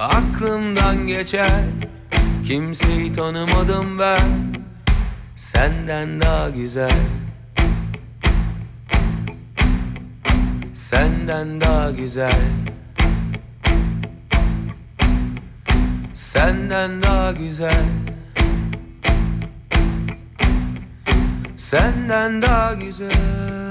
Aklımdan 0.00 1.06
geçer. 1.06 1.60
Kimseyi 2.46 3.12
tanımadım 3.12 3.98
ben. 3.98 4.20
Senden 5.36 6.20
daha 6.20 6.50
güzel. 6.50 7.00
Senden 10.72 11.60
daha 11.60 11.90
güzel. 11.90 12.40
Senden 16.12 17.02
daha 17.02 17.32
güzel. 17.32 17.84
Senden 21.54 22.42
daha 22.42 22.74
güzel 22.74 23.69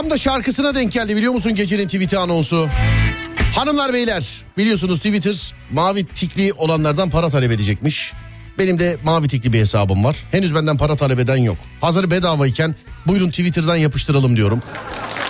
Tam 0.00 0.10
da 0.10 0.18
şarkısına 0.18 0.74
denk 0.74 0.92
geldi 0.92 1.16
biliyor 1.16 1.32
musun 1.32 1.54
gecenin 1.54 1.84
tweet'i 1.84 2.18
anonsu? 2.18 2.68
Hanımlar 3.56 3.92
beyler 3.92 4.44
biliyorsunuz 4.56 4.98
Twitter 4.98 5.54
mavi 5.72 6.04
tikli 6.04 6.52
olanlardan 6.52 7.10
para 7.10 7.28
talep 7.30 7.50
edecekmiş. 7.50 8.12
Benim 8.58 8.78
de 8.78 8.96
mavi 9.04 9.28
tikli 9.28 9.52
bir 9.52 9.58
hesabım 9.58 10.04
var. 10.04 10.16
Henüz 10.30 10.54
benden 10.54 10.76
para 10.76 10.96
talep 10.96 11.18
eden 11.18 11.36
yok. 11.36 11.56
Hazır 11.80 12.10
bedavayken 12.10 12.74
buyurun 13.06 13.30
Twitter'dan 13.30 13.76
yapıştıralım 13.76 14.36
diyorum. 14.36 14.60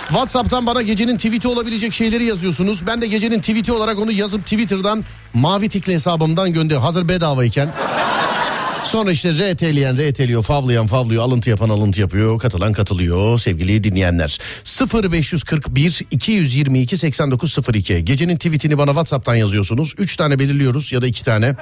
WhatsApp'tan 0.07 0.65
bana 0.65 0.81
gecenin 0.81 1.17
tweet'i 1.17 1.47
olabilecek 1.47 1.93
şeyleri 1.93 2.23
yazıyorsunuz. 2.23 2.87
Ben 2.87 3.01
de 3.01 3.07
gecenin 3.07 3.39
tweet'i 3.39 3.71
olarak 3.71 3.99
onu 3.99 4.11
yazıp 4.11 4.43
Twitter'dan 4.43 5.05
mavi 5.33 5.69
tikli 5.69 5.93
hesabımdan 5.93 6.53
gönder. 6.53 6.77
Hazır 6.77 7.07
bedavayken. 7.07 7.69
Sonra 8.83 9.11
işte 9.11 9.53
RT'leyen 9.53 9.97
RT'liyor, 9.97 10.43
favlayan 10.43 10.87
favlıyor, 10.87 11.23
alıntı 11.23 11.49
yapan 11.49 11.69
alıntı 11.69 12.01
yapıyor, 12.01 12.39
katılan 12.39 12.73
katılıyor 12.73 13.39
sevgili 13.39 13.83
dinleyenler. 13.83 14.39
0541 15.03 16.01
222 16.11 16.97
8902 16.97 18.05
gecenin 18.05 18.35
tweetini 18.35 18.77
bana 18.77 18.89
WhatsApp'tan 18.89 19.35
yazıyorsunuz. 19.35 19.95
3 19.97 20.15
tane 20.15 20.39
belirliyoruz 20.39 20.91
ya 20.91 21.01
da 21.01 21.07
2 21.07 21.23
tane. 21.23 21.55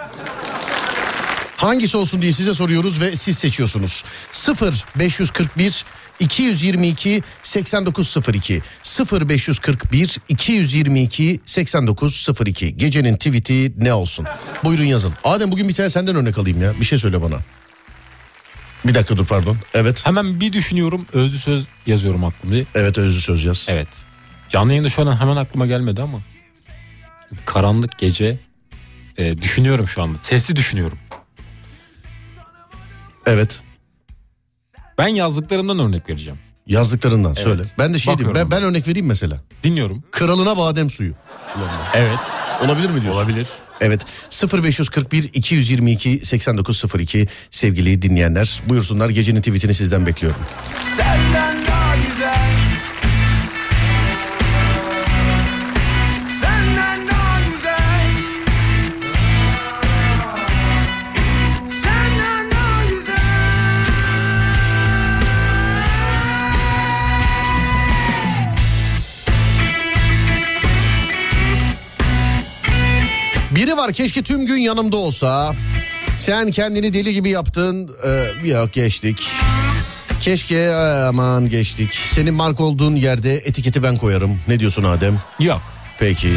Hangisi 1.57 1.97
olsun 1.97 2.22
diye 2.22 2.32
size 2.32 2.53
soruyoruz 2.53 3.01
ve 3.01 3.15
siz 3.15 3.38
seçiyorsunuz. 3.38 4.03
0 4.32 4.86
541 4.95 5.86
222 6.20 7.24
8902 7.43 8.61
0 8.84 9.30
541 9.30 10.17
222 10.30 11.39
8902 11.45 12.78
gecenin 12.78 13.15
tweet'i 13.17 13.74
ne 13.78 13.93
olsun? 13.93 14.26
Buyurun 14.63 14.84
yazın. 14.84 15.13
Adem 15.24 15.51
bugün 15.51 15.70
bir 15.70 15.74
tane 15.74 15.89
senden 15.89 16.15
örnek 16.15 16.38
alayım 16.38 16.61
ya. 16.61 16.80
Bir 16.80 16.86
şey 16.86 16.99
söyle 16.99 17.22
bana. 17.22 17.39
Bir 18.86 18.93
dakika 18.93 19.17
dur 19.17 19.26
pardon. 19.26 19.57
Evet. 19.74 20.05
Hemen 20.05 20.39
bir 20.39 20.53
düşünüyorum 20.53 21.05
özlü 21.13 21.38
söz 21.38 21.63
yazıyorum 21.86 22.24
aklımda. 22.24 22.65
Evet 22.76 22.97
özlü 22.97 23.22
söz 23.22 23.45
yaz. 23.45 23.67
Evet. 23.70 23.88
Canlı 24.49 24.72
yayında 24.72 24.89
şu 24.89 25.01
an 25.01 25.22
hemen 25.22 25.36
aklıma 25.36 25.67
gelmedi 25.67 26.01
ama. 26.01 26.22
Karanlık 27.45 27.99
gece 27.99 28.39
e, 29.17 29.41
düşünüyorum 29.41 29.88
şu 29.88 30.03
anda. 30.03 30.17
Sesli 30.22 30.55
düşünüyorum. 30.55 30.97
Evet. 33.26 33.61
Ben 35.00 35.08
yazdıklarımdan 35.08 35.80
örnek 35.80 36.10
vereceğim. 36.10 36.39
Yazdıklarından 36.68 37.34
Evet. 37.36 37.43
söyle. 37.43 37.64
Ben 37.80 37.93
de 37.93 38.00
şey 38.00 38.18
diyeyim. 38.18 38.36
Ben, 38.36 38.41
Bakıyorum 38.45 38.52
ben 38.52 38.70
örnek 38.70 38.88
vereyim 38.88 39.08
mesela. 39.08 39.38
Dinliyorum. 39.64 40.04
Kralına 40.12 40.58
badem 40.58 40.89
suyu. 40.89 41.14
Evet. 41.93 42.18
Olabilir 42.66 42.89
mi 42.89 43.02
diyorsun? 43.02 43.20
Olabilir. 43.22 43.47
Evet 43.82 44.02
0541 44.64 45.30
222 45.34 46.22
8902 46.26 47.28
sevgili 47.52 48.02
dinleyenler 48.02 48.64
buyursunlar 48.70 49.10
gecenin 49.10 49.41
tweetini 49.41 49.74
sizden 49.74 50.06
bekliyorum. 50.06 50.39
Senden 50.97 51.68
daha 51.68 51.95
güzel 51.95 52.49
Biri 73.60 73.78
var 73.78 73.93
keşke 73.93 74.22
tüm 74.22 74.45
gün 74.45 74.57
yanımda 74.57 74.97
olsa. 74.97 75.53
Sen 76.18 76.51
kendini 76.51 76.93
deli 76.93 77.14
gibi 77.14 77.30
yaptın. 77.30 77.91
Ee, 78.05 78.47
yok 78.49 78.74
geçtik. 78.74 79.28
Keşke 80.22 80.55
ee, 80.55 80.74
aman 81.07 81.49
geçtik. 81.49 81.93
Senin 81.93 82.34
mark 82.34 82.60
olduğun 82.60 82.95
yerde 82.95 83.34
etiketi 83.34 83.84
ben 83.84 83.97
koyarım. 83.97 84.39
Ne 84.47 84.60
diyorsun 84.60 84.84
Adem? 84.84 85.20
Yok. 85.39 85.62
Peki. 85.99 86.30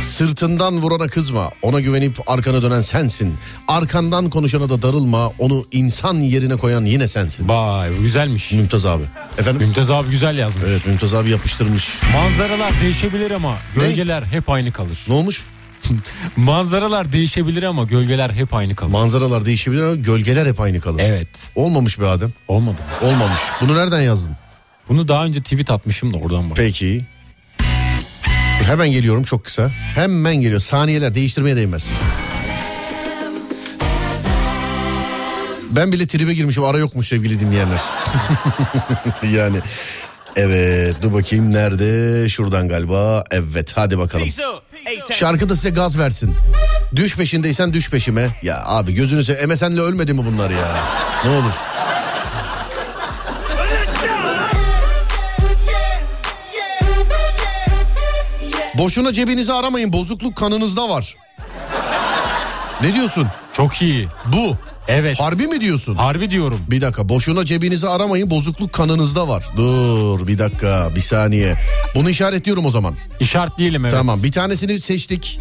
Sırtından 0.00 0.76
vurana 0.76 1.06
kızma. 1.06 1.50
Ona 1.62 1.80
güvenip 1.80 2.16
arkana 2.26 2.62
dönen 2.62 2.80
sensin. 2.80 3.34
Arkandan 3.68 4.30
konuşana 4.30 4.70
da 4.70 4.82
darılma. 4.82 5.32
Onu 5.38 5.64
insan 5.72 6.14
yerine 6.14 6.56
koyan 6.56 6.84
yine 6.84 7.08
sensin. 7.08 7.48
Vay 7.48 7.96
güzelmiş. 7.96 8.52
Mümtaz 8.52 8.86
abi. 8.86 9.04
Efendim? 9.38 9.62
Mümtaz 9.62 9.90
abi 9.90 10.10
güzel 10.10 10.38
yazmış. 10.38 10.64
Evet 10.68 10.86
Mümtaz 10.86 11.14
abi 11.14 11.30
yapıştırmış. 11.30 11.88
Manzaralar 12.12 12.72
değişebilir 12.82 13.30
ama 13.30 13.56
gölgeler 13.74 14.22
hep 14.22 14.50
aynı 14.50 14.72
kalır. 14.72 14.98
Ne 15.08 15.14
olmuş? 15.14 15.44
Manzaralar 16.36 17.12
değişebilir 17.12 17.62
ama 17.62 17.84
gölgeler 17.84 18.30
hep 18.30 18.54
aynı 18.54 18.74
kalır. 18.76 18.92
Manzaralar 18.92 19.44
değişebilir 19.44 19.82
ama 19.82 19.94
gölgeler 19.94 20.46
hep 20.46 20.60
aynı 20.60 20.80
kalır. 20.80 21.02
Evet. 21.04 21.28
Olmamış 21.54 22.00
be 22.00 22.06
Adem. 22.06 22.32
Olmadı. 22.48 22.76
Olmamış. 23.02 23.40
Bunu 23.60 23.76
nereden 23.76 24.00
yazdın? 24.00 24.36
Bunu 24.88 25.08
daha 25.08 25.24
önce 25.24 25.42
tweet 25.42 25.70
atmışım 25.70 26.14
da 26.14 26.18
oradan 26.18 26.50
bak. 26.50 26.56
Peki. 26.56 27.04
Hemen 28.62 28.90
geliyorum 28.90 29.22
çok 29.22 29.44
kısa. 29.44 29.70
Hemen 29.94 30.36
geliyor. 30.36 30.60
Saniyeler 30.60 31.14
değiştirmeye 31.14 31.56
değmez. 31.56 31.88
Ben 35.70 35.92
bile 35.92 36.06
tribe 36.06 36.34
girmişim 36.34 36.64
ara 36.64 36.78
yokmuş 36.78 37.08
sevgili 37.08 37.40
dinleyenler. 37.40 37.80
yani 39.32 39.60
evet 40.36 41.02
dur 41.02 41.12
bakayım 41.12 41.54
nerede 41.54 42.28
şuradan 42.28 42.68
galiba 42.68 43.24
evet 43.30 43.72
hadi 43.76 43.98
bakalım. 43.98 44.28
Şarkı 45.12 45.48
da 45.48 45.56
size 45.56 45.70
gaz 45.70 45.98
versin. 45.98 46.34
Düş 46.96 47.16
peşindeysen 47.16 47.72
düş 47.72 47.90
peşime. 47.90 48.28
Ya 48.42 48.62
abi 48.66 48.94
gözünü 48.94 49.24
seveyim 49.24 49.50
MSN'le 49.50 49.78
ölmedi 49.78 50.12
mi 50.12 50.20
bunlar 50.26 50.50
ya? 50.50 50.76
Ne 51.24 51.30
olur. 51.30 51.52
Boşuna 58.78 59.12
cebinizi 59.12 59.52
aramayın 59.52 59.92
bozukluk 59.92 60.36
kanınızda 60.36 60.88
var. 60.88 61.16
Ne 62.80 62.94
diyorsun? 62.94 63.28
Çok 63.52 63.82
iyi. 63.82 64.08
Bu. 64.26 64.56
Evet. 64.88 65.20
Harbi 65.20 65.46
mi 65.46 65.60
diyorsun? 65.60 65.94
Harbi 65.94 66.30
diyorum. 66.30 66.60
Bir 66.70 66.80
dakika 66.80 67.08
boşuna 67.08 67.44
cebinizi 67.44 67.88
aramayın 67.88 68.30
bozukluk 68.30 68.72
kanınızda 68.72 69.28
var. 69.28 69.44
Dur 69.56 70.26
bir 70.26 70.38
dakika 70.38 70.88
bir 70.96 71.00
saniye. 71.00 71.56
Bunu 71.94 72.10
işaretliyorum 72.10 72.66
o 72.66 72.70
zaman. 72.70 72.94
İşaretleyelim 73.20 73.84
evet. 73.84 73.94
Tamam 73.94 74.22
bir 74.22 74.32
tanesini 74.32 74.80
seçtik. 74.80 75.38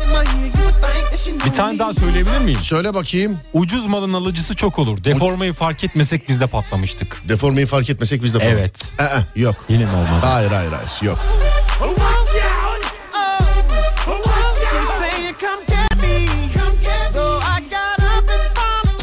Bir 1.46 1.54
tane 1.54 1.80
daha 1.80 1.94
söyleyebilir 1.94 2.38
miyim? 2.40 2.60
Söyle 2.62 2.94
bakayım. 2.94 3.38
Ucuz 3.54 3.86
malın 3.86 4.14
alıcısı 4.14 4.56
çok 4.56 4.80
olur. 4.80 5.04
Deformayı 5.04 5.54
fark 5.54 5.84
etmesek 5.84 6.30
biz 6.30 6.40
de 6.40 6.48
patlamıştık. 6.48 7.22
Deformeyi 7.30 7.66
fark 7.68 7.90
etmesek 7.90 8.24
biz 8.24 8.34
de 8.34 8.40
falan. 8.40 8.52
Evet. 8.52 8.92
Ee, 9.00 9.40
yok. 9.42 9.56
Yine 9.70 9.86
mi 9.86 9.92
olmadı? 9.92 10.26
Hayır 10.26 10.52
hayır 10.52 10.72
hayır 10.72 10.90
yok. 11.02 11.18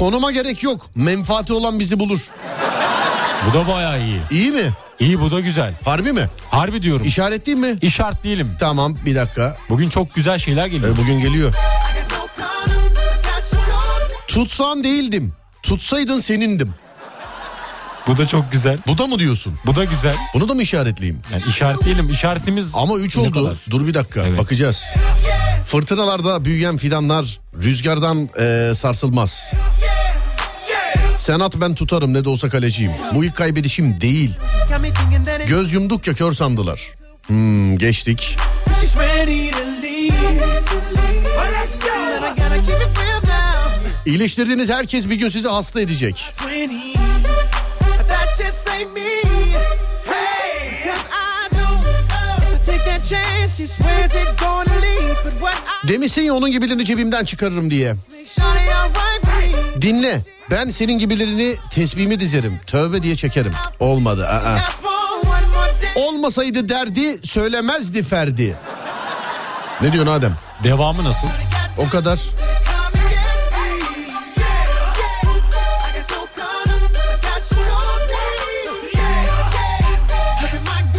Konuma 0.05 0.33
gerek 0.33 0.63
yok. 0.63 0.87
Menfaati 0.95 1.53
olan 1.53 1.81
bizi 1.81 2.01
bulur. 2.01 2.21
Bu 3.49 3.53
da 3.55 3.69
bayağı 3.69 4.01
iyi. 4.01 4.21
İyi 4.31 4.51
mi? 4.51 4.73
İyi 5.01 5.21
bu 5.21 5.31
da 5.31 5.41
güzel. 5.41 5.75
Harbi 5.85 6.13
mi? 6.13 6.29
Harbi 6.51 6.83
diyorum. 6.83 7.07
İşaretleyeyim 7.07 7.67
mi? 7.71 7.79
İşaretleyelim. 7.83 8.51
Tamam 8.61 8.97
bir 9.07 9.15
dakika. 9.15 9.57
Bugün 9.69 9.89
çok 9.89 10.15
güzel 10.15 10.39
şeyler 10.39 10.67
geliyor. 10.67 10.95
Ee, 10.95 10.99
bugün 10.99 11.21
geliyor. 11.21 11.55
Tutsan 14.29 14.85
değildim. 14.85 15.33
Tutsaydın 15.63 16.19
senindim. 16.19 16.75
Bu 18.07 18.17
da 18.17 18.27
çok 18.27 18.53
güzel. 18.53 18.79
Bu 18.87 18.99
da 18.99 19.07
mı 19.07 19.19
diyorsun? 19.19 19.55
Bu 19.67 19.77
da 19.77 19.85
güzel. 19.85 20.15
Bunu 20.35 20.49
da 20.49 20.55
mı 20.55 20.63
işaretleyeyim? 20.63 21.21
Yani 21.33 21.43
işaretleyelim. 21.49 22.11
İşaretimiz 22.11 22.71
Ama 22.75 22.97
3 22.97 23.17
ne 23.17 23.23
oldu. 23.23 23.33
kadar? 23.45 23.57
Dur 23.71 23.87
bir 23.87 23.95
dakika 23.95 24.21
Evet. 24.21 24.39
bakacağız. 24.39 24.85
Fırtınalarda 25.67 26.45
büyüyen 26.45 26.77
fidanlar 26.77 27.41
rüzgardan 27.63 28.29
e, 28.41 28.75
sarsılmaz. 28.75 29.53
Sen 31.25 31.41
at 31.41 31.61
ben 31.61 31.75
tutarım 31.75 32.15
ne 32.15 32.25
de 32.25 32.29
olsa 32.29 32.49
kaleciyim. 32.49 32.93
Bu 33.15 33.25
ilk 33.25 33.37
kaybedişim 33.37 34.01
değil. 34.01 34.35
Göz 35.49 35.73
yumdukça 35.73 36.15
kör 36.15 36.33
sandılar. 36.33 36.95
Hmm, 37.27 37.79
geçtik. 37.79 38.37
İyileştirdiğiniz 44.07 44.71
herkes 44.71 45.09
bir 45.09 45.15
gün 45.15 45.29
sizi 45.29 45.49
hasta 45.49 45.81
edecek. 45.81 46.33
Demişsin 55.89 56.23
ya 56.23 56.35
onun 56.35 56.51
gibilerini 56.51 56.85
cebimden 56.85 57.25
çıkarırım 57.25 57.71
diye. 57.71 57.95
Dinle. 59.85 60.21
Ben 60.51 60.69
senin 60.69 60.99
gibilerini 60.99 61.57
tesbihimi 61.71 62.21
dizerim. 62.21 62.61
Tövbe 62.67 63.03
diye 63.03 63.17
çekerim. 63.17 63.53
Olmadı. 63.81 64.29
aa. 64.29 64.59
Olmasaydı 65.97 66.69
derdi 66.69 67.21
söylemezdi 67.27 68.03
Ferdi. 68.03 68.57
Ne 69.83 69.93
diyorsun 69.93 70.13
Adem? 70.13 70.37
Devamı 70.65 71.05
nasıl? 71.05 71.29
O 71.79 71.89
kadar. 71.89 72.19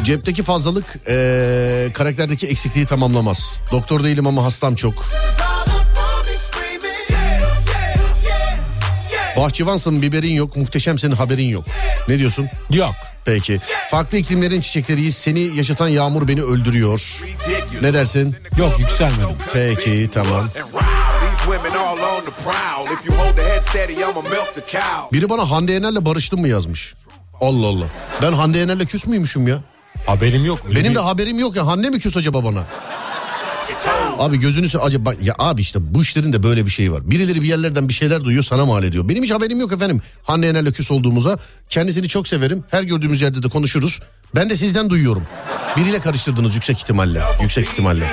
Cepteki 0.04 0.44
fazlalık 0.44 0.86
eee, 1.08 1.94
karakterdeki 1.94 2.48
eksikliği 2.48 2.86
tamamlamaz. 2.86 3.62
Doktor 3.72 4.04
değilim 4.04 4.28
ama 4.28 4.44
hastam 4.44 4.76
çok. 4.76 4.94
Bahçıvansın 9.38 10.02
biberin 10.02 10.34
yok 10.34 10.56
muhteşemsin 10.58 11.12
haberin 11.12 11.48
yok. 11.50 11.66
Ne 12.08 12.20
diyorsun? 12.20 12.48
Yok. 12.72 12.96
Peki. 13.26 13.60
Farklı 13.92 14.18
iklimlerin 14.18 14.62
çiçekleriyiz. 14.62 15.16
Seni 15.18 15.40
yaşatan 15.40 15.88
yağmur 15.88 16.28
beni 16.28 16.42
öldürüyor. 16.44 17.22
Ne 17.82 17.94
dersin? 17.94 18.36
Yok 18.58 18.80
yükselmedim. 18.80 19.28
Peki 19.54 20.10
tamam. 20.14 20.46
Biri 25.14 25.30
bana 25.30 25.52
Hande 25.52 25.72
Yener'le 25.72 26.06
barıştın 26.06 26.40
mı 26.42 26.48
yazmış. 26.48 26.94
Allah 27.42 27.68
Allah. 27.68 27.86
Ben 28.22 28.32
Hande 28.32 28.58
Yener'le 28.58 28.86
küs 28.86 29.08
müymüşüm 29.08 29.48
ya? 29.48 29.60
Haberim 30.06 30.46
yok. 30.46 30.60
Benim 30.76 30.92
bir- 30.92 30.96
de 30.96 31.00
haberim 31.00 31.40
yok 31.40 31.56
ya. 31.56 31.68
Hande 31.68 31.90
mi 31.90 32.00
küs 32.00 32.18
acaba 32.18 32.44
bana? 32.44 32.64
Abi 34.20 34.40
gözünü 34.40 34.70
se 34.70 34.78
acaba 34.80 35.14
ya 35.22 35.36
abi 35.40 35.62
işte 35.62 35.80
bu 35.96 36.02
işlerin 36.02 36.34
de 36.34 36.44
böyle 36.44 36.66
bir 36.66 36.72
şeyi 36.72 36.92
var. 36.92 37.10
Birileri 37.12 37.42
bir 37.42 37.48
yerlerden 37.48 37.90
bir 37.90 37.94
şeyler 37.94 38.24
duyuyor 38.24 38.44
sana 38.44 38.66
mal 38.66 38.84
ediyor. 38.84 39.10
Benim 39.10 39.24
hiç 39.24 39.32
haberim 39.32 39.60
yok 39.60 39.72
efendim. 39.72 40.02
Hande 40.24 40.48
Yener'le 40.48 40.72
küs 40.72 40.92
olduğumuza. 40.92 41.38
Kendisini 41.70 42.08
çok 42.08 42.28
severim. 42.28 42.64
Her 42.72 42.84
gördüğümüz 42.84 43.22
yerde 43.22 43.44
de 43.44 43.50
konuşuruz. 43.50 44.00
Ben 44.36 44.50
de 44.50 44.58
sizden 44.58 44.90
duyuyorum. 44.90 45.24
Biriyle 45.78 46.00
karıştırdınız 46.00 46.56
yüksek 46.56 46.78
ihtimalle. 46.80 47.22
Yüksek 47.42 47.68
ihtimalle. 47.68 48.06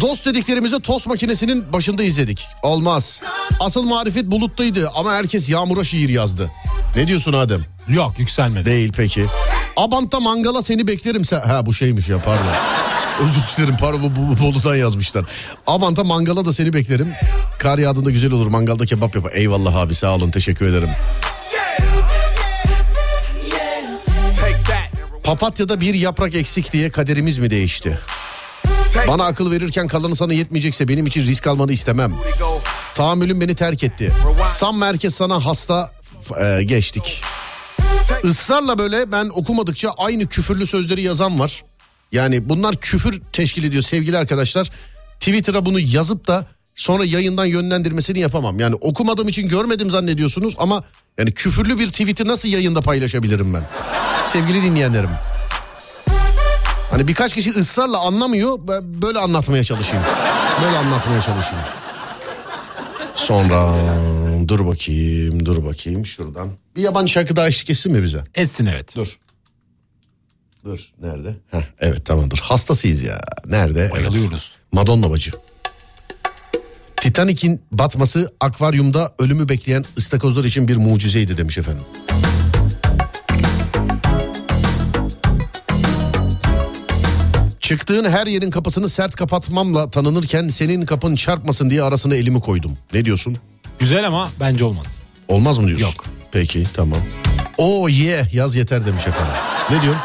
Dost 0.00 0.26
dediklerimizi 0.26 0.80
tost 0.80 1.06
makinesinin 1.06 1.72
başında 1.72 2.02
izledik. 2.02 2.46
Olmaz. 2.62 3.20
Asıl 3.60 3.82
marifet 3.82 4.24
buluttaydı 4.24 4.90
ama 4.94 5.12
herkes 5.12 5.50
yağmura 5.50 5.84
şiir 5.84 6.08
yazdı. 6.08 6.50
Ne 6.96 7.06
diyorsun 7.06 7.32
Adem? 7.32 7.64
Yok 7.88 8.18
yükselmedi. 8.18 8.64
Değil 8.64 8.92
peki. 8.96 9.24
Abant'ta 9.76 10.20
mangala 10.20 10.62
seni 10.62 10.86
beklerim 10.86 11.24
sen. 11.24 11.40
Ha 11.40 11.66
bu 11.66 11.74
şeymiş 11.74 12.08
ya 12.08 12.18
pardon. 12.18 12.44
Özür 13.22 13.40
dilerim 13.56 13.76
pardon 13.80 14.02
bu, 14.02 14.16
bu, 14.16 14.28
bu 14.28 14.42
Bolu'dan 14.42 14.76
yazmışlar. 14.76 15.24
Abant'a 15.66 16.04
mangala 16.04 16.44
da 16.44 16.52
seni 16.52 16.72
beklerim. 16.72 17.08
Kar 17.58 17.78
yağdığında 17.78 18.10
güzel 18.10 18.32
olur 18.32 18.46
mangalda 18.46 18.86
kebap 18.86 19.14
yapar. 19.14 19.32
Eyvallah 19.34 19.74
abi 19.76 19.94
sağ 19.94 20.14
olun 20.14 20.30
teşekkür 20.30 20.66
ederim. 20.66 20.88
Papatya'da 25.22 25.80
bir 25.80 25.94
yaprak 25.94 26.34
eksik 26.34 26.72
diye 26.72 26.90
kaderimiz 26.90 27.38
mi 27.38 27.50
değişti? 27.50 27.98
Bana 29.08 29.24
akıl 29.24 29.50
verirken 29.50 29.86
kalanı 29.86 30.16
sana 30.16 30.32
yetmeyecekse 30.32 30.88
benim 30.88 31.06
için 31.06 31.20
risk 31.26 31.46
almanı 31.46 31.72
istemem. 31.72 32.12
Tahammülüm 32.94 33.40
beni 33.40 33.54
terk 33.54 33.84
etti. 33.84 34.12
Sam 34.48 34.78
merkez 34.78 35.14
sana 35.14 35.46
hasta 35.46 35.92
e, 36.40 36.62
geçtik. 36.62 37.22
Israrla 38.24 38.78
böyle 38.78 39.12
ben 39.12 39.28
okumadıkça 39.28 39.90
aynı 39.90 40.26
küfürlü 40.26 40.66
sözleri 40.66 41.02
yazan 41.02 41.38
var. 41.38 41.62
Yani 42.12 42.48
bunlar 42.48 42.76
küfür 42.76 43.20
teşkil 43.32 43.64
ediyor 43.64 43.82
sevgili 43.82 44.18
arkadaşlar. 44.18 44.70
Twitter'a 45.20 45.66
bunu 45.66 45.80
yazıp 45.80 46.26
da 46.26 46.46
sonra 46.76 47.04
yayından 47.04 47.44
yönlendirmesini 47.44 48.18
yapamam. 48.18 48.60
Yani 48.60 48.74
okumadığım 48.74 49.28
için 49.28 49.48
görmedim 49.48 49.90
zannediyorsunuz 49.90 50.54
ama 50.58 50.84
yani 51.18 51.32
küfürlü 51.32 51.78
bir 51.78 51.86
tweet'i 51.88 52.26
nasıl 52.26 52.48
yayında 52.48 52.80
paylaşabilirim 52.80 53.54
ben? 53.54 53.62
Sevgili 54.26 54.62
dinleyenlerim. 54.62 55.10
Hani 56.90 57.08
birkaç 57.08 57.34
kişi 57.34 57.50
ısrarla 57.50 57.98
anlamıyor. 57.98 58.58
Böyle 58.82 59.18
anlatmaya 59.18 59.64
çalışayım. 59.64 60.04
Böyle 60.64 60.76
anlatmaya 60.76 61.22
çalışayım. 61.22 61.64
Sonra 63.20 63.74
dur 64.48 64.66
bakayım, 64.66 65.46
dur 65.46 65.64
bakayım 65.64 66.06
şuradan. 66.06 66.50
Bir 66.76 66.82
yabancı 66.82 67.12
şarkı 67.12 67.36
daha 67.36 67.48
eşlik 67.48 67.70
etsin 67.70 67.92
mi 67.92 68.02
bize? 68.02 68.24
Etsin 68.34 68.66
evet. 68.66 68.96
Dur. 68.96 69.18
Dur 70.64 70.88
nerede? 71.00 71.36
Heh, 71.50 71.62
evet 71.80 72.06
tamamdır. 72.06 72.38
Hastasıyız 72.38 73.02
ya. 73.02 73.20
Nerede? 73.46 73.90
Bayılıyoruz. 73.92 74.50
Evet. 74.54 74.72
Madonna 74.72 75.10
bacı. 75.10 75.30
Titanic'in 76.96 77.62
batması 77.72 78.34
akvaryumda 78.40 79.14
ölümü 79.18 79.48
bekleyen 79.48 79.84
ıstakozlar 79.98 80.44
için 80.44 80.68
bir 80.68 80.76
mucizeydi 80.76 81.36
demiş 81.36 81.58
efendim. 81.58 81.84
Çıktığın 87.70 88.10
her 88.10 88.26
yerin 88.26 88.50
kapısını 88.50 88.88
sert 88.88 89.16
kapatmamla 89.16 89.90
tanınırken 89.90 90.48
senin 90.48 90.86
kapın 90.86 91.16
çarpmasın 91.16 91.70
diye 91.70 91.82
arasına 91.82 92.14
elimi 92.14 92.40
koydum. 92.40 92.78
Ne 92.92 93.04
diyorsun? 93.04 93.36
Güzel 93.78 94.06
ama 94.06 94.28
bence 94.40 94.64
olmaz. 94.64 94.86
Olmaz 95.28 95.58
mı 95.58 95.66
diyorsun? 95.66 95.86
Yok. 95.86 96.04
Peki 96.32 96.64
tamam. 96.76 96.98
O 97.58 97.88
ye 97.88 98.28
yaz 98.32 98.56
yeter 98.56 98.86
demiş 98.86 99.06
efendim. 99.06 99.32
Ne 99.70 99.82
diyorsun? 99.82 100.02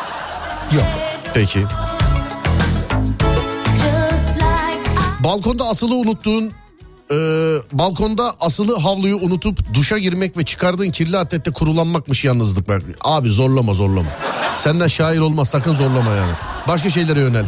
Yok. 0.76 0.86
Peki. 1.34 1.64
Balkonda 5.24 5.66
asılı 5.66 5.96
unuttuğun 5.96 6.52
e, 7.12 7.16
balkonda 7.72 8.32
asılı 8.40 8.80
havluyu 8.80 9.18
unutup 9.18 9.74
duşa 9.74 9.98
girmek 9.98 10.38
ve 10.38 10.46
çıkardığın 10.46 10.92
kirli 10.92 11.18
atlette 11.18 11.52
kurulanmakmış 11.52 12.24
yalnızlık. 12.24 12.68
Bak, 12.68 12.82
Abi 13.02 13.30
zorlama 13.30 13.74
zorlama. 13.74 14.10
Senden 14.58 14.88
şair 14.88 15.20
olmaz 15.20 15.50
sakın 15.50 15.74
zorlama 15.74 16.12
yani. 16.12 16.32
Başka 16.68 16.90
şeylere 16.90 17.20
yönel. 17.20 17.46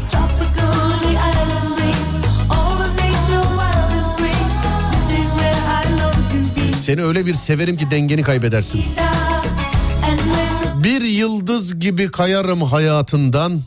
Seni 6.81 7.03
öyle 7.03 7.25
bir 7.25 7.33
severim 7.33 7.77
ki 7.77 7.91
dengeni 7.91 8.21
kaybedersin. 8.21 8.83
Bir 10.83 11.01
yıldız 11.01 11.79
gibi 11.79 12.11
kayarım 12.11 12.61
hayatından. 12.61 13.61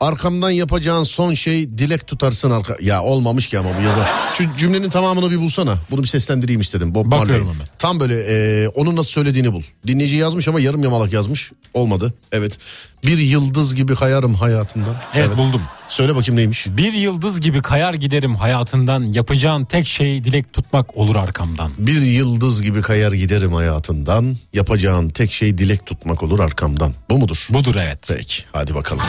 Arkamdan 0.00 0.50
yapacağın 0.50 1.02
son 1.02 1.34
şey 1.34 1.70
dilek 1.78 2.06
tutarsın 2.06 2.50
arka... 2.50 2.76
Ya 2.80 3.02
olmamış 3.02 3.46
ki 3.46 3.58
ama 3.58 3.68
bu 3.78 3.82
yazar. 3.82 4.08
Şu 4.34 4.44
cümlenin 4.56 4.90
tamamını 4.90 5.30
bir 5.30 5.38
bulsana. 5.38 5.74
Bunu 5.90 6.02
bir 6.02 6.08
seslendireyim 6.08 6.60
istedim. 6.60 6.94
Bob 6.94 7.10
Bakıyorum 7.10 7.46
Marley. 7.46 7.54
hemen. 7.54 7.66
Tam 7.78 8.00
böyle 8.00 8.14
e, 8.14 8.68
onun 8.68 8.96
nasıl 8.96 9.10
söylediğini 9.10 9.52
bul. 9.52 9.62
Dinleyici 9.86 10.16
yazmış 10.16 10.48
ama 10.48 10.60
yarım 10.60 10.82
yamalak 10.84 11.12
yazmış. 11.12 11.52
Olmadı. 11.74 12.14
Evet. 12.32 12.58
Bir 13.06 13.18
yıldız 13.18 13.74
gibi 13.74 13.94
kayarım 13.94 14.34
hayatından. 14.34 14.94
Evet, 15.14 15.36
buldum. 15.36 15.62
Söyle 15.88 16.16
bakayım 16.16 16.36
neymiş? 16.36 16.66
Bir 16.66 16.92
yıldız 16.92 17.40
gibi 17.40 17.62
kayar 17.62 17.94
giderim 17.94 18.34
hayatından. 18.34 19.02
Yapacağın 19.02 19.64
tek 19.64 19.86
şey 19.86 20.24
dilek 20.24 20.52
tutmak 20.52 20.96
olur 20.96 21.16
arkamdan. 21.16 21.70
Bir 21.78 22.02
yıldız 22.02 22.62
gibi 22.62 22.82
kayar 22.82 23.12
giderim 23.12 23.52
hayatından. 23.52 24.36
Yapacağın 24.52 25.08
tek 25.08 25.32
şey 25.32 25.58
dilek 25.58 25.86
tutmak 25.86 26.22
olur 26.22 26.40
arkamdan. 26.40 26.94
Bu 27.10 27.18
mudur? 27.18 27.46
Budur 27.50 27.74
evet. 27.74 28.12
Peki 28.16 28.42
hadi 28.52 28.74
bakalım. 28.74 29.02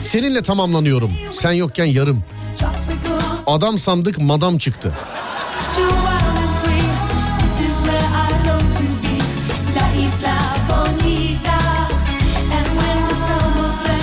Seninle 0.00 0.42
tamamlanıyorum. 0.42 1.12
Sen 1.32 1.52
yokken 1.52 1.84
yarım. 1.84 2.24
Adam 3.46 3.78
sandık 3.78 4.20
madam 4.20 4.58
çıktı. 4.58 4.92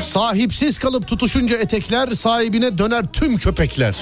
Sahipsiz 0.02 0.78
kalıp 0.78 1.08
tutuşunca 1.08 1.58
etekler 1.58 2.08
sahibine 2.08 2.78
döner 2.78 3.06
tüm 3.14 3.38
köpekler. 3.38 3.96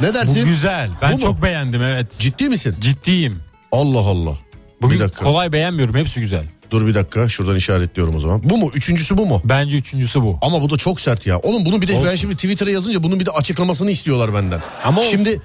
Ne 0.00 0.14
dersin? 0.14 0.42
Bu 0.42 0.46
güzel. 0.46 0.90
Ben 1.02 1.12
Bu 1.12 1.16
mu? 1.16 1.20
çok 1.22 1.42
beğendim 1.42 1.82
evet. 1.82 2.18
Ciddi 2.18 2.48
misin? 2.48 2.76
Ciddiyim. 2.80 3.40
Allah 3.72 3.98
Allah. 3.98 4.34
Bugün 4.82 5.08
kolay 5.08 5.52
beğenmiyorum 5.52 5.94
hepsi 5.94 6.20
güzel. 6.20 6.44
Dur 6.74 6.86
bir 6.86 6.94
dakika 6.94 7.28
şuradan 7.28 7.56
işaretliyorum 7.56 8.16
o 8.16 8.20
zaman. 8.20 8.40
Bu 8.44 8.58
mu? 8.58 8.70
Üçüncüsü 8.74 9.16
bu 9.16 9.26
mu? 9.26 9.42
Bence 9.44 9.76
üçüncüsü 9.76 10.22
bu. 10.22 10.38
Ama 10.42 10.62
bu 10.62 10.70
da 10.70 10.76
çok 10.76 11.00
sert 11.00 11.26
ya. 11.26 11.38
Oğlum 11.38 11.64
bunu 11.66 11.82
bir 11.82 11.88
de 11.88 11.92
ben 11.92 11.98
Olsun. 11.98 12.14
şimdi 12.16 12.34
Twitter'a 12.34 12.70
yazınca 12.70 13.02
bunun 13.02 13.20
bir 13.20 13.26
de 13.26 13.30
açıklamasını 13.30 13.90
istiyorlar 13.90 14.34
benden. 14.34 14.60
Ama 14.84 15.00
olsun. 15.00 15.10
şimdi 15.10 15.40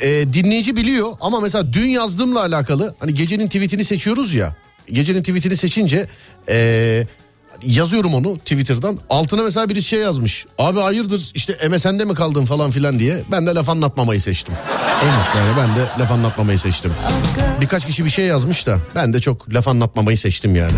e, 0.00 0.32
dinleyici 0.32 0.76
biliyor 0.76 1.12
ama 1.20 1.40
mesela 1.40 1.72
dün 1.72 1.88
yazdığımla 1.88 2.40
alakalı 2.40 2.94
hani 2.98 3.14
gecenin 3.14 3.46
tweetini 3.46 3.84
seçiyoruz 3.84 4.34
ya. 4.34 4.56
Gecenin 4.92 5.20
tweetini 5.22 5.56
seçince 5.56 6.06
e, 6.48 7.06
yazıyorum 7.66 8.14
onu 8.14 8.38
Twitter'dan. 8.38 8.98
Altına 9.10 9.42
mesela 9.42 9.68
biri 9.68 9.82
şey 9.82 9.98
yazmış. 9.98 10.46
Abi 10.58 10.80
hayırdır 10.80 11.30
işte 11.34 11.68
MSN'de 11.68 12.04
mi 12.04 12.14
kaldın 12.14 12.44
falan 12.44 12.70
filan 12.70 12.98
diye. 12.98 13.22
Ben 13.30 13.46
de 13.46 13.50
laf 13.54 13.68
anlatmamayı 13.68 14.20
seçtim. 14.20 14.54
yani 15.36 15.56
ben 15.58 15.76
de 15.76 16.02
laf 16.02 16.12
anlatmamayı 16.12 16.58
seçtim. 16.58 16.92
Birkaç 17.60 17.86
kişi 17.86 18.04
bir 18.04 18.10
şey 18.10 18.24
yazmış 18.26 18.66
da 18.66 18.78
ben 18.94 19.14
de 19.14 19.20
çok 19.20 19.54
laf 19.54 19.68
anlatmamayı 19.68 20.18
seçtim 20.18 20.56
yani. 20.56 20.72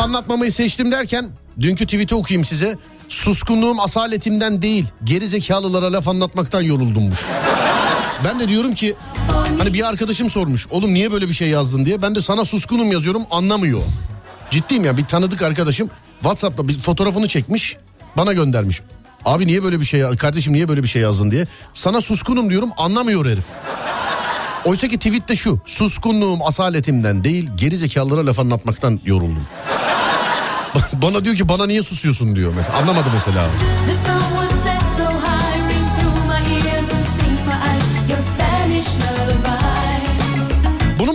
Anlatmamayı 0.00 0.52
seçtim 0.52 0.92
derken 0.92 1.30
dünkü 1.60 1.84
tweet'i 1.84 2.14
okuyayım 2.14 2.44
size. 2.44 2.78
Suskunluğum 3.08 3.80
asaletimden 3.80 4.62
değil 4.62 4.86
geri 5.04 5.26
zekalılara 5.28 5.92
laf 5.92 6.08
anlatmaktan 6.08 6.62
yoruldummuş. 6.62 7.18
Ben 8.24 8.40
de 8.40 8.48
diyorum 8.48 8.74
ki 8.74 8.94
hani 9.58 9.74
bir 9.74 9.88
arkadaşım 9.88 10.30
sormuş 10.30 10.66
oğlum 10.70 10.94
niye 10.94 11.12
böyle 11.12 11.28
bir 11.28 11.32
şey 11.32 11.48
yazdın 11.48 11.84
diye. 11.84 12.02
Ben 12.02 12.14
de 12.14 12.22
sana 12.22 12.44
suskunum 12.44 12.92
yazıyorum 12.92 13.22
anlamıyor. 13.30 13.80
Ciddiyim 14.50 14.84
ya 14.84 14.96
bir 14.96 15.04
tanıdık 15.04 15.42
arkadaşım 15.42 15.90
Whatsapp'ta 16.20 16.68
bir 16.68 16.78
fotoğrafını 16.78 17.28
çekmiş 17.28 17.76
bana 18.16 18.32
göndermiş. 18.32 18.80
Abi 19.24 19.46
niye 19.46 19.64
böyle 19.64 19.80
bir 19.80 19.84
şey 19.86 20.02
kardeşim 20.02 20.52
niye 20.52 20.68
böyle 20.68 20.82
bir 20.82 20.88
şey 20.88 21.02
yazdın 21.02 21.30
diye. 21.30 21.46
Sana 21.72 22.00
suskunum 22.00 22.50
diyorum 22.50 22.70
anlamıyor 22.76 23.26
herif. 23.26 23.44
Oysa 24.64 24.88
ki 24.88 24.98
tweette 24.98 25.36
şu 25.36 25.58
suskunluğum 25.64 26.46
asaletimden 26.46 27.24
değil 27.24 27.50
geri 27.56 27.76
zekalılara 27.76 28.26
laf 28.26 28.38
anlatmaktan 28.38 29.00
yoruldum. 29.04 29.46
bana 30.92 31.24
diyor 31.24 31.36
ki 31.36 31.48
bana 31.48 31.66
niye 31.66 31.82
susuyorsun 31.82 32.36
diyor 32.36 32.52
mesela 32.56 32.78
anlamadı 32.78 33.08
mesela. 33.14 33.46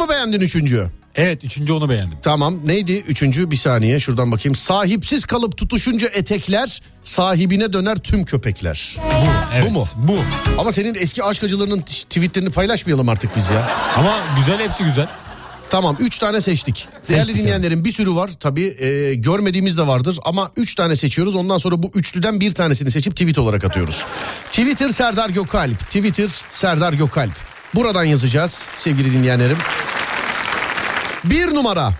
Mu 0.05 0.11
beğendin 0.11 0.41
üçüncü? 0.41 0.87
Evet 1.15 1.43
üçüncü 1.43 1.73
onu 1.73 1.89
beğendim. 1.89 2.17
Tamam 2.23 2.59
neydi 2.65 2.93
üçüncü 2.93 3.51
bir 3.51 3.55
saniye 3.55 3.99
şuradan 3.99 4.31
bakayım. 4.31 4.55
Sahipsiz 4.55 5.25
kalıp 5.25 5.57
tutuşunca 5.57 6.07
etekler 6.07 6.81
sahibine 7.03 7.73
döner 7.73 7.95
tüm 7.97 8.25
köpekler. 8.25 8.95
Evet, 9.53 9.65
bu 9.67 9.71
mu? 9.71 9.87
Bu. 9.95 10.17
Ama 10.57 10.71
senin 10.71 10.95
eski 10.95 11.23
aşk 11.23 11.43
acılarının 11.43 11.81
tweetlerini 11.81 12.49
paylaşmayalım 12.49 13.09
artık 13.09 13.35
biz 13.35 13.49
ya. 13.49 13.69
Ama 13.97 14.19
güzel 14.37 14.59
hepsi 14.59 14.83
güzel. 14.83 15.07
Tamam 15.69 15.97
3 15.99 16.19
tane 16.19 16.41
seçtik. 16.41 16.87
Değerli 17.09 17.35
dinleyenlerin 17.35 17.85
bir 17.85 17.91
sürü 17.91 18.15
var 18.15 18.29
tabii 18.39 18.75
e, 18.79 19.15
görmediğimiz 19.15 19.77
de 19.77 19.87
vardır 19.87 20.19
ama 20.25 20.51
3 20.57 20.75
tane 20.75 20.95
seçiyoruz. 20.95 21.35
Ondan 21.35 21.57
sonra 21.57 21.83
bu 21.83 21.91
üçlüden 21.93 22.39
bir 22.39 22.51
tanesini 22.51 22.91
seçip 22.91 23.15
tweet 23.15 23.37
olarak 23.37 23.63
atıyoruz. 23.63 24.05
Twitter 24.51 24.89
Serdar 24.89 25.29
Gökalp. 25.29 25.79
Twitter 25.79 26.29
Serdar 26.49 26.93
Gökalp. 26.93 27.31
Buradan 27.75 28.03
yazacağız 28.03 28.67
sevgili 28.73 29.13
dinleyenlerim. 29.13 29.57
Bir 31.29 31.53
numara. 31.53 31.93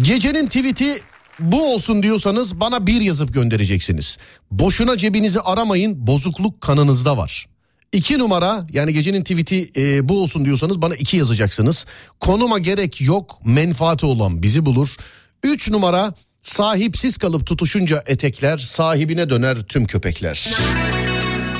Gecenin 0.00 0.46
tweet'i 0.46 1.00
bu 1.40 1.74
olsun 1.74 2.02
diyorsanız 2.02 2.60
bana 2.60 2.86
bir 2.86 3.00
yazıp 3.00 3.34
göndereceksiniz. 3.34 4.18
Boşuna 4.50 4.96
cebinizi 4.96 5.40
aramayın 5.40 6.06
bozukluk 6.06 6.60
kanınızda 6.60 7.16
var. 7.16 7.46
İki 7.92 8.18
numara 8.18 8.66
yani 8.72 8.92
gecenin 8.92 9.22
tweet'i 9.22 9.70
e, 9.76 10.08
bu 10.08 10.22
olsun 10.22 10.44
diyorsanız 10.44 10.82
bana 10.82 10.94
iki 10.94 11.16
yazacaksınız. 11.16 11.86
Konuma 12.20 12.58
gerek 12.58 13.00
yok 13.00 13.40
menfaati 13.44 14.06
olan 14.06 14.42
bizi 14.42 14.66
bulur. 14.66 14.96
Üç 15.42 15.70
numara 15.70 16.14
sahipsiz 16.42 17.16
kalıp 17.16 17.46
tutuşunca 17.46 18.02
etekler 18.06 18.58
sahibine 18.58 19.30
döner 19.30 19.58
tüm 19.60 19.86
köpekler. 19.86 20.48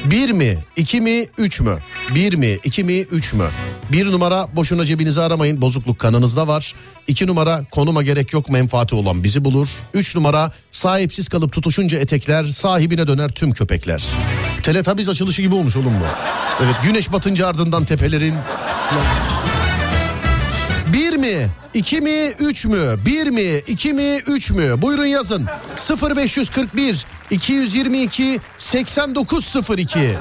Bir 0.04 0.30
mi, 0.30 0.58
iki 0.76 1.00
mi, 1.00 1.26
üç 1.38 1.60
mü? 1.60 1.78
Bir 2.14 2.34
mi, 2.34 2.58
iki 2.64 2.84
mi, 2.84 3.00
üç 3.00 3.32
mü? 3.32 3.44
Bir 3.92 4.12
numara 4.12 4.48
boşuna 4.56 4.84
cebinizi 4.84 5.20
aramayın 5.20 5.62
bozukluk 5.62 5.98
kanınızda 5.98 6.48
var. 6.48 6.74
İki 7.06 7.26
numara 7.26 7.64
konuma 7.70 8.02
gerek 8.02 8.32
yok 8.32 8.50
menfaati 8.50 8.94
olan 8.94 9.24
bizi 9.24 9.44
bulur. 9.44 9.68
Üç 9.94 10.16
numara 10.16 10.52
sahipsiz 10.70 11.28
kalıp 11.28 11.52
tutuşunca 11.52 11.98
etekler 11.98 12.44
sahibine 12.44 13.06
döner 13.06 13.28
tüm 13.28 13.52
köpekler. 13.52 14.04
Teletabiz 14.62 15.08
açılışı 15.08 15.42
gibi 15.42 15.54
olmuş 15.54 15.76
oğlum 15.76 15.94
bu. 16.00 16.04
Evet 16.64 16.74
güneş 16.82 17.12
batınca 17.12 17.46
ardından 17.46 17.84
tepelerin... 17.84 18.34
Bir 20.92 21.16
mi? 21.16 21.48
iki 21.74 22.00
mi? 22.00 22.32
Üç 22.38 22.64
mü? 22.64 22.96
Bir 23.06 23.26
mi? 23.26 23.60
iki 23.66 23.92
mi? 23.92 24.20
Üç 24.26 24.50
mü? 24.50 24.82
Buyurun 24.82 25.06
yazın. 25.06 25.46
0541 26.16 27.06
222 27.38 28.40
8902 28.58 30.18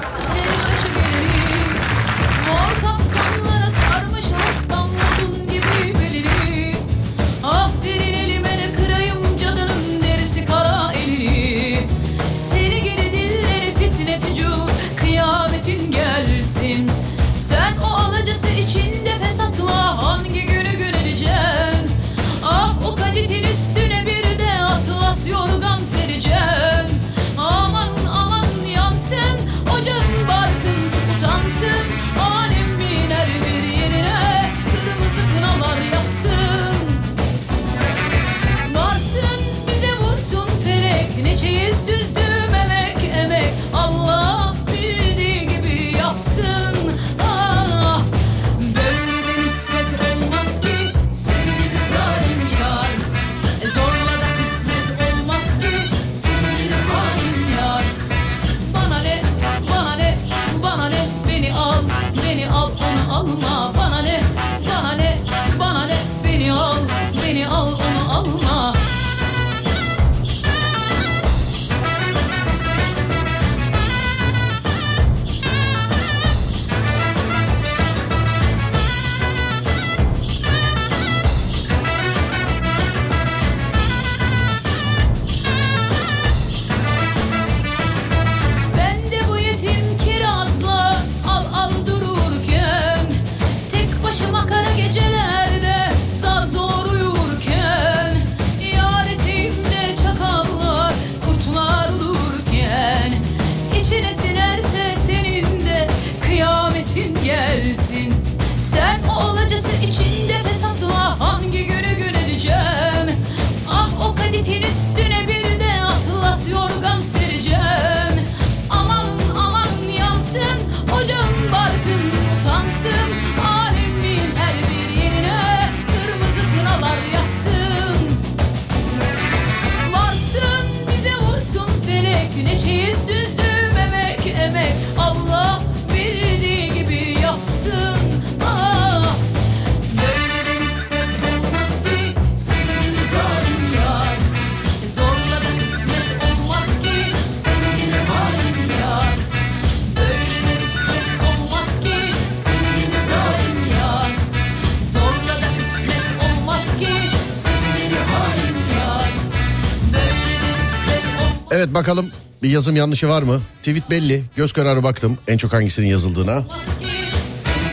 yazım 162.70 162.76
yanlışı 162.76 163.08
var 163.08 163.22
mı? 163.22 163.40
Tweet 163.62 163.90
belli. 163.90 164.22
Göz 164.36 164.52
kararı 164.52 164.82
baktım 164.82 165.18
en 165.28 165.36
çok 165.36 165.52
hangisinin 165.52 165.86
yazıldığına. 165.86 166.44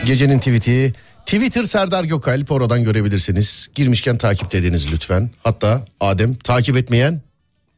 Gecenin 0.06 0.38
tweet'i 0.38 0.92
Twitter 1.26 1.62
Serdar 1.62 2.04
Gökalp 2.04 2.52
oradan 2.52 2.84
görebilirsiniz. 2.84 3.68
Girmişken 3.74 4.18
takip 4.18 4.54
ediniz 4.54 4.92
lütfen. 4.92 5.30
Hatta 5.42 5.84
Adem 6.00 6.34
takip 6.34 6.76
etmeyen 6.76 7.20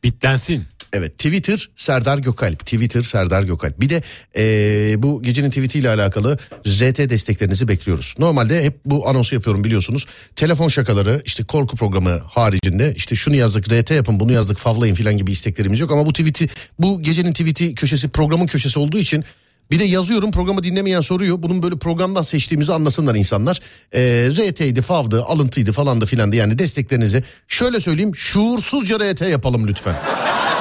bitlensin. 0.05 0.65
Evet 0.93 1.19
Twitter 1.19 1.69
Serdar 1.77 2.19
Gökalp. 2.19 2.61
Twitter 2.61 3.03
Serdar 3.03 3.43
Gökalp. 3.43 3.81
Bir 3.81 3.89
de 3.89 4.03
eee, 4.37 5.03
bu 5.03 5.23
gecenin 5.23 5.51
tweetiyle 5.51 5.89
alakalı 5.89 6.39
RT 6.67 7.11
desteklerinizi 7.11 7.69
bekliyoruz. 7.69 8.15
Normalde 8.19 8.65
hep 8.65 8.85
bu 8.85 9.09
anonsu 9.09 9.35
yapıyorum 9.35 9.65
biliyorsunuz. 9.65 10.07
Telefon 10.37 10.69
şakaları 10.69 11.23
işte 11.25 11.45
korku 11.45 11.77
programı 11.77 12.11
haricinde 12.11 12.95
işte 12.97 13.15
şunu 13.15 13.37
yazdık 13.37 13.73
RT 13.73 13.91
yapın 13.91 14.21
bunu 14.21 14.33
yazdık 14.33 14.59
favlayın 14.59 14.95
filan 14.95 15.17
gibi 15.17 15.31
isteklerimiz 15.31 15.81
yok. 15.81 15.91
Ama 15.91 16.07
bu 16.07 16.13
tweeti 16.13 16.49
bu 16.79 17.03
gecenin 17.03 17.33
tweeti 17.33 17.75
köşesi 17.75 18.09
programın 18.09 18.47
köşesi 18.47 18.79
olduğu 18.79 18.99
için 18.99 19.25
bir 19.71 19.79
de 19.79 19.85
yazıyorum 19.85 20.31
programı 20.31 20.63
dinlemeyen 20.63 21.01
soruyor. 21.01 21.43
Bunun 21.43 21.63
böyle 21.63 21.77
programdan 21.79 22.23
seçtiğimizi 22.23 22.73
anlasınlar 22.73 23.15
insanlar. 23.15 23.61
Ee, 23.95 24.29
RT'ydi, 24.31 24.83
FAV'dı, 24.83 25.23
alıntıydı 25.23 25.73
falan 25.73 26.01
da 26.01 26.07
filan 26.07 26.33
da 26.33 26.37
yani 26.37 26.59
desteklerinizi 26.59 27.25
şöyle 27.49 27.81
söyleyeyim 27.81 28.15
şuursuzca 28.17 28.99
RT 28.99 29.21
yapalım 29.21 29.69
lütfen. 29.69 29.95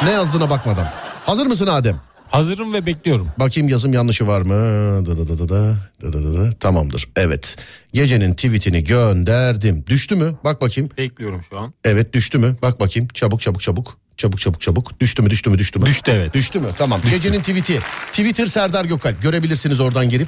ne 0.03 0.11
yazdığına 0.11 0.49
bakmadan. 0.49 0.87
Hazır 1.25 1.45
mısın 1.47 1.67
Adem? 1.67 2.01
Hazırım 2.29 2.73
ve 2.73 2.85
bekliyorum. 2.85 3.27
Bakayım 3.39 3.69
yazım 3.69 3.93
yanlışı 3.93 4.27
var 4.27 4.41
mı? 4.41 4.53
Da 5.05 5.17
da 5.17 5.27
da 5.27 5.39
da, 5.39 5.49
da 5.49 6.13
da 6.13 6.23
da 6.23 6.37
da. 6.37 6.51
Tamamdır. 6.59 7.09
Evet. 7.15 7.55
Gecenin 7.93 8.33
tweetini 8.33 8.83
gönderdim. 8.83 9.83
Düştü 9.87 10.15
mü? 10.15 10.35
Bak 10.43 10.61
bakayım. 10.61 10.89
Bekliyorum 10.97 11.41
şu 11.49 11.59
an. 11.59 11.73
Evet 11.83 12.13
düştü 12.13 12.37
mü? 12.37 12.55
Bak 12.61 12.79
bakayım. 12.79 13.07
Çabuk 13.13 13.41
çabuk 13.41 13.61
çabuk. 13.61 13.97
Çabuk 14.19 14.39
çabuk 14.39 14.61
çabuk. 14.61 14.99
Düştü 14.99 15.21
mü 15.21 15.29
düştü 15.29 15.49
mü 15.49 15.57
düştü 15.57 15.79
mü? 15.79 15.85
Düştü 15.85 16.11
evet. 16.15 16.33
Düştü 16.33 16.59
mü? 16.59 16.67
Tamam. 16.77 17.01
Gecenin 17.09 17.39
tweet'i. 17.39 17.79
Twitter 18.11 18.45
Serdar 18.45 18.85
Gökalp. 18.85 19.21
Görebilirsiniz 19.21 19.79
oradan 19.79 20.09
girip. 20.09 20.27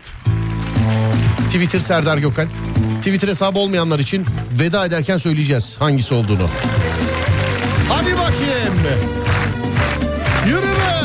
Twitter 1.49 1.79
Serdar 1.79 2.17
Gökalp. 2.17 2.49
Twitter 2.97 3.27
hesabı 3.27 3.59
olmayanlar 3.59 3.99
için 3.99 4.25
veda 4.59 4.85
ederken 4.85 5.17
söyleyeceğiz 5.17 5.75
hangisi 5.79 6.13
olduğunu. 6.13 6.49
Hadi 7.89 8.13
bakayım. 8.13 8.73
Yürü 10.47 10.61
be. 10.61 11.01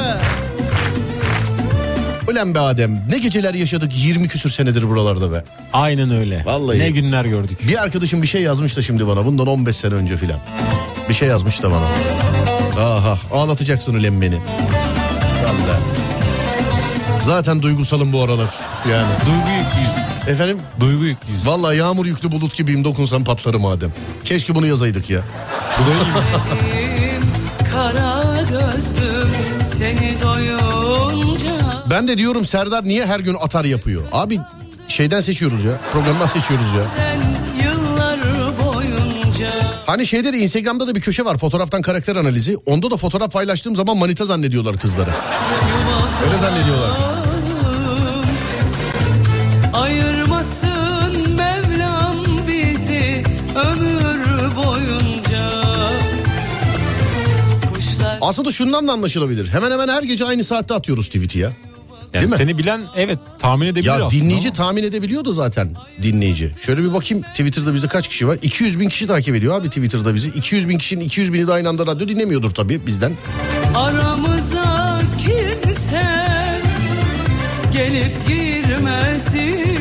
Ulan 2.33 2.55
be 2.55 2.61
Adem 2.61 3.03
ne 3.11 3.19
geceler 3.19 3.55
yaşadık 3.55 3.93
20 3.95 4.29
küsür 4.29 4.51
senedir 4.51 4.89
buralarda 4.89 5.33
be. 5.33 5.45
Aynen 5.73 6.11
öyle. 6.11 6.43
Vallahi. 6.45 6.79
Ne 6.79 6.91
günler 6.91 7.25
gördük. 7.25 7.59
Bir 7.69 7.83
arkadaşım 7.83 8.23
bir 8.23 8.27
şey 8.27 8.43
yazmış 8.43 8.77
da 8.77 8.83
şimdi 8.83 9.07
bana 9.07 9.25
bundan 9.25 9.47
15 9.47 9.77
sene 9.77 9.95
önce 9.95 10.17
filan. 10.17 10.41
Bir 11.09 11.15
şey 11.15 11.29
yazmış 11.29 11.63
da 11.63 11.69
bana. 11.71 11.87
Aha 12.85 13.19
ağlatacaksın 13.33 13.95
ulan 13.95 14.23
beni. 14.23 14.35
Vallahi. 15.45 15.81
Zaten 17.25 17.63
duygusalım 17.63 18.13
bu 18.13 18.23
aralar 18.23 18.49
yani. 18.91 19.07
Duygu 19.27 19.51
yüklüyüz. 19.59 20.29
Efendim? 20.29 20.59
Duygu 20.81 21.05
yüklüyüz. 21.05 21.47
Vallahi 21.47 21.77
yağmur 21.77 22.07
yüklü 22.07 22.33
bulut 22.33 22.57
gibiyim 22.57 22.85
dokunsam 22.85 23.25
patlarım 23.25 23.67
Adem. 23.67 23.93
Keşke 24.25 24.55
bunu 24.55 24.67
yazaydık 24.67 25.11
ya. 25.11 25.21
Kara 27.73 28.43
gözlüm 28.43 29.29
seni 29.79 30.17
doyunca 30.23 31.53
Ben 31.91 32.09
de 32.09 32.19
diyorum 32.19 32.45
Serdar 32.45 32.85
niye 32.85 33.07
her 33.07 33.21
gün 33.21 33.35
atar 33.35 33.65
yapıyor? 33.65 34.03
Abi 34.13 34.41
şeyden 34.89 35.21
seçiyoruz 35.21 35.65
ya. 35.65 35.73
Programdan 35.93 36.27
seçiyoruz 36.27 36.67
ya. 36.75 36.83
Hani 39.87 40.07
şeyde 40.07 40.33
de 40.33 40.39
Instagram'da 40.39 40.87
da 40.87 40.95
bir 40.95 41.01
köşe 41.01 41.25
var 41.25 41.37
fotoğraftan 41.39 41.83
karakter 41.83 42.17
analizi. 42.17 42.57
Onda 42.67 42.91
da 42.91 42.97
fotoğraf 42.97 43.33
paylaştığım 43.33 43.77
zaman 43.77 43.97
manita 43.97 44.25
zannediyorlar 44.25 44.79
kızları. 44.79 45.11
Öyle 46.27 46.39
zannediyorlar. 46.39 46.91
ayırmasın 49.73 51.31
Mevlam 51.37 52.25
bizi 52.49 53.23
ömür 53.55 54.57
boyunca 54.57 55.51
Aslında 58.21 58.53
şundan 58.53 58.89
da 58.89 58.93
anlaşılabilir. 58.93 59.49
Hemen 59.49 59.71
hemen 59.71 59.89
her 59.89 60.03
gece 60.03 60.25
aynı 60.25 60.45
saatte 60.45 60.75
atıyoruz 60.75 61.07
tweet'i 61.07 61.39
ya. 61.39 61.53
Yani 62.17 62.23
Değil 62.23 62.31
mi? 62.33 62.37
seni 62.37 62.59
bilen 62.59 62.83
evet 62.97 63.19
tahmin 63.39 63.67
edebilir 63.67 63.85
Ya 63.89 63.95
aslında 63.95 64.11
dinleyici 64.11 64.49
ama- 64.49 64.57
tahmin 64.57 64.83
edebiliyordu 64.83 65.33
zaten 65.33 65.71
dinleyici. 66.03 66.51
Şöyle 66.67 66.83
bir 66.83 66.93
bakayım 66.93 67.25
Twitter'da 67.25 67.75
bizde 67.75 67.89
kaç 67.89 68.09
kişi 68.09 68.29
var? 68.29 68.39
200 68.43 68.81
bin 68.81 68.89
kişi 68.89 69.07
takip 69.07 69.35
ediyor 69.35 69.61
abi 69.61 69.69
Twitter'da 69.69 70.15
bizi. 70.15 70.29
200 70.29 70.69
bin 70.69 70.79
kişinin 70.79 71.05
200 71.05 71.33
bini 71.33 71.47
de 71.47 71.53
aynı 71.53 71.69
anda 71.69 71.87
radyo 71.87 72.09
dinlemiyordur 72.09 72.51
tabii 72.51 72.87
bizden. 72.87 73.13
Aramıza 73.75 75.01
kimse 75.19 76.03
gelip 77.73 78.27
girmesin 78.29 79.76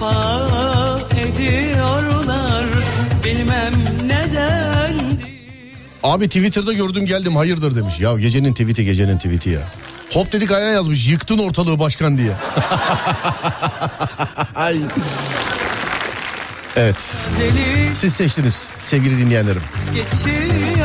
Cefa 0.00 1.00
ediyorlar 1.20 2.64
Bilmem 3.24 3.72
neden 4.04 4.94
Abi 6.02 6.28
Twitter'da 6.28 6.72
gördüm 6.72 7.06
geldim 7.06 7.36
hayırdır 7.36 7.76
demiş. 7.76 8.00
Ya 8.00 8.18
gecenin 8.18 8.52
tweet'i 8.52 8.84
gecenin 8.84 9.16
tweet'i 9.16 9.50
ya. 9.50 9.60
Hop 10.12 10.32
dedik 10.32 10.52
ayağa 10.52 10.72
yazmış 10.72 11.08
yıktın 11.08 11.38
ortalığı 11.38 11.78
başkan 11.78 12.18
diye. 12.18 12.32
Ay. 14.54 14.76
Evet. 16.76 17.16
Siz 17.94 18.14
seçtiniz 18.14 18.68
sevgili 18.82 19.18
dinleyenlerim. 19.18 19.62
geçiyor 19.94 20.79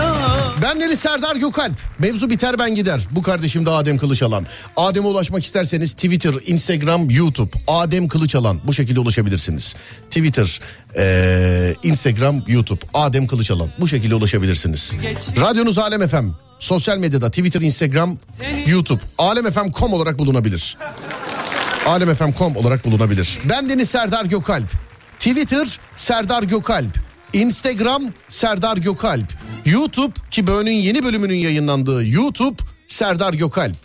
Ben 0.62 0.80
Deniz 0.80 1.00
Serdar 1.00 1.36
Gökalp. 1.36 1.76
Mevzu 2.00 2.30
biter 2.30 2.60
ben 2.60 2.76
gider. 2.76 3.02
Bu 3.12 3.22
kardeşim 3.22 3.66
de 3.66 3.70
Adem 3.70 3.98
Kılıçalan. 3.98 4.46
Adem'e 4.78 5.08
ulaşmak 5.08 5.46
isterseniz 5.46 5.94
Twitter, 5.94 6.34
Instagram, 6.46 7.10
YouTube. 7.10 7.52
Adem 7.68 8.08
Kılıçalan. 8.08 8.60
Bu 8.68 8.74
şekilde 8.74 9.00
ulaşabilirsiniz. 9.00 9.76
Twitter, 10.10 10.60
eee, 10.96 11.76
Instagram, 11.84 12.44
YouTube. 12.48 12.80
Adem 12.94 13.28
Kılıçalan. 13.28 13.70
Bu 13.80 13.88
şekilde 13.88 14.16
ulaşabilirsiniz. 14.16 14.96
Radyonuz 15.40 15.78
Alem 15.78 16.08
FM. 16.08 16.30
Sosyal 16.60 16.98
medyada 16.98 17.30
Twitter, 17.30 17.62
Instagram, 17.62 18.18
YouTube. 18.68 19.02
Alemfm.com 19.18 19.94
olarak 19.94 20.20
bulunabilir. 20.20 20.78
Alemfm.com 21.88 22.56
olarak 22.56 22.86
bulunabilir. 22.86 23.40
Ben 23.50 23.70
Deniz 23.70 23.90
Serdar 23.90 24.26
Gökalp. 24.26 24.68
Twitter 25.20 25.80
Serdar 25.96 26.44
Gökalp. 26.44 26.98
Instagram 27.36 28.04
Serdar 28.28 28.78
Gökalp. 28.78 29.34
YouTube 29.66 30.14
ki 30.32 30.48
bölümün 30.48 30.72
yeni 30.72 31.04
bölümünün 31.04 31.36
yayınlandığı 31.36 32.08
YouTube 32.08 32.56
Serdar 32.88 33.34
Gökalp. 33.34 33.76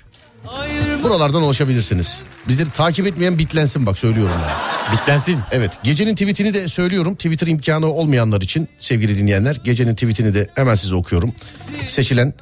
Buralardan 1.02 1.42
ulaşabilirsiniz. 1.42 2.22
Bizleri 2.48 2.70
takip 2.70 3.06
etmeyen 3.06 3.38
bitlensin 3.38 3.86
bak 3.86 3.98
söylüyorum. 3.98 4.34
Yani. 4.42 4.98
Bitlensin. 4.98 5.38
Evet 5.50 5.78
gecenin 5.82 6.14
tweetini 6.14 6.54
de 6.54 6.68
söylüyorum. 6.68 7.14
Twitter 7.14 7.46
imkanı 7.46 7.86
olmayanlar 7.86 8.40
için 8.40 8.68
sevgili 8.78 9.18
dinleyenler. 9.18 9.56
Gecenin 9.64 9.94
tweetini 9.94 10.34
de 10.34 10.50
hemen 10.54 10.74
size 10.74 10.94
okuyorum. 10.94 11.34
Seçilen 11.88 12.34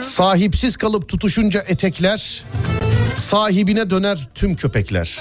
sahipsiz 0.00 0.76
kalıp 0.76 1.08
tutuşunca 1.08 1.60
etekler 1.60 2.44
sahibine 3.14 3.90
döner 3.90 4.28
tüm 4.34 4.56
köpekler. 4.56 5.18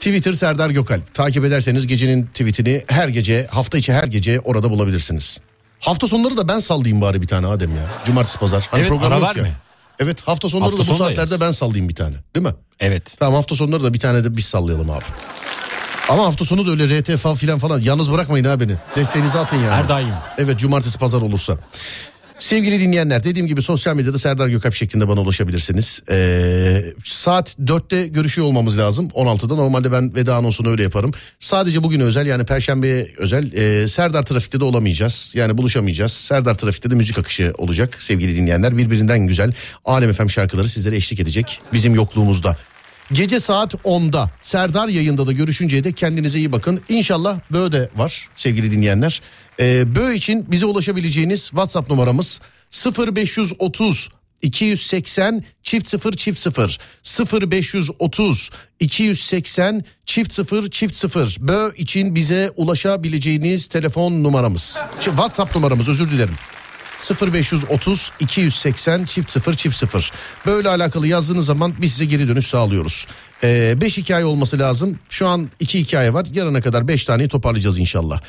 Twitter 0.00 0.32
Serdar 0.32 0.70
Gökalp. 0.70 1.14
Takip 1.14 1.44
ederseniz 1.44 1.86
gecenin 1.86 2.26
tweetini 2.26 2.82
her 2.88 3.08
gece 3.08 3.46
hafta 3.50 3.78
içi 3.78 3.92
her 3.92 4.04
gece 4.04 4.40
orada 4.40 4.70
bulabilirsiniz. 4.70 5.40
Hafta 5.80 6.06
sonları 6.06 6.36
da 6.36 6.48
ben 6.48 6.58
sallayayım 6.58 7.00
bari 7.00 7.22
bir 7.22 7.26
tane 7.26 7.46
Adem 7.46 7.76
ya. 7.76 7.82
Cumartesi 8.06 8.38
pazar. 8.38 8.68
Hani 8.70 8.80
Evet, 8.82 8.92
ara 9.02 9.20
var 9.20 9.36
mı? 9.36 9.48
Evet 9.98 10.20
hafta 10.28 10.48
sonları 10.48 10.70
Hafta 10.70 10.86
da 10.86 10.92
bu 10.92 10.96
saatlerde 10.98 11.40
ben 11.40 11.50
sallayayım 11.52 11.88
bir 11.88 11.94
tane. 11.94 12.14
Değil 12.36 12.46
mi? 12.46 12.54
Evet. 12.80 13.16
Tamam 13.18 13.34
hafta 13.34 13.54
sonları 13.54 13.84
da 13.84 13.94
bir 13.94 13.98
tane 13.98 14.24
de 14.24 14.36
biz 14.36 14.44
sallayalım 14.44 14.90
abi. 14.90 15.04
Ama 16.08 16.24
hafta 16.24 16.44
sonu 16.44 16.66
da 16.66 16.70
öyle 16.70 17.00
RTV 17.00 17.34
filan 17.36 17.58
falan 17.58 17.80
yalnız 17.80 18.12
bırakmayın 18.12 18.44
ha 18.44 18.60
beni. 18.60 18.72
Desteğinizi 18.96 19.38
atın 19.38 19.56
yani. 19.56 19.70
Her 19.70 19.88
daim. 19.88 20.08
Evet 20.38 20.58
cumartesi 20.58 20.98
pazar 20.98 21.22
olursa. 21.22 21.56
Sevgili 22.40 22.80
dinleyenler 22.80 23.24
dediğim 23.24 23.46
gibi 23.46 23.62
sosyal 23.62 23.96
medyada 23.96 24.18
Serdar 24.18 24.48
Gökalp 24.48 24.74
şeklinde 24.74 25.08
bana 25.08 25.20
ulaşabilirsiniz. 25.20 26.02
Ee, 26.10 26.84
saat 27.04 27.56
4'te 27.58 28.06
görüşüyor 28.06 28.46
olmamız 28.46 28.78
lazım 28.78 29.08
16'da 29.08 29.54
normalde 29.54 29.92
ben 29.92 30.14
veda 30.14 30.34
anonsunu 30.34 30.70
öyle 30.70 30.82
yaparım. 30.82 31.10
Sadece 31.38 31.82
bugün 31.82 32.00
özel 32.00 32.26
yani 32.26 32.44
perşembe 32.44 33.06
özel 33.18 33.52
e, 33.52 33.88
Serdar 33.88 34.22
Trafik'te 34.22 34.60
de 34.60 34.64
olamayacağız. 34.64 35.32
Yani 35.34 35.58
buluşamayacağız. 35.58 36.12
Serdar 36.12 36.54
Trafik'te 36.54 36.90
de 36.90 36.94
müzik 36.94 37.18
akışı 37.18 37.52
olacak 37.58 38.02
sevgili 38.02 38.36
dinleyenler. 38.36 38.78
Birbirinden 38.78 39.26
güzel 39.26 39.52
Alem 39.84 40.12
FM 40.12 40.28
şarkıları 40.28 40.68
sizlere 40.68 40.96
eşlik 40.96 41.20
edecek 41.20 41.60
bizim 41.72 41.94
yokluğumuzda. 41.94 42.56
Gece 43.12 43.40
saat 43.40 43.74
10'da 43.74 44.30
Serdar 44.42 44.88
yayında 44.88 45.26
da 45.26 45.32
görüşünceye 45.32 45.84
de 45.84 45.92
kendinize 45.92 46.38
iyi 46.38 46.52
bakın. 46.52 46.80
İnşallah 46.88 47.38
böyle 47.52 47.88
var 47.96 48.28
sevgili 48.34 48.70
dinleyenler. 48.70 49.20
Ee, 49.60 49.94
Bö 49.94 50.12
için 50.12 50.46
bize 50.50 50.66
ulaşabileceğiniz 50.66 51.40
WhatsApp 51.42 51.90
numaramız 51.90 52.40
0530 53.16 54.08
280 54.42 55.44
çift 55.62 55.88
0 55.88 56.12
çift 56.12 56.38
0 56.38 56.78
0530 57.50 58.50
280 58.80 59.84
çift 60.06 60.32
0 60.32 60.70
çift 60.70 60.94
0 60.94 61.36
Bö 61.40 61.70
için 61.76 62.14
bize 62.14 62.50
ulaşabileceğiniz 62.56 63.68
telefon 63.68 64.24
numaramız. 64.24 64.78
WhatsApp 65.04 65.56
numaramız 65.56 65.88
özür 65.88 66.10
dilerim. 66.10 66.34
0530 67.32 68.12
280 68.20 69.04
çift 69.04 69.30
0 69.30 69.54
çift 69.54 69.76
0 69.76 70.12
böyle 70.46 70.68
alakalı 70.68 71.06
yazdığınız 71.06 71.46
zaman 71.46 71.74
biz 71.78 71.92
size 71.92 72.04
geri 72.04 72.28
dönüş 72.28 72.46
sağlıyoruz. 72.46 73.06
5 73.42 73.98
hikaye 73.98 74.24
olması 74.24 74.58
lazım. 74.58 74.98
Şu 75.08 75.28
an 75.28 75.50
2 75.60 75.80
hikaye 75.80 76.14
var. 76.14 76.26
Yarına 76.34 76.60
kadar 76.60 76.88
5 76.88 77.04
taneyi 77.04 77.28
toparlayacağız 77.28 77.78
inşallah. 77.78 78.20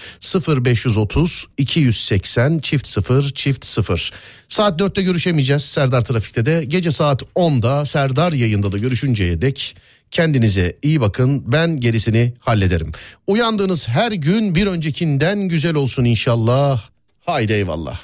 0530 0.66 1.48
280 1.58 2.60
çift 2.60 2.88
0 2.88 3.32
çift 3.36 3.66
0. 3.66 4.12
Saat 4.48 4.82
4'te 4.82 5.02
görüşemeyeceğiz 5.02 5.64
Serdar 5.64 6.02
Trafik'te 6.02 6.46
de. 6.46 6.64
Gece 6.68 6.92
saat 6.92 7.24
10'da 7.36 7.86
Serdar 7.86 8.32
yayında 8.32 8.72
da 8.72 8.78
görüşünceye 8.78 9.42
dek 9.42 9.76
Kendinize 10.12 10.78
iyi 10.82 11.02
bakın 11.02 11.44
ben 11.52 11.80
gerisini 11.80 12.34
hallederim. 12.40 12.92
Uyandığınız 13.28 13.88
her 13.88 14.12
gün 14.12 14.56
bir 14.56 14.68
öncekinden 14.68 15.40
güzel 15.40 15.76
olsun 15.76 16.06
inşallah. 16.06 16.82
Haydi 17.26 17.54
eyvallah. 17.54 18.00